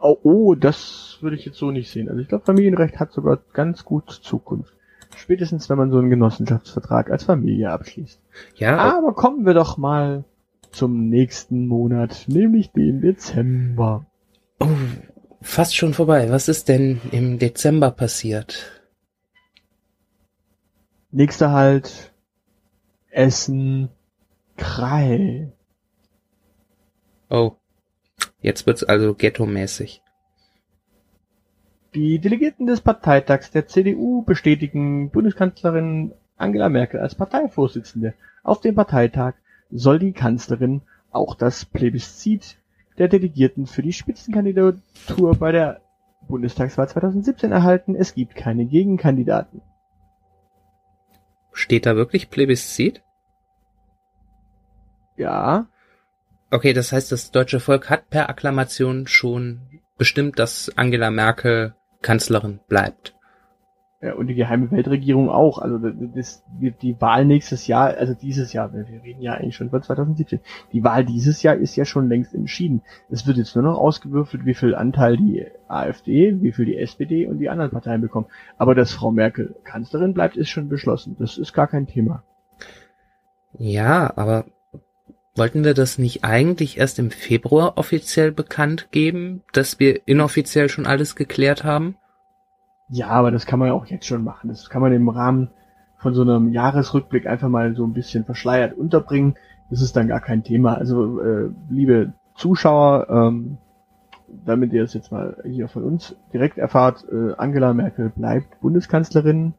Oh, 0.00 0.16
oh, 0.22 0.54
das 0.54 1.18
würde 1.20 1.36
ich 1.36 1.44
jetzt 1.44 1.58
so 1.58 1.70
nicht 1.70 1.90
sehen. 1.90 2.08
Also 2.08 2.20
ich 2.20 2.28
glaube, 2.28 2.44
Familienrecht 2.44 3.00
hat 3.00 3.12
sogar 3.12 3.38
ganz 3.52 3.84
gut 3.84 4.10
Zukunft. 4.10 4.74
Spätestens, 5.16 5.68
wenn 5.68 5.78
man 5.78 5.90
so 5.90 5.98
einen 5.98 6.10
Genossenschaftsvertrag 6.10 7.10
als 7.10 7.24
Familie 7.24 7.70
abschließt. 7.70 8.20
Ja, 8.56 8.76
Aber 8.76 9.14
kommen 9.14 9.46
wir 9.46 9.54
doch 9.54 9.78
mal 9.78 10.24
zum 10.70 11.08
nächsten 11.08 11.66
Monat, 11.66 12.24
nämlich 12.28 12.70
den 12.72 13.00
Dezember. 13.00 14.06
oh, 14.60 14.68
fast 15.40 15.74
schon 15.74 15.94
vorbei. 15.94 16.30
Was 16.30 16.48
ist 16.48 16.68
denn 16.68 17.00
im 17.10 17.38
Dezember 17.38 17.90
passiert? 17.90 18.82
Nächster 21.10 21.52
Halt, 21.52 22.12
Essen, 23.10 23.88
Krei. 24.56 25.52
Oh, 27.30 27.52
jetzt 28.40 28.66
wird's 28.66 28.84
also 28.84 29.14
ghetto-mäßig. 29.14 30.02
Die 31.94 32.18
Delegierten 32.18 32.66
des 32.66 32.80
Parteitags 32.80 33.50
der 33.50 33.66
CDU 33.66 34.22
bestätigen 34.22 35.10
Bundeskanzlerin 35.10 36.12
Angela 36.36 36.68
Merkel 36.68 37.00
als 37.00 37.14
Parteivorsitzende. 37.14 38.14
Auf 38.42 38.60
dem 38.60 38.74
Parteitag 38.74 39.34
soll 39.70 39.98
die 39.98 40.12
Kanzlerin 40.12 40.82
auch 41.10 41.34
das 41.34 41.64
Plebiszit 41.64 42.58
der 42.98 43.08
Delegierten 43.08 43.66
für 43.66 43.82
die 43.82 43.92
Spitzenkandidatur 43.92 45.34
bei 45.38 45.52
der 45.52 45.80
Bundestagswahl 46.26 46.88
2017 46.88 47.52
erhalten. 47.52 47.94
Es 47.94 48.14
gibt 48.14 48.34
keine 48.34 48.66
Gegenkandidaten. 48.66 49.62
Steht 51.58 51.86
da 51.86 51.96
wirklich 51.96 52.30
Plebiszit? 52.30 53.02
Ja, 55.16 55.66
Okay, 56.50 56.72
das 56.72 56.92
heißt, 56.92 57.12
das 57.12 57.30
deutsche 57.30 57.60
Volk 57.60 57.90
hat 57.90 58.08
per 58.08 58.30
Akklamation 58.30 59.06
schon 59.06 59.60
bestimmt, 59.98 60.38
dass 60.38 60.72
Angela 60.76 61.10
Merkel 61.10 61.74
Kanzlerin 62.00 62.60
bleibt. 62.68 63.14
Ja, 64.00 64.14
und 64.14 64.28
die 64.28 64.36
geheime 64.36 64.70
Weltregierung 64.70 65.28
auch. 65.28 65.58
Also 65.58 65.78
das, 65.78 66.44
die, 66.60 66.70
die 66.70 67.00
Wahl 67.00 67.24
nächstes 67.24 67.66
Jahr, 67.66 67.96
also 67.96 68.14
dieses 68.14 68.52
Jahr, 68.52 68.72
wir 68.72 68.86
reden 69.02 69.20
ja 69.20 69.34
eigentlich 69.34 69.56
schon 69.56 69.70
von 69.70 69.82
2017. 69.82 70.38
Die 70.72 70.84
Wahl 70.84 71.04
dieses 71.04 71.42
Jahr 71.42 71.56
ist 71.56 71.74
ja 71.74 71.84
schon 71.84 72.08
längst 72.08 72.32
entschieden. 72.32 72.82
Es 73.10 73.26
wird 73.26 73.38
jetzt 73.38 73.56
nur 73.56 73.64
noch 73.64 73.76
ausgewürfelt, 73.76 74.46
wie 74.46 74.54
viel 74.54 74.76
Anteil 74.76 75.16
die 75.16 75.46
AfD, 75.66 76.40
wie 76.40 76.52
viel 76.52 76.66
die 76.66 76.76
SPD 76.76 77.26
und 77.26 77.38
die 77.38 77.48
anderen 77.48 77.72
Parteien 77.72 78.00
bekommen. 78.00 78.26
Aber 78.56 78.76
dass 78.76 78.92
Frau 78.92 79.10
Merkel 79.10 79.56
Kanzlerin 79.64 80.14
bleibt, 80.14 80.36
ist 80.36 80.48
schon 80.48 80.68
beschlossen. 80.68 81.16
Das 81.18 81.36
ist 81.36 81.52
gar 81.52 81.66
kein 81.66 81.88
Thema. 81.88 82.22
Ja, 83.58 84.12
aber 84.16 84.44
wollten 85.34 85.64
wir 85.64 85.74
das 85.74 85.98
nicht 85.98 86.22
eigentlich 86.22 86.78
erst 86.78 87.00
im 87.00 87.10
Februar 87.10 87.76
offiziell 87.76 88.30
bekannt 88.30 88.88
geben, 88.92 89.42
dass 89.52 89.80
wir 89.80 90.06
inoffiziell 90.06 90.68
schon 90.68 90.86
alles 90.86 91.16
geklärt 91.16 91.64
haben? 91.64 91.96
Ja, 92.88 93.08
aber 93.08 93.30
das 93.30 93.46
kann 93.46 93.58
man 93.58 93.68
ja 93.68 93.74
auch 93.74 93.86
jetzt 93.86 94.06
schon 94.06 94.24
machen. 94.24 94.48
Das 94.48 94.70
kann 94.70 94.80
man 94.82 94.92
im 94.92 95.08
Rahmen 95.08 95.50
von 95.98 96.14
so 96.14 96.22
einem 96.22 96.52
Jahresrückblick 96.52 97.26
einfach 97.26 97.48
mal 97.48 97.74
so 97.74 97.84
ein 97.84 97.92
bisschen 97.92 98.24
verschleiert 98.24 98.76
unterbringen. 98.76 99.34
Das 99.70 99.82
ist 99.82 99.96
dann 99.96 100.08
gar 100.08 100.20
kein 100.20 100.44
Thema. 100.44 100.74
Also, 100.74 101.20
äh, 101.20 101.50
liebe 101.68 102.12
Zuschauer, 102.34 103.08
ähm, 103.10 103.58
damit 104.44 104.72
ihr 104.72 104.84
es 104.84 104.94
jetzt 104.94 105.12
mal 105.12 105.36
hier 105.44 105.68
von 105.68 105.84
uns 105.84 106.16
direkt 106.32 106.58
erfahrt, 106.58 107.04
äh, 107.10 107.34
Angela 107.36 107.74
Merkel 107.74 108.10
bleibt 108.10 108.60
Bundeskanzlerin. 108.60 109.54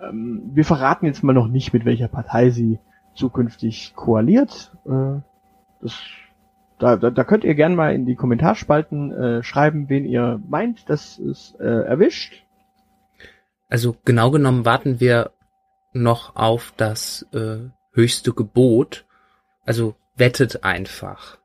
Ähm, 0.00 0.42
wir 0.52 0.64
verraten 0.64 1.06
jetzt 1.06 1.24
mal 1.24 1.32
noch 1.32 1.48
nicht, 1.48 1.72
mit 1.72 1.84
welcher 1.84 2.08
Partei 2.08 2.50
sie 2.50 2.78
zukünftig 3.14 3.94
koaliert. 3.96 4.76
Äh, 4.84 5.20
das, 5.80 5.98
da, 6.78 6.96
da, 6.96 7.10
da 7.10 7.24
könnt 7.24 7.44
ihr 7.44 7.54
gern 7.54 7.74
mal 7.74 7.94
in 7.94 8.06
die 8.06 8.16
Kommentarspalten 8.16 9.12
äh, 9.12 9.42
schreiben, 9.42 9.88
wen 9.88 10.04
ihr 10.04 10.40
meint, 10.48 10.88
dass 10.88 11.18
es 11.18 11.54
äh, 11.58 11.64
erwischt. 11.64 12.44
Also 13.70 13.96
genau 14.04 14.30
genommen 14.30 14.64
warten 14.66 15.00
wir 15.00 15.30
noch 15.92 16.36
auf 16.36 16.74
das 16.76 17.26
äh, 17.32 17.70
höchste 17.92 18.32
Gebot. 18.32 19.06
Also 19.64 19.94
wettet 20.16 20.64
einfach. 20.64 21.38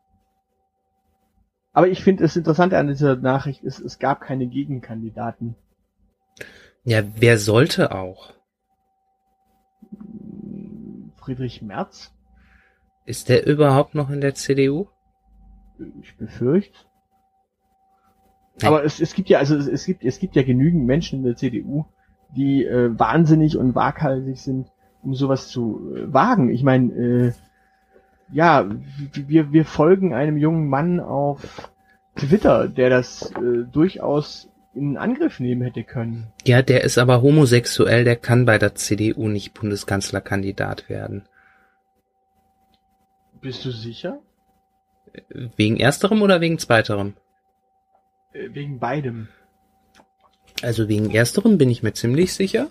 Aber 1.71 1.87
ich 1.87 2.03
finde, 2.03 2.23
das 2.23 2.35
Interessante 2.35 2.77
an 2.77 2.87
dieser 2.87 3.15
Nachricht 3.15 3.63
ist, 3.63 3.79
es 3.79 3.99
gab 3.99 4.21
keine 4.21 4.47
Gegenkandidaten. 4.47 5.55
Ja, 6.83 7.03
wer 7.15 7.37
sollte 7.37 7.93
auch? 7.93 8.33
Friedrich 11.17 11.61
Merz, 11.61 12.13
Ist 13.05 13.29
der 13.29 13.45
überhaupt 13.45 13.95
noch 13.95 14.09
in 14.09 14.21
der 14.21 14.35
CDU? 14.35 14.87
ich 16.01 16.15
befürchte. 16.15 16.77
Nein. 18.61 18.67
Aber 18.67 18.83
es, 18.83 19.01
es 19.01 19.13
gibt 19.13 19.29
ja, 19.29 19.39
also 19.39 19.57
es, 19.57 19.67
es 19.67 19.85
gibt, 19.85 20.03
es 20.03 20.19
gibt 20.19 20.35
ja 20.35 20.43
genügend 20.43 20.85
Menschen 20.85 21.19
in 21.19 21.25
der 21.25 21.35
CDU, 21.35 21.85
die 22.29 22.65
äh, 22.65 22.97
wahnsinnig 22.97 23.57
und 23.57 23.75
waghalsig 23.75 24.39
sind, 24.39 24.67
um 25.03 25.15
sowas 25.15 25.49
zu 25.49 25.93
äh, 25.95 26.13
wagen. 26.13 26.49
Ich 26.49 26.63
meine, 26.63 26.93
äh, 26.93 27.31
ja, 28.31 28.65
wir, 29.13 29.51
wir 29.51 29.65
folgen 29.65 30.13
einem 30.13 30.37
jungen 30.37 30.67
Mann 30.67 30.99
auf 30.99 31.71
Twitter, 32.15 32.67
der 32.67 32.89
das 32.89 33.31
äh, 33.31 33.65
durchaus 33.71 34.49
in 34.73 34.97
Angriff 34.97 35.39
nehmen 35.39 35.61
hätte 35.61 35.83
können. 35.83 36.27
Ja, 36.45 36.61
der 36.61 36.83
ist 36.83 36.97
aber 36.97 37.21
homosexuell, 37.21 38.03
der 38.03 38.17
kann 38.17 38.45
bei 38.45 38.57
der 38.57 38.75
CDU 38.75 39.27
nicht 39.27 39.53
Bundeskanzlerkandidat 39.53 40.89
werden. 40.89 41.27
Bist 43.41 43.63
du 43.63 43.71
sicher? 43.71 44.19
Wegen 45.29 45.77
ersterem 45.77 46.21
oder 46.21 46.41
wegen 46.41 46.57
zweiterem? 46.59 47.13
Äh, 48.33 48.49
wegen 48.53 48.79
beidem. 48.79 49.29
Also 50.61 50.87
wegen 50.87 51.11
ersterem 51.11 51.57
bin 51.57 51.69
ich 51.69 51.83
mir 51.83 51.91
ziemlich 51.93 52.33
sicher. 52.33 52.69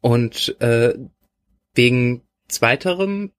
Und 0.00 0.60
äh, 0.60 0.94
wegen 1.74 2.22
zweiterem, 2.48 3.30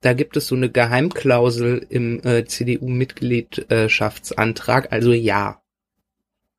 da 0.00 0.12
gibt 0.12 0.36
es 0.36 0.48
so 0.48 0.54
eine 0.54 0.70
Geheimklausel 0.70 1.86
im 1.88 2.20
äh, 2.22 2.44
CDU-Mitgliedschaftsantrag, 2.44 4.92
also 4.92 5.12
ja. 5.12 5.62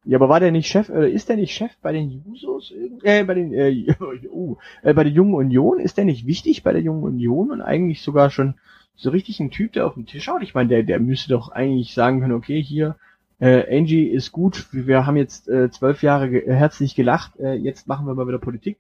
Ja, 0.05 0.17
aber 0.17 0.29
war 0.29 0.39
der 0.39 0.51
nicht 0.51 0.67
Chef, 0.67 0.89
äh, 0.89 1.07
ist 1.09 1.29
der 1.29 1.35
nicht 1.35 1.53
Chef 1.53 1.71
bei 1.81 1.91
den 1.91 2.09
Jusos? 2.09 2.73
Äh, 3.03 3.23
bei 3.23 3.35
den, 3.35 3.53
äh, 3.53 3.93
uh, 4.31 4.55
äh, 4.83 4.93
bei 4.93 5.03
der 5.03 5.13
Jungen 5.13 5.35
Union? 5.35 5.79
Ist 5.79 5.97
der 5.97 6.05
nicht 6.05 6.25
wichtig 6.25 6.63
bei 6.63 6.73
der 6.73 6.81
Jungen 6.81 7.03
Union 7.03 7.51
und 7.51 7.61
eigentlich 7.61 8.01
sogar 8.01 8.31
schon 8.31 8.55
so 8.95 9.11
richtig 9.11 9.39
ein 9.39 9.51
Typ, 9.51 9.73
der 9.73 9.85
auf 9.87 9.95
den 9.95 10.05
Tisch 10.05 10.23
schaut? 10.23 10.43
Ich 10.43 10.53
meine, 10.53 10.69
der, 10.69 10.83
der 10.83 10.99
müsste 10.99 11.29
doch 11.29 11.49
eigentlich 11.49 11.93
sagen 11.93 12.21
können, 12.21 12.33
okay, 12.33 12.61
hier, 12.61 12.95
äh, 13.39 13.77
Angie 13.77 14.07
ist 14.07 14.31
gut, 14.31 14.67
wir 14.71 15.05
haben 15.05 15.17
jetzt 15.17 15.47
äh, 15.49 15.69
zwölf 15.69 16.03
Jahre 16.03 16.29
ge 16.29 16.45
äh, 16.45 16.53
herzlich 16.53 16.95
gelacht, 16.95 17.37
äh, 17.39 17.53
jetzt 17.53 17.87
machen 17.87 18.07
wir 18.07 18.15
mal 18.15 18.27
wieder 18.27 18.39
Politik. 18.39 18.77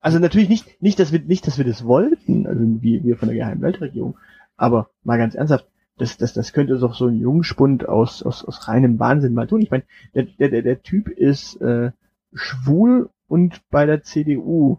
Also 0.00 0.18
natürlich 0.18 0.48
nicht, 0.48 0.80
nicht, 0.80 0.98
dass 0.98 1.12
wir, 1.12 1.20
nicht, 1.20 1.46
dass 1.46 1.58
wir 1.58 1.64
das 1.64 1.84
wollten, 1.84 2.46
also 2.46 2.62
wie 2.82 3.02
wir 3.04 3.16
von 3.16 3.28
der 3.28 3.36
geheimen 3.36 3.62
Weltregierung, 3.62 4.16
aber 4.56 4.90
mal 5.02 5.18
ganz 5.18 5.34
ernsthaft, 5.34 5.66
das, 5.98 6.16
das, 6.16 6.32
das 6.32 6.52
könnte 6.52 6.78
doch 6.78 6.94
so 6.94 7.06
ein 7.06 7.18
Jungspund 7.18 7.88
aus, 7.88 8.22
aus, 8.22 8.44
aus 8.44 8.68
reinem 8.68 8.98
Wahnsinn 9.00 9.34
mal 9.34 9.48
tun. 9.48 9.60
Ich 9.60 9.70
meine, 9.70 9.82
der, 10.14 10.24
der, 10.24 10.48
der, 10.48 10.62
der 10.62 10.82
Typ 10.82 11.08
ist 11.08 11.60
äh, 11.60 11.90
schwul 12.32 13.10
und 13.26 13.68
bei 13.70 13.84
der 13.84 14.02
CDU. 14.02 14.78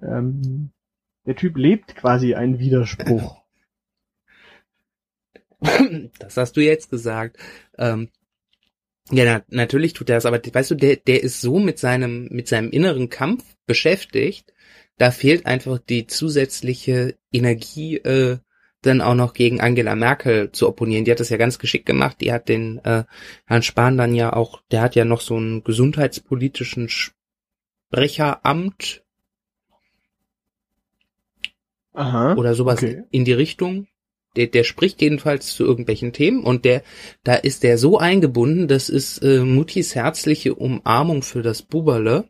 Ähm, 0.00 0.70
der 1.26 1.36
Typ 1.36 1.56
lebt 1.56 1.94
quasi 1.96 2.34
einen 2.34 2.58
Widerspruch. 2.58 3.41
das 6.18 6.36
hast 6.36 6.56
du 6.56 6.60
jetzt 6.60 6.90
gesagt. 6.90 7.38
Ähm, 7.78 8.08
ja, 9.10 9.24
na, 9.24 9.42
natürlich 9.48 9.94
tut 9.94 10.10
er 10.10 10.16
das, 10.16 10.26
aber 10.26 10.40
weißt 10.42 10.70
du, 10.70 10.74
der, 10.74 10.96
der 10.96 11.22
ist 11.22 11.40
so 11.40 11.58
mit 11.58 11.78
seinem, 11.78 12.28
mit 12.30 12.48
seinem 12.48 12.70
inneren 12.70 13.08
Kampf 13.08 13.44
beschäftigt, 13.66 14.52
da 14.98 15.10
fehlt 15.10 15.46
einfach 15.46 15.78
die 15.78 16.06
zusätzliche 16.06 17.16
Energie, 17.32 17.96
äh, 17.96 18.38
dann 18.82 19.00
auch 19.00 19.14
noch 19.14 19.32
gegen 19.32 19.60
Angela 19.60 19.94
Merkel 19.94 20.52
zu 20.52 20.68
opponieren. 20.68 21.04
Die 21.04 21.12
hat 21.12 21.20
das 21.20 21.30
ja 21.30 21.36
ganz 21.36 21.58
geschickt 21.58 21.86
gemacht. 21.86 22.20
Die 22.20 22.32
hat 22.32 22.48
den 22.48 22.78
äh, 22.84 23.04
Herrn 23.46 23.62
Spahn 23.62 23.96
dann 23.96 24.14
ja 24.14 24.32
auch, 24.32 24.60
der 24.70 24.82
hat 24.82 24.96
ja 24.96 25.04
noch 25.04 25.20
so 25.20 25.36
einen 25.36 25.62
gesundheitspolitischen 25.62 26.88
Sprecheramt 27.90 29.04
Aha. 31.92 32.34
oder 32.34 32.54
sowas 32.54 32.82
okay. 32.82 33.04
in 33.10 33.24
die 33.24 33.32
Richtung. 33.32 33.86
Der, 34.36 34.46
der 34.46 34.64
spricht 34.64 35.02
jedenfalls 35.02 35.54
zu 35.54 35.64
irgendwelchen 35.64 36.12
Themen 36.12 36.42
und 36.42 36.64
der, 36.64 36.82
da 37.22 37.34
ist 37.34 37.62
der 37.62 37.76
so 37.78 37.98
eingebunden, 37.98 38.66
das 38.66 38.88
ist 38.88 39.18
äh, 39.18 39.40
Mutis 39.40 39.94
herzliche 39.94 40.54
Umarmung 40.54 41.22
für 41.22 41.42
das 41.42 41.62
Buberle. 41.62 42.24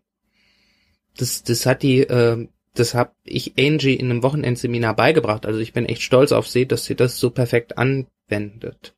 Das, 1.17 1.43
das 1.43 1.67
hat 1.67 1.83
die, 1.83 2.01
äh, 2.01 2.49
das 2.75 2.95
hab 2.95 3.15
ich 3.23 3.55
Angie 3.59 3.95
in 3.95 4.11
einem 4.11 4.23
Wochenendseminar 4.23 4.97
beigebracht. 4.97 5.47
Also 5.47 5.61
ich 5.61 5.73
bin 5.73 5.87
echt 5.87 6.03
stolz 6.03 6.33
auf 6.33 6.49
sie, 6.49 6.67
dass 6.67 6.85
sie 6.85 6.97
das 6.97 7.19
so 7.19 7.31
perfekt 7.31 7.79
anwendet. 7.79 8.95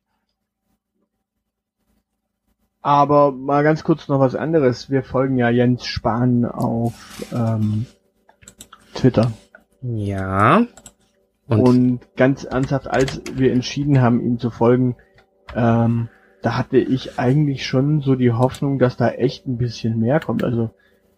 Aber 2.81 3.31
mal 3.31 3.63
ganz 3.63 3.83
kurz 3.83 4.07
noch 4.07 4.19
was 4.19 4.35
anderes. 4.35 4.91
Wir 4.91 5.01
folgen 5.01 5.37
ja 5.37 5.49
Jens 5.49 5.85
Spahn 5.85 6.45
auf 6.45 6.93
ähm, 7.33 7.87
Twitter. 8.93 9.31
Ja. 9.81 10.67
Und, 11.47 11.61
Und, 11.61 11.99
ganz 12.15 12.43
ernsthaft, 12.43 12.87
als 12.87 13.21
wir 13.35 13.53
entschieden 13.53 14.01
haben, 14.01 14.19
ihm 14.21 14.39
zu 14.39 14.49
folgen, 14.49 14.95
ähm, 15.55 16.09
da 16.41 16.57
hatte 16.57 16.77
ich 16.77 17.19
eigentlich 17.19 17.65
schon 17.65 18.01
so 18.01 18.15
die 18.15 18.31
Hoffnung, 18.31 18.79
dass 18.79 18.97
da 18.97 19.09
echt 19.09 19.47
ein 19.47 19.57
bisschen 19.57 19.99
mehr 19.99 20.19
kommt. 20.19 20.43
Also, 20.43 20.71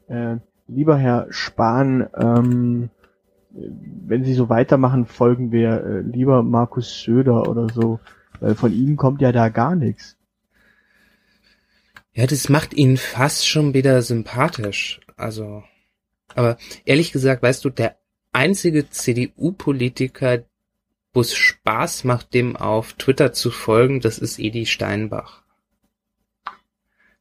äh, 0.07 0.37
lieber 0.67 0.97
Herr 0.97 1.27
Spahn, 1.29 2.07
ähm, 2.17 2.89
wenn 3.51 4.23
Sie 4.23 4.33
so 4.33 4.49
weitermachen, 4.49 5.05
folgen 5.05 5.51
wir 5.51 5.83
äh, 5.83 5.99
lieber 6.01 6.43
Markus 6.43 7.01
Söder 7.01 7.49
oder 7.49 7.67
so, 7.73 7.99
weil 8.39 8.55
von 8.55 8.71
ihm 8.71 8.97
kommt 8.97 9.21
ja 9.21 9.31
da 9.31 9.49
gar 9.49 9.75
nichts. 9.75 10.17
ja, 12.13 12.25
das 12.25 12.49
macht 12.49 12.73
ihn 12.73 12.97
fast 12.97 13.47
schon 13.47 13.73
wieder 13.73 14.01
sympathisch. 14.01 14.99
Also, 15.17 15.63
aber 16.35 16.57
ehrlich 16.85 17.11
gesagt, 17.11 17.43
weißt 17.43 17.63
du, 17.63 17.69
der 17.69 17.97
einzige 18.31 18.89
CDU-Politiker, 18.89 20.43
wo 21.13 21.21
es 21.21 21.35
Spaß 21.35 22.03
macht, 22.03 22.33
dem 22.33 22.55
auf 22.55 22.93
Twitter 22.93 23.33
zu 23.33 23.49
folgen, 23.51 24.01
das 24.01 24.19
ist 24.19 24.39
Edi 24.39 24.65
Steinbach. 24.65 25.43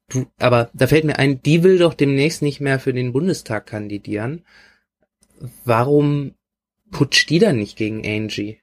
Du, 0.09 0.27
aber 0.39 0.71
da 0.73 0.87
fällt 0.87 1.05
mir 1.05 1.19
ein, 1.19 1.43
die 1.43 1.63
will 1.65 1.79
doch 1.79 1.95
demnächst 1.95 2.43
nicht 2.43 2.61
mehr 2.61 2.79
für 2.79 2.93
den 2.93 3.13
Bundestag 3.13 3.67
kandidieren. 3.67 4.45
Warum 5.65 6.35
putscht 6.91 7.29
die 7.31 7.39
dann 7.39 7.57
nicht 7.57 7.77
gegen 7.77 8.07
Angie? 8.07 8.61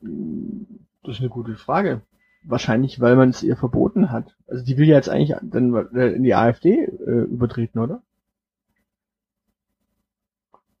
Das 0.00 1.16
ist 1.16 1.20
eine 1.20 1.28
gute 1.28 1.56
Frage. 1.56 2.02
Wahrscheinlich, 2.44 3.00
weil 3.00 3.14
man 3.14 3.30
es 3.30 3.44
ihr 3.44 3.56
verboten 3.56 4.10
hat. 4.10 4.36
Also 4.48 4.64
die 4.64 4.76
will 4.76 4.88
ja 4.88 4.96
jetzt 4.96 5.08
eigentlich 5.08 5.36
dann 5.42 5.86
in 5.94 6.24
die 6.24 6.34
AfD 6.34 6.84
äh, 6.84 7.24
übertreten, 7.24 7.78
oder? 7.80 8.02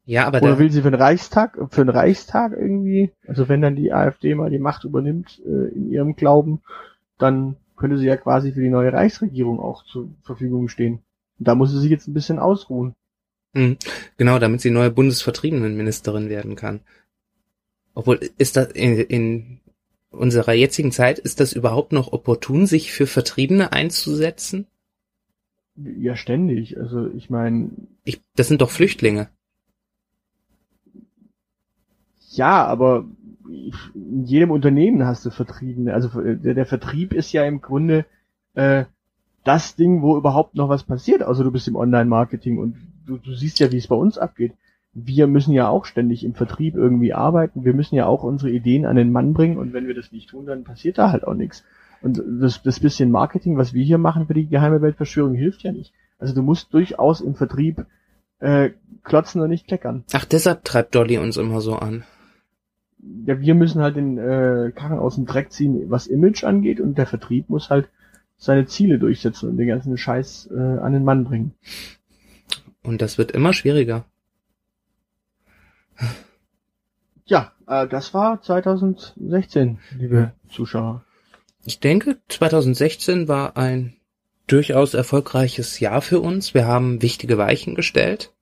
Ja, 0.04 0.26
aber 0.26 0.42
Oder 0.42 0.58
will 0.58 0.70
sie 0.70 0.82
für 0.82 0.90
den 0.90 1.00
Reichstag, 1.00 1.58
für 1.70 1.84
den 1.84 1.90
Reichstag 1.90 2.52
irgendwie, 2.52 3.12
also 3.26 3.48
wenn 3.48 3.62
dann 3.62 3.76
die 3.76 3.92
AfD 3.92 4.34
mal 4.34 4.50
die 4.50 4.58
Macht 4.58 4.84
übernimmt 4.84 5.40
äh, 5.46 5.68
in 5.74 5.90
ihrem 5.90 6.16
Glauben, 6.16 6.60
dann 7.18 7.56
könnte 7.76 7.98
sie 7.98 8.06
ja 8.06 8.16
quasi 8.16 8.52
für 8.52 8.60
die 8.60 8.68
neue 8.68 8.92
Reichsregierung 8.92 9.60
auch 9.60 9.84
zur 9.84 10.08
Verfügung 10.22 10.68
stehen. 10.68 11.00
Und 11.38 11.48
da 11.48 11.54
muss 11.54 11.70
sie 11.70 11.78
sich 11.78 11.90
jetzt 11.90 12.08
ein 12.08 12.14
bisschen 12.14 12.38
ausruhen. 12.40 12.94
Hm, 13.54 13.76
genau, 14.16 14.38
damit 14.38 14.60
sie 14.60 14.70
neue 14.70 14.90
Bundesvertriebenenministerin 14.90 16.28
werden 16.28 16.56
kann. 16.56 16.80
Obwohl, 17.94 18.18
ist 18.38 18.56
das 18.56 18.72
in, 18.72 18.98
in 18.98 19.60
unserer 20.10 20.52
jetzigen 20.52 20.92
Zeit, 20.92 21.18
ist 21.18 21.40
das 21.40 21.52
überhaupt 21.52 21.92
noch 21.92 22.12
opportun, 22.12 22.66
sich 22.66 22.92
für 22.92 23.06
Vertriebene 23.06 23.72
einzusetzen? 23.72 24.66
Ja, 25.76 26.16
ständig. 26.16 26.78
Also 26.78 27.08
ich 27.08 27.30
meine, 27.30 27.70
Ich, 28.04 28.20
das 28.36 28.48
sind 28.48 28.60
doch 28.60 28.70
Flüchtlinge. 28.70 29.28
Ja, 32.36 32.64
aber 32.66 33.04
in 33.94 34.24
jedem 34.24 34.50
Unternehmen 34.50 35.04
hast 35.04 35.24
du 35.26 35.30
Vertriebene. 35.30 35.94
Also 35.94 36.08
der, 36.20 36.54
der 36.54 36.66
Vertrieb 36.66 37.12
ist 37.12 37.32
ja 37.32 37.44
im 37.44 37.60
Grunde 37.60 38.06
äh, 38.54 38.84
das 39.44 39.76
Ding, 39.76 40.02
wo 40.02 40.16
überhaupt 40.16 40.54
noch 40.54 40.68
was 40.68 40.84
passiert. 40.84 41.22
Also 41.22 41.42
du 41.42 41.50
bist 41.50 41.68
im 41.68 41.76
Online-Marketing 41.76 42.58
und 42.58 42.76
du, 43.06 43.18
du 43.18 43.34
siehst 43.34 43.58
ja, 43.58 43.72
wie 43.72 43.78
es 43.78 43.88
bei 43.88 43.96
uns 43.96 44.18
abgeht. 44.18 44.52
Wir 44.94 45.26
müssen 45.26 45.52
ja 45.52 45.68
auch 45.68 45.86
ständig 45.86 46.22
im 46.22 46.34
Vertrieb 46.34 46.74
irgendwie 46.74 47.14
arbeiten. 47.14 47.64
Wir 47.64 47.74
müssen 47.74 47.94
ja 47.94 48.06
auch 48.06 48.22
unsere 48.22 48.50
Ideen 48.50 48.84
an 48.84 48.96
den 48.96 49.10
Mann 49.10 49.32
bringen 49.32 49.56
und 49.56 49.72
wenn 49.72 49.86
wir 49.86 49.94
das 49.94 50.12
nicht 50.12 50.30
tun, 50.30 50.46
dann 50.46 50.64
passiert 50.64 50.98
da 50.98 51.10
halt 51.10 51.26
auch 51.26 51.34
nichts. 51.34 51.64
Und 52.02 52.22
das, 52.40 52.62
das 52.62 52.80
bisschen 52.80 53.10
Marketing, 53.10 53.56
was 53.56 53.74
wir 53.74 53.84
hier 53.84 53.98
machen 53.98 54.26
für 54.26 54.34
die 54.34 54.48
geheime 54.48 54.82
Weltverschwörung, 54.82 55.34
hilft 55.34 55.62
ja 55.62 55.72
nicht. 55.72 55.92
Also 56.18 56.34
du 56.34 56.42
musst 56.42 56.74
durchaus 56.74 57.20
im 57.20 57.34
Vertrieb 57.34 57.86
äh, 58.40 58.70
klotzen 59.02 59.40
und 59.40 59.50
nicht 59.50 59.66
kleckern. 59.66 60.04
Ach, 60.12 60.24
deshalb 60.24 60.64
treibt 60.64 60.94
Dolly 60.94 61.18
uns 61.18 61.36
immer 61.36 61.60
so 61.60 61.76
an. 61.76 62.04
Ja, 63.26 63.40
wir 63.40 63.54
müssen 63.54 63.82
halt 63.82 63.96
den 63.96 64.16
äh, 64.16 64.72
Karren 64.74 64.98
aus 64.98 65.16
dem 65.16 65.26
Dreck 65.26 65.52
ziehen, 65.52 65.90
was 65.90 66.06
Image 66.06 66.44
angeht 66.44 66.80
und 66.80 66.96
der 66.96 67.06
Vertrieb 67.06 67.48
muss 67.48 67.68
halt 67.68 67.88
seine 68.36 68.66
Ziele 68.66 68.98
durchsetzen 68.98 69.48
und 69.48 69.56
den 69.56 69.68
ganzen 69.68 69.96
Scheiß 69.96 70.50
äh, 70.52 70.58
an 70.58 70.92
den 70.92 71.04
Mann 71.04 71.24
bringen. 71.24 71.52
Und 72.82 73.02
das 73.02 73.18
wird 73.18 73.32
immer 73.32 73.52
schwieriger. 73.52 74.04
Ja, 77.24 77.52
äh, 77.66 77.86
das 77.86 78.14
war 78.14 78.42
2016, 78.42 79.78
liebe 79.98 80.32
Zuschauer. 80.48 81.04
Ich 81.64 81.78
denke, 81.80 82.18
2016 82.28 83.28
war 83.28 83.56
ein 83.56 83.94
durchaus 84.48 84.94
erfolgreiches 84.94 85.78
Jahr 85.78 86.02
für 86.02 86.20
uns. 86.20 86.54
Wir 86.54 86.66
haben 86.66 87.02
wichtige 87.02 87.38
Weichen 87.38 87.74
gestellt. 87.74 88.32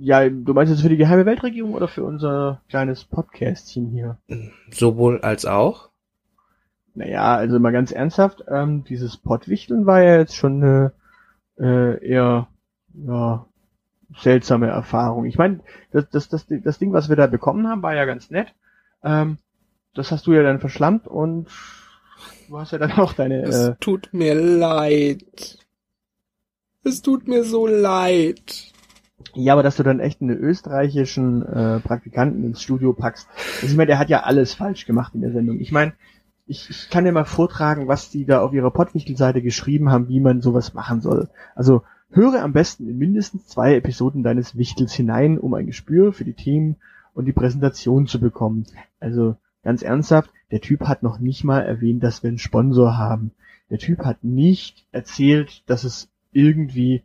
Ja, 0.00 0.28
du 0.28 0.54
meinst 0.54 0.70
jetzt 0.70 0.82
für 0.82 0.88
die 0.88 0.96
geheime 0.96 1.26
Weltregierung 1.26 1.74
oder 1.74 1.88
für 1.88 2.04
unser 2.04 2.62
kleines 2.68 3.04
Podcastchen 3.04 3.90
hier? 3.90 4.18
Sowohl 4.70 5.20
als 5.20 5.44
auch. 5.44 5.88
Naja, 6.94 7.36
also 7.36 7.58
mal 7.58 7.72
ganz 7.72 7.92
ernsthaft, 7.92 8.44
ähm, 8.48 8.84
dieses 8.84 9.16
Pottwichteln 9.16 9.86
war 9.86 10.02
ja 10.02 10.18
jetzt 10.18 10.36
schon 10.36 10.62
eine 10.62 10.92
äh, 11.58 12.04
eher 12.06 12.48
ja, 12.94 13.46
seltsame 14.16 14.68
Erfahrung. 14.68 15.24
Ich 15.24 15.38
meine, 15.38 15.60
das, 15.92 16.08
das, 16.10 16.28
das, 16.28 16.46
das 16.48 16.78
Ding, 16.78 16.92
was 16.92 17.08
wir 17.08 17.16
da 17.16 17.26
bekommen 17.26 17.68
haben, 17.68 17.82
war 17.82 17.94
ja 17.94 18.04
ganz 18.04 18.30
nett. 18.30 18.54
Ähm, 19.02 19.38
das 19.94 20.10
hast 20.10 20.26
du 20.26 20.32
ja 20.32 20.42
dann 20.42 20.60
verschlammt 20.60 21.06
und 21.06 21.48
du 22.48 22.58
hast 22.58 22.72
ja 22.72 22.78
dann 22.78 22.92
auch 22.92 23.12
deine... 23.12 23.42
Äh, 23.44 23.76
tut 23.80 24.10
mir 24.12 24.34
leid. 24.34 25.58
Es 26.84 27.02
tut 27.02 27.28
mir 27.28 27.44
so 27.44 27.66
leid. 27.66 28.72
Ja, 29.34 29.52
aber 29.52 29.62
dass 29.62 29.76
du 29.76 29.82
dann 29.82 30.00
echt 30.00 30.22
einen 30.22 30.36
österreichischen 30.36 31.42
äh, 31.42 31.80
Praktikanten 31.80 32.44
ins 32.44 32.62
Studio 32.62 32.92
packst. 32.92 33.28
Also 33.56 33.66
ich 33.66 33.76
meine, 33.76 33.88
der 33.88 33.98
hat 33.98 34.08
ja 34.08 34.22
alles 34.22 34.54
falsch 34.54 34.86
gemacht 34.86 35.14
in 35.14 35.20
der 35.20 35.32
Sendung. 35.32 35.60
Ich 35.60 35.72
meine, 35.72 35.92
ich, 36.46 36.70
ich 36.70 36.90
kann 36.90 37.04
dir 37.04 37.12
mal 37.12 37.24
vortragen, 37.24 37.88
was 37.88 38.10
die 38.10 38.24
da 38.24 38.40
auf 38.40 38.52
ihrer 38.52 38.70
Pottwichtel-Seite 38.70 39.42
geschrieben 39.42 39.90
haben, 39.90 40.08
wie 40.08 40.20
man 40.20 40.40
sowas 40.40 40.72
machen 40.72 41.00
soll. 41.00 41.28
Also 41.54 41.82
höre 42.10 42.42
am 42.42 42.52
besten 42.52 42.88
in 42.88 42.96
mindestens 42.96 43.46
zwei 43.46 43.74
Episoden 43.74 44.22
deines 44.22 44.56
Wichtels 44.56 44.94
hinein, 44.94 45.38
um 45.38 45.52
ein 45.54 45.66
Gespür 45.66 46.12
für 46.12 46.24
die 46.24 46.34
Themen 46.34 46.76
und 47.12 47.26
die 47.26 47.32
Präsentation 47.32 48.06
zu 48.06 48.20
bekommen. 48.20 48.64
Also 48.98 49.36
ganz 49.62 49.82
ernsthaft, 49.82 50.30
der 50.50 50.60
Typ 50.60 50.82
hat 50.82 51.02
noch 51.02 51.18
nicht 51.18 51.44
mal 51.44 51.60
erwähnt, 51.60 52.02
dass 52.02 52.22
wir 52.22 52.28
einen 52.28 52.38
Sponsor 52.38 52.96
haben. 52.96 53.32
Der 53.70 53.78
Typ 53.78 54.04
hat 54.04 54.24
nicht 54.24 54.86
erzählt, 54.92 55.62
dass 55.66 55.84
es 55.84 56.08
irgendwie 56.32 57.02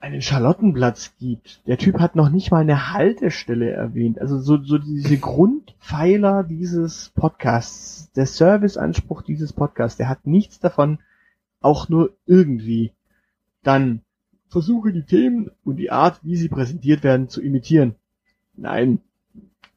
einen 0.00 0.22
Charlottenplatz 0.22 1.12
gibt. 1.18 1.66
Der 1.66 1.76
Typ 1.76 2.00
hat 2.00 2.16
noch 2.16 2.30
nicht 2.30 2.50
mal 2.50 2.62
eine 2.62 2.92
Haltestelle 2.92 3.70
erwähnt. 3.70 4.18
Also 4.18 4.38
so, 4.40 4.62
so 4.62 4.78
diese 4.78 5.18
Grundpfeiler 5.18 6.42
dieses 6.42 7.10
Podcasts, 7.10 8.10
der 8.12 8.24
Serviceanspruch 8.24 9.22
dieses 9.22 9.52
Podcasts, 9.52 9.98
der 9.98 10.08
hat 10.08 10.26
nichts 10.26 10.58
davon, 10.58 10.98
auch 11.60 11.90
nur 11.90 12.14
irgendwie. 12.24 12.92
Dann 13.62 14.00
versuche 14.48 14.90
die 14.90 15.04
Themen 15.04 15.50
und 15.64 15.76
die 15.76 15.90
Art, 15.90 16.20
wie 16.24 16.36
sie 16.36 16.48
präsentiert 16.48 17.04
werden, 17.04 17.28
zu 17.28 17.42
imitieren. 17.42 17.94
Nein. 18.56 19.00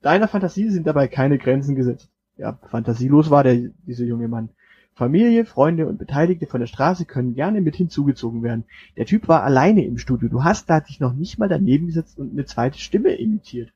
Deiner 0.02 0.30
Fantasie 0.30 0.70
sind 0.70 0.88
dabei 0.88 1.10
keine 1.10 1.38
Grenzen 1.38 1.76
gesetzt. 1.76 2.10
Ja, 2.38 2.58
fantasielos 2.70 3.30
war 3.30 3.44
der, 3.44 3.56
dieser 3.86 4.06
junge 4.06 4.30
Mann. 4.30 4.50
Familie, 4.96 5.46
Freunde 5.46 5.88
und 5.88 5.98
Beteiligte 5.98 6.46
von 6.46 6.60
der 6.60 6.68
Straße 6.68 7.06
können 7.06 7.34
gerne 7.34 7.62
mit 7.62 7.76
hinzugezogen 7.76 8.44
werden. 8.44 8.66
Der 8.96 9.06
Typ 9.06 9.28
war 9.28 9.44
alleine 9.44 9.84
im 9.86 9.98
Studio. 9.98 10.30
Du 10.30 10.44
hast 10.44 10.70
da 10.70 10.80
dich 10.80 11.00
noch 11.00 11.14
nicht 11.14 11.40
mal 11.40 11.50
daneben 11.50 11.88
gesetzt 11.88 12.20
und 12.20 12.34
eine 12.34 12.46
zweite 12.46 12.80
Stimme 12.80 13.16
imitiert. 13.16 13.72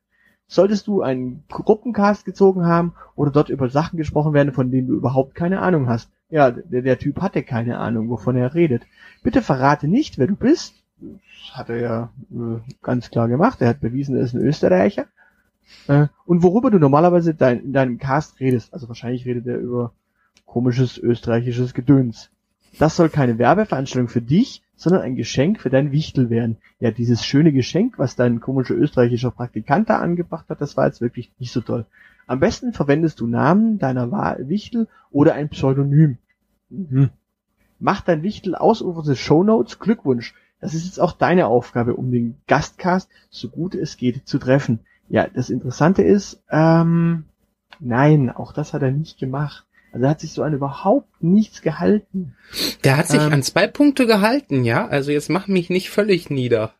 solltest 0.47 0.87
du 0.87 1.01
einen 1.01 1.43
Gruppencast 1.49 2.23
gezogen 2.23 2.65
haben 2.65 2.93
oder 3.15 3.31
dort 3.31 3.49
über 3.49 3.67
Sachen 3.69 3.97
gesprochen 3.97 4.33
werden, 4.33 4.53
von 4.53 4.71
denen 4.71 4.87
du 4.87 4.95
überhaupt 4.95 5.35
keine 5.35 5.59
Ahnung 5.59 5.89
hast. 5.89 6.09
Ja, 6.29 6.51
der, 6.51 6.83
der 6.83 6.99
Typ 6.99 7.21
hatte 7.21 7.43
keine 7.43 7.79
Ahnung, 7.79 8.09
wovon 8.09 8.35
er 8.35 8.53
redet. 8.53 8.83
Bitte 9.23 9.41
verrate 9.41 9.87
nicht, 9.87 10.17
wer 10.17 10.27
du 10.27 10.35
bist. 10.35 10.75
Das 10.99 11.57
hat 11.57 11.69
er 11.69 11.77
ja 11.77 12.09
äh, 12.31 12.59
ganz 12.81 13.09
klar 13.09 13.27
gemacht. 13.27 13.61
Er 13.61 13.69
hat 13.69 13.81
bewiesen, 13.81 14.15
er 14.15 14.23
ist 14.23 14.33
ein 14.33 14.41
Österreicher. 14.41 15.05
Äh, 15.87 16.07
und 16.25 16.43
worüber 16.43 16.71
du 16.71 16.79
normalerweise 16.79 17.33
dein, 17.33 17.63
in 17.63 17.73
deinem 17.73 17.97
Cast 17.97 18.39
redest. 18.39 18.73
Also 18.73 18.87
wahrscheinlich 18.87 19.25
redet 19.25 19.47
er 19.47 19.57
über 19.57 19.93
komisches 20.45 20.97
österreichisches 20.97 21.73
Gedöns. 21.73 22.29
Das 22.79 22.95
soll 22.95 23.09
keine 23.09 23.37
Werbeveranstaltung 23.37 24.09
für 24.09 24.21
dich, 24.21 24.61
sondern 24.75 25.01
ein 25.01 25.15
Geschenk 25.15 25.59
für 25.59 25.69
dein 25.69 25.91
Wichtel 25.91 26.29
werden. 26.29 26.57
Ja, 26.79 26.91
dieses 26.91 27.25
schöne 27.25 27.51
Geschenk, 27.51 27.97
was 27.97 28.15
dein 28.15 28.39
komischer 28.39 28.75
österreichischer 28.75 29.31
Praktikant 29.31 29.89
da 29.89 29.97
angebracht 29.99 30.49
hat, 30.49 30.61
das 30.61 30.77
war 30.77 30.85
jetzt 30.85 31.01
wirklich 31.01 31.31
nicht 31.39 31.51
so 31.51 31.61
toll. 31.61 31.85
Am 32.27 32.39
besten 32.39 32.73
verwendest 32.73 33.19
du 33.19 33.27
Namen 33.27 33.79
deiner 33.79 34.11
Wichtel 34.47 34.87
oder 35.11 35.33
ein 35.33 35.49
Pseudonym. 35.49 36.17
Mhm. 36.69 37.09
Mach 37.79 38.01
dein 38.01 38.21
Wichtel 38.21 38.55
ausufernde 38.55 39.15
Shownotes. 39.15 39.79
Glückwunsch. 39.79 40.35
Das 40.59 40.73
ist 40.73 40.85
jetzt 40.85 40.99
auch 40.99 41.13
deine 41.13 41.47
Aufgabe, 41.47 41.95
um 41.95 42.11
den 42.11 42.37
Gastcast 42.47 43.09
so 43.29 43.49
gut 43.49 43.75
es 43.75 43.97
geht 43.97 44.27
zu 44.27 44.39
treffen. 44.39 44.79
Ja, 45.07 45.27
das 45.27 45.49
Interessante 45.49 46.01
ist, 46.01 46.43
ähm, 46.49 47.25
nein, 47.79 48.29
auch 48.29 48.51
das 48.51 48.73
hat 48.73 48.81
er 48.81 48.91
nicht 48.91 49.19
gemacht. 49.19 49.65
Also 49.91 50.05
er 50.05 50.09
hat 50.09 50.19
sich 50.19 50.33
so 50.33 50.43
an 50.43 50.53
überhaupt 50.53 51.23
nichts 51.23 51.61
gehalten. 51.61 52.35
Der 52.83 52.97
hat 52.97 53.07
sich 53.07 53.21
ähm, 53.21 53.33
an 53.33 53.43
zwei 53.43 53.67
Punkte 53.67 54.05
gehalten, 54.05 54.63
ja? 54.63 54.87
Also 54.87 55.11
jetzt 55.11 55.29
mach 55.29 55.47
mich 55.47 55.69
nicht 55.69 55.89
völlig 55.89 56.29
nieder. 56.29 56.73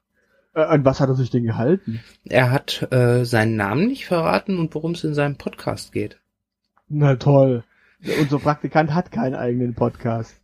Äh, 0.54 0.62
an 0.62 0.86
was 0.86 1.00
hat 1.00 1.10
er 1.10 1.16
sich 1.16 1.30
denn 1.30 1.44
gehalten? 1.44 2.02
Er 2.26 2.52
hat 2.52 2.92
äh, 2.92 3.26
seinen 3.26 3.56
Namen 3.56 3.88
nicht 3.88 4.06
verraten 4.06 4.60
und 4.60 4.74
worum 4.76 4.92
es 4.92 5.04
in 5.04 5.14
seinem 5.14 5.38
Podcast 5.38 5.92
geht. 5.92 6.20
Na 6.90 7.16
toll. 7.16 7.64
Unser 8.20 8.40
Praktikant 8.40 8.94
hat 8.94 9.12
keinen 9.12 9.36
eigenen 9.36 9.74
Podcast. 9.74 10.36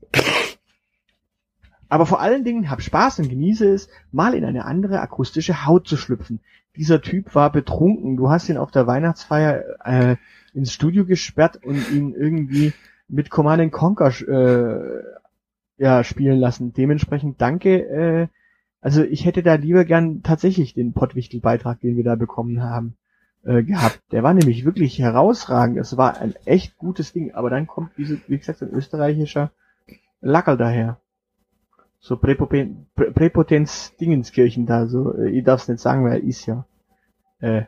Aber 1.90 2.08
vor 2.08 2.22
allen 2.22 2.44
Dingen 2.44 2.72
hab 2.72 2.82
Spaß 2.82 3.20
und 3.20 3.30
genieße 3.30 3.70
es, 3.70 3.88
mal 4.12 4.34
in 4.34 4.46
eine 4.46 4.66
andere 4.66 5.00
akustische 5.00 5.66
Haut 5.66 5.88
zu 5.88 5.96
schlüpfen. 5.96 6.40
Dieser 6.76 7.02
Typ 7.02 7.36
war 7.36 7.52
betrunken. 7.52 8.18
Du 8.18 8.30
hast 8.30 8.50
ihn 8.50 8.58
auf 8.58 8.72
der 8.72 8.88
Weihnachtsfeier 8.88 9.64
äh, 9.84 10.16
ins 10.54 10.74
Studio 10.74 11.06
gesperrt 11.06 11.60
und 11.64 11.92
ihn 11.92 12.14
irgendwie 12.14 12.74
mit 13.08 13.30
Command 13.30 13.72
Conquer 13.72 14.12
äh, 14.28 15.04
ja, 15.78 16.04
spielen 16.04 16.40
lassen. 16.40 16.74
Dementsprechend 16.74 17.42
danke. 17.42 17.80
Äh, 17.80 18.28
also 18.82 19.04
ich 19.04 19.26
hätte 19.26 19.44
da 19.44 19.56
lieber 19.56 19.86
gern 19.86 20.24
tatsächlich 20.24 20.74
den 20.74 20.94
Pottwichtel-Beitrag, 20.94 21.80
den 21.80 21.96
wir 21.96 22.04
da 22.04 22.16
bekommen 22.16 22.62
haben, 22.64 22.96
äh, 23.44 23.64
gehabt. 23.64 24.02
Der 24.12 24.24
war 24.24 24.34
nämlich 24.34 24.66
wirklich 24.66 25.00
herausragend. 25.00 25.78
Es 25.78 25.96
war 25.96 26.20
ein 26.20 26.34
echt 26.46 26.78
gutes 26.78 27.14
Ding. 27.14 27.34
Aber 27.34 27.50
dann 27.50 27.68
kommt 27.68 27.92
diese, 27.98 28.20
wie 28.28 28.38
gesagt, 28.38 28.62
ein 28.62 28.70
österreichischer 28.70 29.52
Lackerl 30.22 30.58
daher. 30.58 31.00
So 32.06 32.18
Präpoten, 32.18 32.88
Präpotenz 32.96 33.96
Dingenskirchen 33.96 34.66
da. 34.66 34.88
So, 34.88 35.18
äh, 35.18 35.30
ich 35.30 35.46
darf 35.46 35.62
es 35.62 35.70
nicht 35.70 35.80
sagen, 35.80 36.04
weil 36.04 36.20
er 36.20 36.24
ist 36.24 36.46
ja. 36.46 36.66
Äh, 37.40 37.64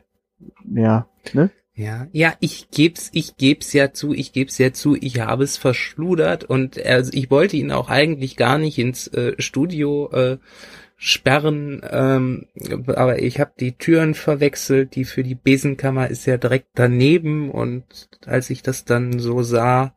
ja, 0.70 1.08
ne? 1.32 1.50
Ja, 1.72 2.06
ja, 2.12 2.34
ich 2.40 2.70
geb's, 2.70 3.08
ich 3.14 3.38
geb's 3.38 3.72
ja 3.72 3.94
zu, 3.94 4.12
ich 4.12 4.34
geb's 4.34 4.58
ja 4.58 4.74
zu, 4.74 4.94
ich 4.94 5.20
habe 5.20 5.42
es 5.42 5.56
verschludert 5.56 6.44
und 6.44 6.78
also 6.84 7.10
ich 7.14 7.30
wollte 7.30 7.56
ihn 7.56 7.72
auch 7.72 7.88
eigentlich 7.88 8.36
gar 8.36 8.58
nicht 8.58 8.78
ins 8.78 9.08
äh, 9.08 9.34
Studio 9.38 10.10
äh, 10.12 10.38
sperren, 10.96 11.80
ähm, 11.90 12.46
aber 12.88 13.22
ich 13.22 13.40
habe 13.40 13.52
die 13.58 13.72
Türen 13.72 14.14
verwechselt, 14.14 14.96
die 14.96 15.04
für 15.04 15.22
die 15.22 15.34
Besenkammer 15.34 16.08
ist 16.08 16.26
ja 16.26 16.36
direkt 16.36 16.68
daneben 16.74 17.50
und 17.50 17.84
als 18.26 18.50
ich 18.50 18.62
das 18.62 18.84
dann 18.84 19.18
so 19.18 19.42
sah, 19.42 19.94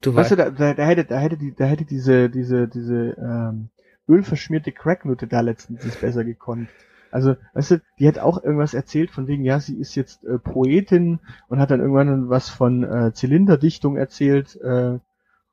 du 0.00 0.14
weißt 0.14 0.32
du, 0.32 0.36
da, 0.36 0.50
da, 0.50 0.74
da 0.74 0.84
hätte, 0.84 1.04
da 1.04 1.18
hätte 1.18 1.36
die, 1.36 1.54
da 1.54 1.64
hätte 1.64 1.84
diese, 1.84 2.30
diese, 2.30 2.68
diese 2.68 3.16
ähm, 3.18 3.68
ölverschmierte 4.08 4.72
Cracknutte 4.72 5.26
da 5.26 5.40
letztens 5.40 5.96
besser 5.96 6.24
gekonnt. 6.24 6.68
Also, 7.10 7.36
weißt 7.54 7.70
du, 7.70 7.82
die 7.98 8.08
hat 8.08 8.18
auch 8.18 8.42
irgendwas 8.42 8.74
erzählt 8.74 9.10
von 9.10 9.26
wegen, 9.26 9.44
ja, 9.44 9.60
sie 9.60 9.78
ist 9.78 9.94
jetzt 9.94 10.24
äh, 10.24 10.38
Poetin 10.38 11.20
und 11.48 11.60
hat 11.60 11.70
dann 11.70 11.80
irgendwann 11.80 12.28
was 12.28 12.48
von 12.48 12.84
äh, 12.84 13.12
Zylinderdichtung 13.14 13.96
erzählt 13.96 14.60
äh, 14.62 14.98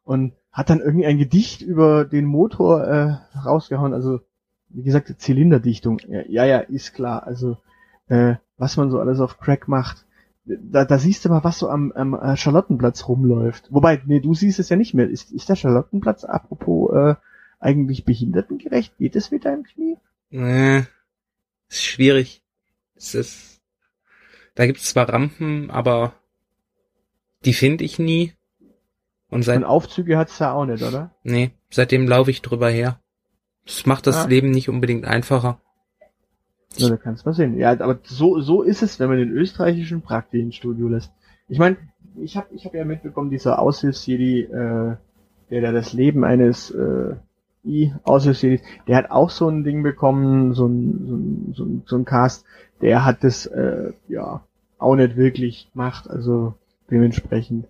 und 0.03 0.33
hat 0.51 0.69
dann 0.69 0.81
irgendwie 0.81 1.05
ein 1.05 1.17
Gedicht 1.17 1.61
über 1.61 2.05
den 2.05 2.25
Motor 2.25 2.83
äh, 2.83 3.37
rausgehauen. 3.37 3.93
Also, 3.93 4.21
wie 4.69 4.83
gesagt, 4.83 5.13
Zylinderdichtung. 5.19 5.99
Ja, 6.07 6.21
ja, 6.27 6.45
ja 6.45 6.57
ist 6.59 6.93
klar. 6.93 7.25
Also, 7.25 7.57
äh, 8.07 8.35
was 8.57 8.77
man 8.77 8.91
so 8.91 8.99
alles 8.99 9.19
auf 9.19 9.39
Crack 9.39 9.67
macht. 9.67 10.05
Da, 10.45 10.83
da 10.83 10.97
siehst 10.97 11.23
du 11.23 11.29
mal, 11.29 11.43
was 11.43 11.59
so 11.59 11.69
am, 11.69 11.91
am 11.93 12.13
äh, 12.13 12.35
Charlottenplatz 12.35 13.07
rumläuft. 13.07 13.71
Wobei, 13.71 14.01
nee, 14.05 14.19
du 14.19 14.33
siehst 14.33 14.59
es 14.59 14.69
ja 14.69 14.75
nicht 14.75 14.93
mehr. 14.93 15.09
Ist, 15.09 15.31
ist 15.31 15.47
der 15.47 15.55
Charlottenplatz, 15.55 16.25
apropos, 16.25 16.93
äh, 16.93 17.15
eigentlich 17.59 18.03
behindertengerecht? 18.03 18.97
Geht 18.97 19.15
es 19.15 19.31
mit 19.31 19.45
deinem 19.45 19.63
Knie? 19.63 19.97
Nee, 20.29 20.83
ist 21.69 21.83
schwierig. 21.83 22.43
Es 22.95 23.15
ist, 23.15 23.61
da 24.55 24.65
gibt's 24.65 24.89
zwar 24.89 25.09
Rampen, 25.09 25.71
aber 25.71 26.13
die 27.45 27.53
finde 27.53 27.83
ich 27.83 27.99
nie. 27.99 28.33
Und, 29.29 29.43
seit, 29.43 29.57
Und 29.57 29.63
Aufzüge 29.63 30.17
hat's 30.17 30.37
da 30.37 30.53
auch 30.53 30.65
nicht, 30.65 30.83
oder? 30.83 31.15
Nee, 31.23 31.51
seitdem 31.69 32.07
laufe 32.07 32.31
ich 32.31 32.41
drüber 32.41 32.69
her. 32.69 32.99
Das 33.65 33.85
macht 33.85 34.07
das 34.07 34.15
ja. 34.17 34.25
Leben 34.25 34.51
nicht 34.51 34.69
unbedingt 34.69 35.05
einfacher. 35.05 35.61
Ja, 36.77 36.89
da 36.89 36.97
kannst 36.97 37.25
mal 37.25 37.33
sehen. 37.33 37.57
Ja, 37.57 37.71
aber 37.71 37.99
so, 38.03 38.39
so 38.41 38.61
ist 38.61 38.81
es, 38.81 38.99
wenn 38.99 39.09
man 39.09 39.17
den 39.17 39.31
österreichischen 39.31 40.01
Prakti 40.01 40.39
ins 40.39 40.55
Studio 40.55 40.87
lässt. 40.87 41.11
Ich 41.47 41.59
meine, 41.59 41.77
ich 42.15 42.37
habe 42.37 42.47
ich 42.51 42.65
hab 42.65 42.73
ja 42.73 42.85
mitbekommen, 42.85 43.29
dieser 43.29 43.59
Aushilfsjedi, 43.59 44.41
äh, 44.41 44.95
der 45.49 45.61
da 45.61 45.71
das 45.71 45.93
Leben 45.93 46.23
eines 46.23 46.71
äh, 46.71 47.15
I 47.65 47.93
Aushilfsjedi, 48.03 48.61
der 48.87 48.97
hat 48.97 49.11
auch 49.11 49.29
so 49.29 49.47
ein 49.47 49.63
Ding 49.63 49.83
bekommen, 49.83 50.53
so 50.53 50.67
ein, 50.67 51.05
so 51.05 51.15
ein, 51.15 51.53
so 51.55 51.65
ein, 51.65 51.83
so 51.85 51.95
ein 51.97 52.05
Cast, 52.05 52.45
der 52.81 53.05
hat 53.05 53.23
das 53.23 53.45
äh, 53.45 53.93
ja 54.07 54.41
auch 54.77 54.95
nicht 54.95 55.15
wirklich 55.15 55.71
gemacht, 55.71 56.09
also 56.09 56.55
dementsprechend 56.89 57.67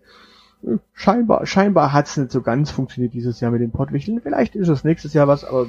scheinbar, 0.94 1.46
scheinbar 1.46 1.94
hat's 1.94 2.18
nicht 2.18 2.32
so 2.32 2.42
ganz 2.42 2.72
funktioniert 2.72 3.14
dieses 3.14 3.40
Jahr 3.40 3.52
mit 3.52 3.62
den 3.62 3.72
Pottwichteln. 3.72 4.22
Vielleicht 4.22 4.56
ist 4.56 4.70
es 4.70 4.84
nächstes 4.84 5.14
Jahr 5.14 5.28
was, 5.28 5.44
aber 5.44 5.68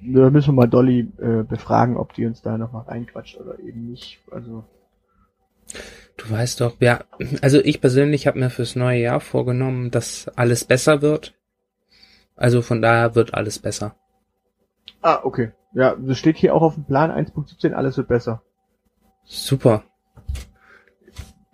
da 0.00 0.30
müssen 0.30 0.48
wir 0.48 0.54
mal 0.54 0.68
Dolly 0.68 1.08
äh, 1.18 1.42
befragen, 1.42 1.96
ob 1.96 2.12
die 2.14 2.26
uns 2.26 2.42
da 2.42 2.56
noch 2.58 2.72
mal 2.72 2.82
reinquatscht 2.82 3.38
oder 3.40 3.58
eben 3.58 3.90
nicht. 3.90 4.20
Also 4.30 4.64
Du 6.16 6.28
weißt 6.28 6.60
doch, 6.60 6.76
ja, 6.80 7.04
also 7.42 7.58
ich 7.60 7.80
persönlich 7.80 8.26
habe 8.26 8.40
mir 8.40 8.50
fürs 8.50 8.74
neue 8.74 9.00
Jahr 9.00 9.20
vorgenommen, 9.20 9.90
dass 9.90 10.28
alles 10.36 10.64
besser 10.64 11.00
wird. 11.00 11.34
Also 12.34 12.60
von 12.60 12.82
daher 12.82 13.14
wird 13.14 13.34
alles 13.34 13.60
besser. 13.60 13.94
Ah, 15.00 15.20
okay. 15.22 15.52
Ja, 15.72 15.94
das 15.94 16.18
steht 16.18 16.36
hier 16.36 16.54
auch 16.54 16.62
auf 16.62 16.74
dem 16.74 16.84
Plan 16.84 17.10
1.17, 17.10 17.72
alles 17.72 17.96
wird 17.96 18.08
besser. 18.08 18.42
Super. 19.24 19.84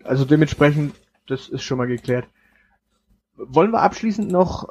Also 0.03 0.25
dementsprechend, 0.25 0.95
das 1.27 1.49
ist 1.49 1.63
schon 1.63 1.79
mal 1.79 1.87
geklärt. 1.87 2.27
Wollen 3.37 3.71
wir 3.71 3.83
abschließend 3.83 4.31
noch 4.31 4.69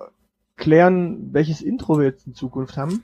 klären, 0.55 1.33
welches 1.33 1.61
Intro 1.61 1.99
wir 1.99 2.05
jetzt 2.05 2.25
in 2.25 2.33
Zukunft 2.33 2.77
haben? 2.77 3.03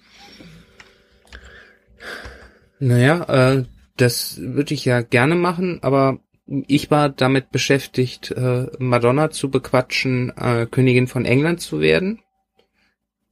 Naja, 2.79 3.23
äh, 3.23 3.65
das 3.97 4.39
würde 4.39 4.73
ich 4.73 4.85
ja 4.85 5.01
gerne 5.01 5.35
machen, 5.35 5.79
aber 5.81 6.19
ich 6.45 6.89
war 6.89 7.09
damit 7.09 7.51
beschäftigt, 7.51 8.31
äh, 8.31 8.67
Madonna 8.79 9.29
zu 9.29 9.51
bequatschen, 9.51 10.31
äh, 10.35 10.65
Königin 10.65 11.07
von 11.07 11.25
England 11.25 11.61
zu 11.61 11.79
werden, 11.79 12.21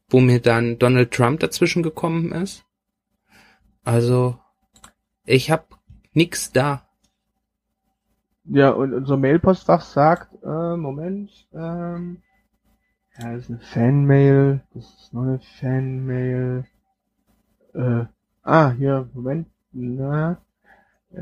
wo 0.10 0.20
mir 0.20 0.40
dann 0.42 0.78
Donald 0.78 1.12
Trump 1.12 1.40
dazwischen 1.40 1.82
gekommen 1.82 2.32
ist. 2.32 2.66
Also, 3.84 4.38
ich 5.26 5.50
hab 5.50 5.80
nix 6.14 6.52
da. 6.52 6.88
Ja, 8.44 8.70
und 8.70 8.94
unser 8.94 9.18
Mailpostfach 9.18 9.82
sagt, 9.82 10.34
äh, 10.44 10.78
Moment, 10.78 11.48
ähm, 11.54 12.22
ja, 13.18 13.34
das 13.34 13.44
ist 13.44 13.50
eine 13.50 13.60
Fanmail, 13.60 14.62
das 14.74 14.86
ist 14.86 15.14
noch 15.14 15.24
eine 15.24 15.40
Fanmail, 15.60 16.66
äh, 17.74 18.06
ah, 18.48 18.72
hier, 18.72 19.10
Moment, 19.14 19.48
na, 19.74 20.38
äh, 21.14 21.22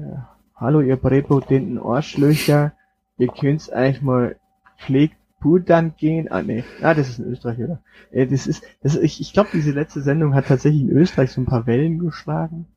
hallo 0.55 0.81
ihr 0.81 0.95
präpotenten 0.95 1.79
Arschlöcher, 1.79 2.73
ihr 3.17 3.27
könnt's 3.27 3.69
eigentlich 3.69 4.01
mal 4.01 4.35
pflegt 4.77 5.15
Pudern 5.39 5.93
gehen, 5.97 6.31
ah, 6.31 6.41
nee, 6.41 6.63
ah, 6.81 6.93
das 6.93 7.09
ist 7.09 7.19
in 7.19 7.25
Österreich, 7.25 7.59
oder? 7.59 7.81
Äh, 8.11 8.27
das 8.27 8.47
ist, 8.47 8.63
das, 8.81 8.95
ich, 8.95 9.21
ich 9.21 9.33
glaube, 9.33 9.49
diese 9.53 9.71
letzte 9.71 10.01
Sendung 10.01 10.33
hat 10.33 10.47
tatsächlich 10.47 10.83
in 10.83 10.91
Österreich 10.91 11.31
so 11.31 11.41
ein 11.41 11.45
paar 11.45 11.67
Wellen 11.67 11.99
geschlagen. 11.99 12.67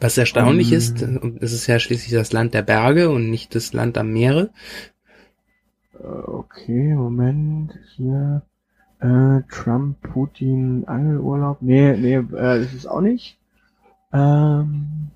Was 0.00 0.18
erstaunlich 0.18 0.70
um, 0.72 0.78
ist, 0.78 1.02
es 1.40 1.52
ist 1.52 1.66
ja 1.66 1.78
schließlich 1.78 2.12
das 2.12 2.32
Land 2.32 2.54
der 2.54 2.62
Berge 2.62 3.10
und 3.10 3.30
nicht 3.30 3.54
das 3.54 3.72
Land 3.72 3.98
am 3.98 4.12
Meere. 4.12 4.50
Äh, 5.94 6.06
okay, 6.06 6.94
Moment, 6.94 7.72
hier. 7.96 8.42
Äh, 9.00 9.42
Trump, 9.50 10.00
Putin, 10.02 10.84
Angelurlaub. 10.86 11.58
Nee, 11.60 11.96
nee, 11.96 12.14
äh, 12.14 12.60
das 12.60 12.72
ist 12.72 12.86
auch 12.86 13.00
nicht. 13.00 13.38
Ähm, 14.12 15.10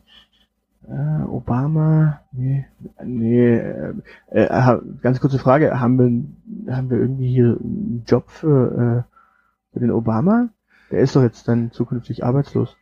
Äh, 0.89 1.23
Obama, 1.29 2.21
nee, 2.33 2.67
nee, 3.05 3.57
äh, 3.57 3.95
äh, 4.31 4.79
ganz 5.03 5.21
kurze 5.21 5.39
Frage, 5.39 5.79
haben 5.79 5.99
wir, 6.67 6.75
haben 6.75 6.91
wir 6.91 6.99
irgendwie 6.99 7.29
hier 7.29 7.57
einen 7.61 8.03
Job 8.09 8.29
für, 8.29 9.07
äh, 9.07 9.73
für 9.73 9.81
den 9.81 9.93
Obama? 9.93 10.49
Der 10.91 11.01
ist 11.01 11.15
doch 11.15 11.23
jetzt 11.23 11.47
dann 11.47 11.71
zukünftig 11.71 12.25
arbeitslos. 12.25 12.77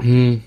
Hm. 0.00 0.42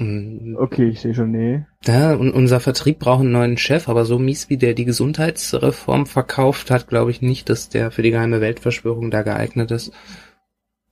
Okay, 0.00 0.88
ich 0.88 1.00
sehe 1.00 1.14
schon, 1.14 1.30
nee. 1.30 1.66
Ja, 1.84 2.14
und 2.14 2.32
unser 2.32 2.58
Vertrieb 2.58 3.00
braucht 3.00 3.20
einen 3.20 3.32
neuen 3.32 3.58
Chef, 3.58 3.86
aber 3.86 4.06
so 4.06 4.18
mies 4.18 4.48
wie 4.48 4.56
der 4.56 4.72
die 4.72 4.86
Gesundheitsreform 4.86 6.06
verkauft 6.06 6.70
hat, 6.70 6.88
glaube 6.88 7.10
ich 7.10 7.20
nicht, 7.20 7.50
dass 7.50 7.68
der 7.68 7.90
für 7.90 8.00
die 8.00 8.10
geheime 8.10 8.40
Weltverschwörung 8.40 9.10
da 9.10 9.22
geeignet 9.22 9.70
ist. 9.70 9.92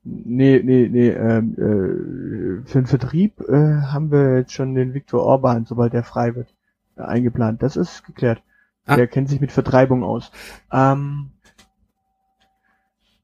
Nee, 0.05 0.61
nee, 0.63 0.89
nee, 0.91 1.09
ähm, 1.09 1.55
äh, 1.55 2.69
für 2.69 2.81
den 2.81 2.87
Vertrieb 2.87 3.41
äh, 3.49 3.53
haben 3.53 4.11
wir 4.11 4.37
jetzt 4.39 4.53
schon 4.53 4.75
den 4.75 4.93
Viktor 4.93 5.23
Orban, 5.23 5.65
sobald 5.65 5.95
er 5.95 6.03
frei 6.03 6.35
wird, 6.35 6.55
äh, 6.97 7.03
eingeplant. 7.03 7.63
Das 7.63 7.77
ist 7.77 8.05
geklärt. 8.05 8.43
Ah. 8.85 8.97
Der 8.97 9.07
kennt 9.07 9.31
sich 9.31 9.41
mit 9.41 9.53
Vertreibung 9.53 10.03
aus. 10.03 10.31
Ähm, 10.71 11.31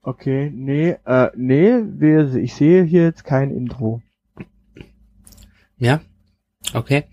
okay, 0.02 0.50
nee, 0.54 0.96
äh, 1.04 1.30
nee, 1.36 1.82
wir, 1.86 2.34
ich 2.36 2.54
sehe 2.54 2.84
hier 2.84 3.02
jetzt 3.02 3.24
kein 3.24 3.50
Intro. 3.50 4.00
Ja, 5.78 6.00
okay. 6.72 7.04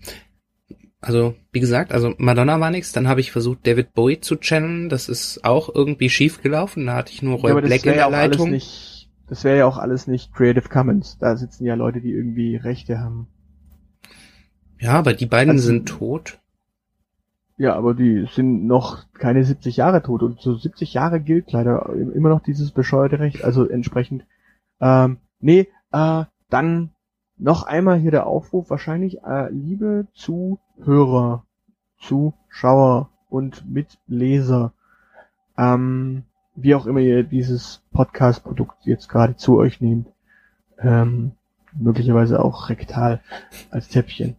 Also, 1.00 1.34
wie 1.50 1.60
gesagt, 1.60 1.92
also 1.92 2.14
Madonna 2.18 2.60
war 2.60 2.70
nix, 2.70 2.92
dann 2.92 3.08
habe 3.08 3.20
ich 3.20 3.32
versucht, 3.32 3.66
David 3.66 3.92
Bowie 3.92 4.20
zu 4.20 4.36
channeln, 4.36 4.88
das 4.88 5.08
ist 5.08 5.44
auch 5.44 5.74
irgendwie 5.74 6.08
schief 6.08 6.42
gelaufen, 6.42 6.86
da 6.86 6.94
hatte 6.94 7.12
ich 7.12 7.22
nur 7.22 7.38
Roy 7.40 7.50
ja, 7.50 7.60
Black 7.60 7.84
in 7.84 7.94
der 7.94 8.08
Leitung. 8.08 8.50
Nicht 8.52 8.92
das 9.32 9.44
wäre 9.44 9.56
ja 9.56 9.66
auch 9.66 9.78
alles 9.78 10.06
nicht 10.08 10.34
Creative 10.34 10.68
Commons. 10.68 11.16
Da 11.18 11.36
sitzen 11.36 11.64
ja 11.64 11.74
Leute, 11.74 12.02
die 12.02 12.12
irgendwie 12.12 12.56
Rechte 12.56 12.98
haben. 12.98 13.28
Ja, 14.78 14.92
aber 14.98 15.14
die 15.14 15.24
beiden 15.24 15.52
also, 15.52 15.68
sind 15.68 15.88
tot. 15.88 16.38
Ja, 17.56 17.74
aber 17.74 17.94
die 17.94 18.28
sind 18.30 18.66
noch 18.66 19.10
keine 19.14 19.42
70 19.42 19.78
Jahre 19.78 20.02
tot 20.02 20.22
und 20.22 20.42
so 20.42 20.54
70 20.54 20.92
Jahre 20.92 21.18
gilt 21.18 21.50
leider 21.50 21.88
immer 22.14 22.28
noch 22.28 22.42
dieses 22.42 22.72
bescheuerte 22.72 23.20
Recht. 23.20 23.42
Also 23.42 23.66
entsprechend, 23.66 24.26
ähm, 24.82 25.16
nee, 25.40 25.68
äh, 25.92 26.24
dann 26.50 26.90
noch 27.42 27.64
einmal 27.64 27.98
hier 27.98 28.12
der 28.12 28.26
Aufruf 28.26 28.70
wahrscheinlich, 28.70 29.24
äh, 29.24 29.50
liebe 29.50 30.06
Zuhörer, 30.14 31.44
Zuschauer 31.98 33.10
und 33.28 33.68
Mitleser, 33.68 34.72
ähm, 35.58 36.22
wie 36.54 36.74
auch 36.76 36.86
immer 36.86 37.00
ihr 37.00 37.24
dieses 37.24 37.82
Podcast-Produkt 37.92 38.86
jetzt 38.86 39.08
gerade 39.08 39.36
zu 39.36 39.58
euch 39.58 39.80
nehmt, 39.80 40.06
ähm, 40.78 41.32
möglicherweise 41.72 42.44
auch 42.44 42.68
rektal 42.68 43.20
als 43.70 43.88
Täppchen. 43.88 44.36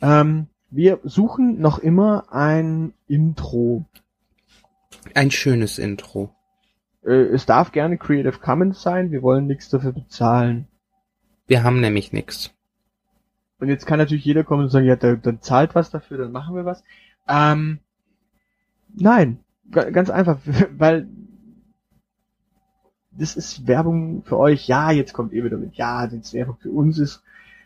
Ähm, 0.00 0.48
wir 0.70 0.98
suchen 1.04 1.60
noch 1.60 1.78
immer 1.78 2.32
ein 2.32 2.94
Intro. 3.06 3.84
Ein 5.14 5.30
schönes 5.30 5.78
Intro. 5.78 6.34
Äh, 7.04 7.26
es 7.26 7.46
darf 7.46 7.70
gerne 7.70 7.96
Creative 7.96 8.38
Commons 8.40 8.82
sein, 8.82 9.12
wir 9.12 9.22
wollen 9.22 9.46
nichts 9.46 9.68
dafür 9.68 9.92
bezahlen. 9.92 10.66
Wir 11.50 11.64
haben 11.64 11.80
nämlich 11.80 12.12
nichts. 12.12 12.54
Und 13.58 13.70
jetzt 13.70 13.84
kann 13.84 13.98
natürlich 13.98 14.24
jeder 14.24 14.44
kommen 14.44 14.62
und 14.62 14.68
sagen, 14.68 14.86
ja, 14.86 14.94
dann 14.94 15.42
zahlt 15.42 15.74
was 15.74 15.90
dafür, 15.90 16.16
dann 16.16 16.30
machen 16.30 16.54
wir 16.54 16.64
was. 16.64 16.84
Ähm, 17.26 17.80
nein, 18.94 19.40
ganz 19.72 20.10
einfach, 20.10 20.38
weil 20.78 21.08
das 23.10 23.34
ist 23.34 23.66
Werbung 23.66 24.22
für 24.22 24.38
euch. 24.38 24.68
Ja, 24.68 24.92
jetzt 24.92 25.12
kommt 25.12 25.32
ihr 25.32 25.42
wieder 25.42 25.56
mit, 25.56 25.74
ja, 25.74 26.06
das 26.06 26.20
ist 26.20 26.34
Werbung 26.34 26.56
für 26.60 26.70
uns 26.70 27.00
ist. 27.00 27.24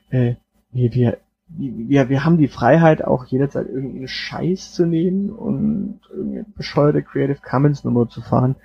Äh, 0.08 0.36
nee, 0.72 0.90
wir, 0.94 1.18
wir, 1.48 2.08
wir 2.08 2.24
haben 2.24 2.38
die 2.38 2.48
Freiheit, 2.48 3.04
auch 3.04 3.26
jederzeit 3.26 3.68
irgendeinen 3.68 4.08
Scheiß 4.08 4.72
zu 4.72 4.86
nehmen 4.86 5.28
und 5.28 6.00
irgendeine 6.08 6.46
bescheuerte 6.56 7.02
Creative 7.02 7.42
Commons 7.42 7.84
Nummer 7.84 8.08
zu 8.08 8.22
fahren. 8.22 8.56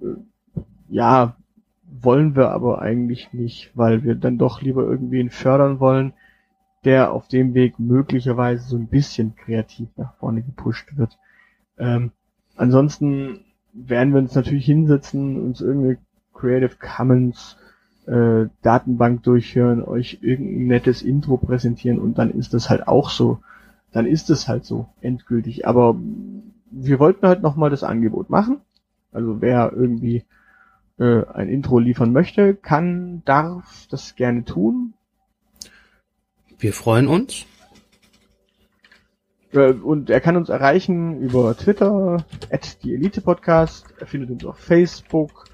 Äh, 0.00 0.60
ja, 0.88 1.34
wollen 2.00 2.36
wir 2.36 2.50
aber 2.50 2.80
eigentlich 2.80 3.32
nicht, 3.32 3.70
weil 3.74 4.02
wir 4.02 4.14
dann 4.14 4.38
doch 4.38 4.62
lieber 4.62 4.82
irgendwen 4.82 5.30
fördern 5.30 5.80
wollen, 5.80 6.14
der 6.84 7.12
auf 7.12 7.28
dem 7.28 7.54
Weg 7.54 7.78
möglicherweise 7.78 8.66
so 8.66 8.76
ein 8.76 8.88
bisschen 8.88 9.36
kreativ 9.36 9.88
nach 9.96 10.14
vorne 10.16 10.42
gepusht 10.42 10.96
wird. 10.96 11.18
Ähm, 11.78 12.12
ansonsten 12.56 13.40
werden 13.72 14.12
wir 14.12 14.20
uns 14.20 14.34
natürlich 14.34 14.64
hinsetzen, 14.64 15.40
uns 15.40 15.60
irgendeine 15.60 15.98
Creative 16.32 16.76
Commons 16.76 17.56
äh, 18.06 18.46
Datenbank 18.62 19.22
durchhören, 19.22 19.82
euch 19.82 20.18
irgendein 20.22 20.66
nettes 20.66 21.02
Intro 21.02 21.36
präsentieren 21.36 21.98
und 21.98 22.18
dann 22.18 22.30
ist 22.30 22.54
das 22.54 22.70
halt 22.70 22.88
auch 22.88 23.10
so. 23.10 23.38
Dann 23.92 24.06
ist 24.06 24.30
es 24.30 24.48
halt 24.48 24.64
so 24.64 24.88
endgültig. 25.02 25.66
Aber 25.68 25.96
wir 26.70 26.98
wollten 26.98 27.26
halt 27.26 27.42
nochmal 27.42 27.70
das 27.70 27.84
Angebot 27.84 28.30
machen. 28.30 28.60
Also 29.12 29.42
wer 29.42 29.72
irgendwie 29.74 30.24
äh, 31.02 31.26
ein 31.34 31.48
Intro 31.48 31.80
liefern 31.80 32.12
möchte, 32.12 32.54
kann, 32.54 33.22
darf 33.24 33.88
das 33.90 34.14
gerne 34.14 34.44
tun. 34.44 34.94
Wir 36.58 36.72
freuen 36.72 37.08
uns. 37.08 37.44
Äh, 39.52 39.72
und 39.72 40.10
er 40.10 40.20
kann 40.20 40.36
uns 40.36 40.48
erreichen 40.48 41.20
über 41.20 41.56
Twitter, 41.56 42.24
at 42.50 42.84
die 42.84 42.94
Elite 42.94 43.20
Podcast. 43.20 43.92
Er 43.98 44.06
findet 44.06 44.30
uns 44.30 44.44
auf 44.44 44.58
Facebook, 44.58 45.46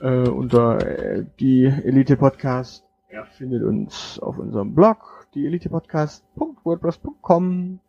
äh, 0.00 0.28
unter 0.28 0.78
äh, 0.86 1.26
die 1.40 1.64
Elite 1.64 2.16
Podcast. 2.16 2.84
Er 3.08 3.26
findet 3.26 3.64
uns 3.64 4.20
auf 4.20 4.38
unserem 4.38 4.72
Blog, 4.74 5.26
die 5.34 5.46
Elite 5.46 5.68
Podcast.wordpress.com. 5.68 7.80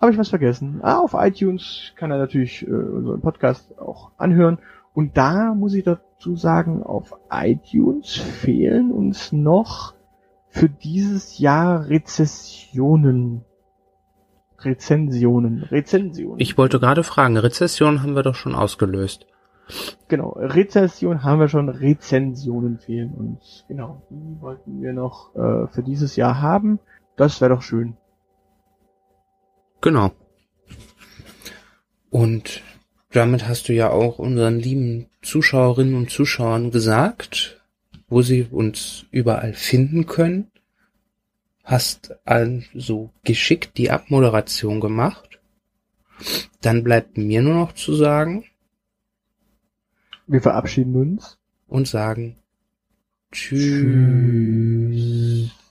Habe 0.00 0.12
ich 0.12 0.18
was 0.18 0.28
vergessen? 0.28 0.80
Ah, 0.82 0.98
auf 0.98 1.14
iTunes 1.14 1.92
kann 1.96 2.10
er 2.10 2.18
natürlich 2.18 2.66
äh, 2.66 2.70
unseren 2.70 3.22
Podcast 3.22 3.78
auch 3.78 4.10
anhören. 4.18 4.58
Und 4.94 5.16
da 5.16 5.54
muss 5.54 5.74
ich 5.74 5.84
dazu 5.84 6.36
sagen, 6.36 6.82
auf 6.82 7.14
iTunes 7.30 8.16
fehlen 8.16 8.92
uns 8.92 9.32
noch 9.32 9.94
für 10.48 10.68
dieses 10.68 11.38
Jahr 11.38 11.88
Rezessionen. 11.88 13.44
Rezensionen. 14.58 15.62
Rezensionen. 15.62 16.38
Ich 16.38 16.58
wollte 16.58 16.78
gerade 16.78 17.02
fragen, 17.02 17.36
Rezession 17.36 18.02
haben 18.02 18.14
wir 18.14 18.22
doch 18.22 18.34
schon 18.34 18.54
ausgelöst. 18.54 19.26
Genau, 20.08 20.30
Rezession 20.32 21.22
haben 21.22 21.40
wir 21.40 21.48
schon, 21.48 21.68
Rezensionen 21.68 22.78
fehlen 22.78 23.14
uns. 23.14 23.64
Genau, 23.68 24.02
die 24.10 24.40
wollten 24.40 24.82
wir 24.82 24.92
noch 24.92 25.34
äh, 25.34 25.66
für 25.68 25.82
dieses 25.82 26.16
Jahr 26.16 26.42
haben. 26.42 26.78
Das 27.16 27.40
wäre 27.40 27.54
doch 27.54 27.62
schön. 27.62 27.96
Genau. 29.80 30.10
Und 32.10 32.62
damit 33.12 33.46
hast 33.46 33.68
du 33.68 33.72
ja 33.72 33.90
auch 33.90 34.18
unseren 34.18 34.58
lieben 34.58 35.06
Zuschauerinnen 35.22 35.94
und 35.94 36.10
Zuschauern 36.10 36.70
gesagt, 36.70 37.60
wo 38.08 38.22
sie 38.22 38.46
uns 38.50 39.06
überall 39.10 39.52
finden 39.54 40.06
können. 40.06 40.50
Hast 41.64 42.16
also 42.24 43.10
geschickt 43.22 43.78
die 43.78 43.90
Abmoderation 43.90 44.80
gemacht. 44.80 45.40
Dann 46.60 46.82
bleibt 46.82 47.16
mir 47.18 47.42
nur 47.42 47.54
noch 47.54 47.72
zu 47.72 47.94
sagen, 47.94 48.44
wir 50.26 50.40
verabschieden 50.40 50.94
uns 50.96 51.38
und 51.68 51.88
sagen 51.88 52.36
Tschüss. 53.30 53.82
Tschüss. 54.90 55.61